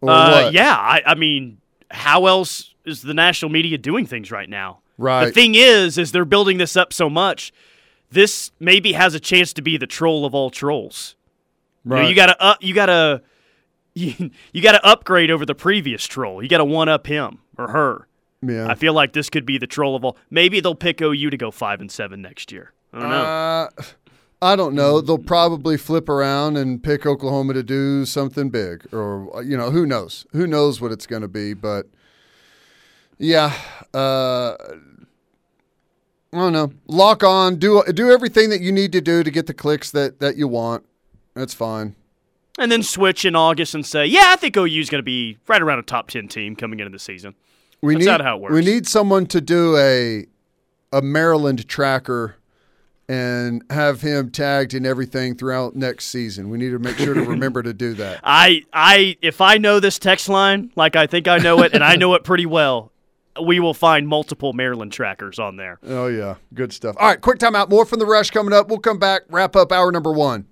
or 0.00 0.10
uh? 0.10 0.50
Yeah, 0.50 0.74
I, 0.74 1.02
I 1.06 1.14
mean, 1.14 1.58
how 1.90 2.26
else 2.26 2.74
is 2.86 3.02
the 3.02 3.14
national 3.14 3.50
media 3.50 3.76
doing 3.76 4.06
things 4.06 4.30
right 4.30 4.48
now? 4.48 4.80
Right. 4.96 5.26
The 5.26 5.32
thing 5.32 5.54
is, 5.54 5.98
is 5.98 6.12
they're 6.12 6.24
building 6.24 6.56
this 6.56 6.76
up 6.76 6.92
so 6.94 7.10
much. 7.10 7.52
This 8.10 8.52
maybe 8.58 8.94
has 8.94 9.14
a 9.14 9.20
chance 9.20 9.52
to 9.52 9.60
be 9.62 9.76
the 9.76 9.86
troll 9.86 10.24
of 10.24 10.34
all 10.34 10.48
trolls. 10.48 11.14
You, 11.84 11.90
know, 11.90 11.96
Right. 11.96 12.08
you 12.08 12.14
gotta 12.14 12.42
up, 12.42 12.62
you 12.62 12.72
gotta, 12.72 13.20
you, 13.96 14.30
you 14.52 14.62
gotta 14.62 14.84
upgrade 14.86 15.30
over 15.30 15.44
the 15.44 15.54
previous 15.54 16.04
troll. 16.04 16.42
You 16.42 16.48
gotta 16.48 16.64
one 16.64 16.88
up 16.88 17.06
him 17.06 17.38
or 17.56 17.68
her. 17.68 18.06
Yeah. 18.42 18.68
I 18.68 18.74
feel 18.74 18.92
like 18.92 19.14
this 19.14 19.30
could 19.30 19.46
be 19.46 19.58
the 19.58 19.66
troll 19.66 19.96
of 19.96 20.04
all. 20.04 20.16
Maybe 20.30 20.60
they'll 20.60 20.74
pick 20.74 21.00
OU 21.00 21.30
to 21.30 21.36
go 21.36 21.50
five 21.50 21.80
and 21.80 21.90
seven 21.90 22.20
next 22.22 22.52
year. 22.52 22.72
I 22.92 23.00
don't 23.00 23.10
know. 23.10 23.16
Uh, 23.16 23.68
I 24.42 24.54
don't 24.54 24.74
know. 24.74 25.00
They'll 25.00 25.18
probably 25.18 25.78
flip 25.78 26.08
around 26.08 26.58
and 26.58 26.82
pick 26.82 27.06
Oklahoma 27.06 27.54
to 27.54 27.62
do 27.62 28.04
something 28.04 28.50
big, 28.50 28.86
or 28.92 29.42
you 29.42 29.56
know, 29.56 29.70
who 29.70 29.86
knows? 29.86 30.26
Who 30.32 30.46
knows 30.46 30.80
what 30.80 30.92
it's 30.92 31.06
going 31.06 31.22
to 31.22 31.28
be? 31.28 31.54
But 31.54 31.86
yeah, 33.18 33.54
uh, 33.94 34.56
I 36.32 36.38
don't 36.38 36.52
know. 36.52 36.70
Lock 36.86 37.24
on. 37.24 37.56
Do 37.56 37.82
do 37.94 38.10
everything 38.10 38.50
that 38.50 38.60
you 38.60 38.72
need 38.72 38.92
to 38.92 39.00
do 39.00 39.22
to 39.22 39.30
get 39.30 39.46
the 39.46 39.54
clicks 39.54 39.90
that 39.92 40.20
that 40.20 40.36
you 40.36 40.48
want. 40.48 40.84
That's 41.34 41.54
fine. 41.54 41.96
And 42.58 42.70
then 42.72 42.82
switch 42.82 43.24
in 43.24 43.36
August 43.36 43.74
and 43.74 43.84
say, 43.84 44.06
yeah, 44.06 44.26
I 44.28 44.36
think 44.36 44.56
OU 44.56 44.80
is 44.80 44.90
going 44.90 45.00
to 45.00 45.04
be 45.04 45.38
right 45.46 45.60
around 45.60 45.78
a 45.78 45.82
top 45.82 46.08
10 46.08 46.28
team 46.28 46.56
coming 46.56 46.80
into 46.80 46.90
the 46.90 46.98
season. 46.98 47.34
We 47.82 47.94
That's 47.94 48.06
need 48.06 48.10
not 48.10 48.20
how 48.22 48.36
it 48.36 48.42
works. 48.42 48.54
we 48.54 48.64
need 48.64 48.86
someone 48.86 49.26
to 49.26 49.40
do 49.40 49.76
a 49.76 50.26
a 50.92 51.02
Maryland 51.02 51.68
tracker 51.68 52.36
and 53.08 53.62
have 53.70 54.00
him 54.00 54.30
tagged 54.30 54.74
in 54.74 54.84
everything 54.86 55.36
throughout 55.36 55.76
next 55.76 56.06
season. 56.06 56.48
We 56.48 56.58
need 56.58 56.70
to 56.70 56.78
make 56.78 56.96
sure 56.96 57.14
to 57.14 57.22
remember 57.24 57.62
to 57.62 57.72
do 57.72 57.94
that. 57.94 58.20
I, 58.24 58.64
I, 58.72 59.16
if 59.22 59.40
I 59.40 59.58
know 59.58 59.78
this 59.78 59.98
text 59.98 60.28
line 60.28 60.72
like 60.74 60.96
I 60.96 61.06
think 61.06 61.28
I 61.28 61.38
know 61.38 61.62
it, 61.62 61.72
and 61.74 61.84
I 61.84 61.96
know 61.96 62.14
it 62.14 62.24
pretty 62.24 62.46
well, 62.46 62.92
we 63.40 63.60
will 63.60 63.74
find 63.74 64.08
multiple 64.08 64.52
Maryland 64.54 64.92
trackers 64.92 65.38
on 65.38 65.56
there. 65.56 65.78
Oh 65.86 66.06
yeah, 66.06 66.36
good 66.54 66.72
stuff. 66.72 66.96
All 66.98 67.08
right, 67.08 67.20
quick 67.20 67.38
timeout. 67.38 67.68
More 67.68 67.84
from 67.84 67.98
the 67.98 68.06
rush 68.06 68.30
coming 68.30 68.52
up. 68.54 68.68
We'll 68.68 68.78
come 68.78 68.98
back, 68.98 69.22
wrap 69.28 69.54
up 69.54 69.70
hour 69.70 69.92
number 69.92 70.12
one. 70.12 70.46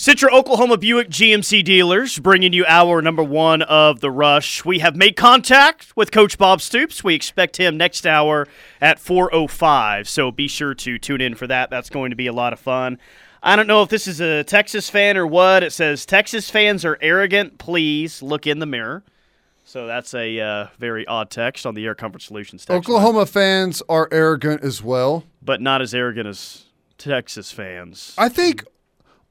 Citra 0.00 0.32
Oklahoma 0.32 0.78
Buick 0.78 1.10
GMC 1.10 1.62
dealers 1.62 2.18
bringing 2.18 2.54
you 2.54 2.64
our 2.66 3.02
number 3.02 3.22
one 3.22 3.60
of 3.60 4.00
the 4.00 4.10
rush. 4.10 4.64
We 4.64 4.78
have 4.78 4.96
made 4.96 5.14
contact 5.14 5.94
with 5.94 6.10
Coach 6.10 6.38
Bob 6.38 6.62
Stoops. 6.62 7.04
We 7.04 7.14
expect 7.14 7.58
him 7.58 7.76
next 7.76 8.06
hour 8.06 8.48
at 8.80 8.98
4:05. 8.98 10.08
So 10.08 10.30
be 10.30 10.48
sure 10.48 10.72
to 10.72 10.98
tune 10.98 11.20
in 11.20 11.34
for 11.34 11.46
that. 11.48 11.68
That's 11.68 11.90
going 11.90 12.08
to 12.08 12.16
be 12.16 12.26
a 12.26 12.32
lot 12.32 12.54
of 12.54 12.60
fun. 12.60 12.96
I 13.42 13.56
don't 13.56 13.66
know 13.66 13.82
if 13.82 13.90
this 13.90 14.08
is 14.08 14.22
a 14.22 14.42
Texas 14.42 14.88
fan 14.88 15.18
or 15.18 15.26
what. 15.26 15.62
It 15.62 15.74
says 15.74 16.06
Texas 16.06 16.48
fans 16.48 16.82
are 16.86 16.96
arrogant. 17.02 17.58
Please 17.58 18.22
look 18.22 18.46
in 18.46 18.58
the 18.58 18.64
mirror. 18.64 19.04
So 19.64 19.86
that's 19.86 20.14
a 20.14 20.40
uh, 20.40 20.66
very 20.78 21.06
odd 21.06 21.28
text 21.28 21.66
on 21.66 21.74
the 21.74 21.84
Air 21.84 21.94
Comfort 21.94 22.22
Solutions 22.22 22.64
text. 22.64 22.70
line. 22.70 22.78
Oklahoma 22.78 23.26
fans 23.26 23.82
are 23.86 24.08
arrogant 24.10 24.64
as 24.64 24.82
well. 24.82 25.24
but 25.42 25.60
not 25.60 25.82
as 25.82 25.92
arrogant 25.92 26.26
as 26.26 26.64
Texas 26.96 27.52
fans. 27.52 28.14
I 28.16 28.30
think 28.30 28.64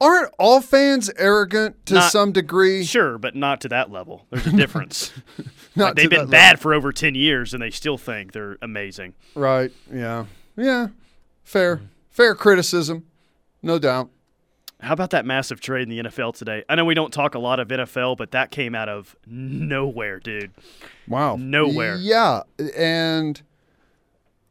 aren't 0.02 0.34
all 0.39 0.62
fans 0.62 1.10
arrogant 1.18 1.86
to 1.88 1.95
Not- 1.95 2.12
some 2.12 2.32
degree? 2.32 2.84
Sure, 2.84 3.18
but 3.18 3.36
not 3.36 3.62
to 3.62 3.70
that 3.70 3.91
level. 3.91 4.26
There's 4.30 4.47
a 4.47 4.52
difference. 4.56 5.12
Not 5.76 5.86
Like, 5.89 5.95
they've 5.95 6.10
been 6.10 6.30
bad 6.30 6.60
for 6.60 6.74
over 6.74 6.91
10 6.91 7.16
years 7.16 7.54
and 7.54 7.62
they 7.62 7.70
still 7.70 7.97
think 7.97 8.32
they're 8.32 8.58
amazing. 8.62 9.14
Right. 9.36 9.72
Yeah. 9.93 10.26
Yeah. 10.58 10.88
Fair. 11.43 11.82
Fair 12.10 12.36
criticism. 12.36 13.06
No 13.62 13.78
doubt. 13.80 14.10
How 14.82 14.93
about 14.93 15.10
that 15.10 15.26
massive 15.26 15.60
trade 15.60 15.84
in 15.84 15.89
the 15.89 16.10
NFL 16.10 16.36
today? 16.36 16.64
I 16.70 16.76
know 16.76 16.86
we 16.86 16.93
don't 16.93 17.12
talk 17.14 17.36
a 17.36 17.39
lot 17.39 17.60
of 17.60 17.68
NFL, 17.68 18.16
but 18.18 18.32
that 18.32 18.50
came 18.52 18.74
out 18.76 18.88
of 18.88 19.16
nowhere, 19.28 20.20
dude. 20.20 20.52
Wow. 21.08 21.36
Nowhere. 21.36 21.97
Yeah, 21.97 22.43
and 22.78 23.41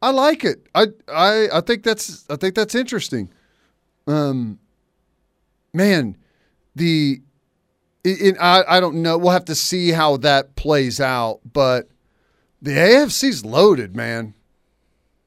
I 0.03 0.11
like 0.11 0.45
it. 0.45 0.67
I 0.75 0.87
I 1.11 1.47
I 1.51 1.61
think 1.61 1.83
that's 1.83 2.25
I 2.29 2.35
think 2.35 2.53
that's 2.53 2.75
interesting. 2.75 3.29
Um 4.05 4.59
man, 5.73 6.17
the 6.75 7.21
it, 8.03 8.37
I 8.39 8.63
I 8.67 8.79
don't 8.79 9.01
know. 9.01 9.17
We'll 9.17 9.31
have 9.31 9.45
to 9.45 9.55
see 9.55 9.91
how 9.91 10.17
that 10.17 10.55
plays 10.55 10.99
out, 10.99 11.39
but 11.51 11.89
the 12.61 12.71
AFC's 12.71 13.45
loaded, 13.45 13.95
man. 13.95 14.33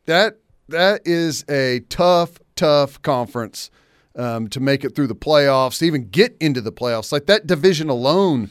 That 0.06 0.38
that 0.68 1.02
is 1.04 1.44
a 1.48 1.80
tough 1.88 2.38
tough 2.56 3.00
conference 3.02 3.70
um, 4.16 4.48
to 4.48 4.60
make 4.60 4.84
it 4.84 4.94
through 4.94 5.06
the 5.06 5.14
playoffs, 5.14 5.78
to 5.78 5.86
even 5.86 6.08
get 6.08 6.36
into 6.40 6.60
the 6.60 6.72
playoffs. 6.72 7.12
Like 7.12 7.26
that 7.26 7.46
division 7.46 7.88
alone 7.88 8.50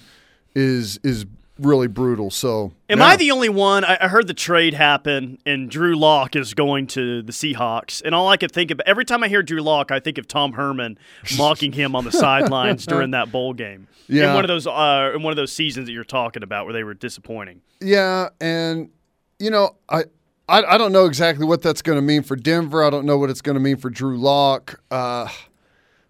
is 0.56 1.00
is 1.04 1.26
really 1.62 1.88
brutal. 1.88 2.32
So, 2.32 2.74
Am 2.90 3.00
yeah. 3.00 3.06
I 3.06 3.16
the 3.16 3.32
only 3.32 3.50
one? 3.50 3.84
I, 3.84 4.08
heard 4.08 4.28
the 4.28 4.34
trade 4.34 4.74
happen, 4.74 5.38
and 5.46 5.70
Drew 5.70 5.96
Lock 5.96 6.36
is 6.36 6.54
going 6.54 6.88
to 6.88 7.22
the 7.22 7.32
Seahawks. 7.32 8.02
And 8.04 8.14
all 8.14 8.28
I 8.28 8.38
could 8.38 8.52
think 8.52 8.72
of 8.72 8.80
every 8.86 9.06
time 9.06 9.24
I 9.24 9.28
hear 9.28 9.44
Drew 9.44 9.62
Lock, 9.62 9.92
I 9.92 10.00
think 10.00 10.18
of 10.18 10.28
Tom 10.28 10.54
Herman 10.54 10.98
mocking 11.38 11.72
him 11.72 11.96
on 11.96 12.04
the 12.06 12.12
sidelines 12.12 12.86
during 12.86 13.12
that 13.12 13.32
bowl 13.32 13.54
game. 13.54 13.88
Yeah. 14.08 14.30
in 14.30 14.36
one 14.36 14.44
of 14.44 14.50
those 14.50 14.68
uh, 14.68 15.14
in 15.16 15.24
one 15.24 15.32
of 15.32 15.38
those 15.38 15.54
seasons 15.54 15.88
that 15.88 15.94
you're 15.94 16.04
talking 16.04 16.44
about, 16.44 16.66
where 16.66 16.74
they 16.74 16.84
were 16.84 16.94
disappointing. 16.94 17.62
Yeah, 17.80 18.30
and 18.42 18.90
you 19.40 19.50
know, 19.50 19.78
I 19.88 20.04
I, 20.50 20.64
I 20.64 20.78
don't 20.78 20.92
know 20.92 21.06
exactly 21.06 21.46
what 21.46 21.62
that's 21.62 21.82
going 21.82 21.98
to 21.98 22.02
mean 22.02 22.24
for 22.24 22.36
Denver. 22.36 22.84
I 22.84 22.90
don't 22.90 23.06
know 23.06 23.18
what 23.18 23.30
it's 23.30 23.42
going 23.42 23.54
to 23.56 23.62
mean 23.62 23.78
for 23.78 23.90
Drew 23.90 24.18
Lock. 24.18 24.82
Uh, 24.92 25.30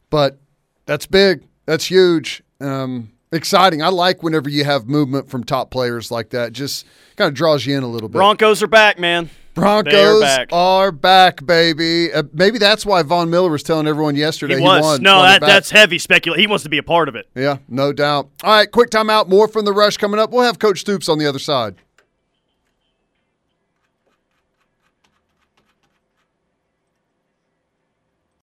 but 0.10 0.40
that's 0.86 1.06
big. 1.06 1.48
That's 1.66 1.86
huge. 1.86 2.42
Um, 2.60 3.12
exciting. 3.32 3.82
I 3.82 3.88
like 3.90 4.24
whenever 4.24 4.50
you 4.50 4.64
have 4.64 4.88
movement 4.88 5.30
from 5.30 5.44
top 5.44 5.72
players 5.72 6.12
like 6.12 6.30
that. 6.32 6.54
Just 6.54 6.86
kind 7.16 7.28
of 7.28 7.34
draws 7.34 7.66
you 7.66 7.78
in 7.78 7.84
a 7.84 7.88
little 7.88 8.10
bit. 8.10 8.18
Broncos 8.18 8.62
are 8.64 8.68
back, 8.68 9.00
man. 9.00 9.30
Broncos 9.54 10.22
back. 10.22 10.48
are 10.54 10.94
back, 10.94 11.46
baby. 11.46 12.12
Uh, 12.12 12.24
maybe 12.34 12.58
that's 12.58 12.86
why 12.86 13.04
Von 13.04 13.30
Miller 13.30 13.50
was 13.50 13.64
telling 13.64 13.86
everyone 13.86 14.16
yesterday 14.16 14.54
He 14.56 14.62
he, 14.62 14.66
was 14.66 14.82
won. 14.82 15.02
no, 15.04 15.22
that, 15.24 15.42
that's 15.42 15.70
heavy 15.70 16.00
speculation. 16.00 16.40
He 16.40 16.48
wants 16.48 16.64
to 16.64 16.70
be 16.70 16.78
a 16.78 16.84
part 16.84 17.10
of 17.10 17.16
it. 17.16 17.28
yeah, 17.36 17.58
no 17.68 17.92
doubt. 17.92 18.30
All 18.44 18.52
right, 18.54 18.72
quick 18.72 18.90
timeout. 18.90 19.28
More 19.28 19.50
from 19.50 19.66
the 19.66 19.74
rush 19.74 19.98
coming 19.98 20.22
up. 20.22 20.32
We'll 20.32 20.44
have 20.44 20.58
Coach 20.58 20.80
Stoops 20.80 21.10
on 21.10 21.18
the 21.20 21.26
other 21.26 21.40
side. 21.40 21.76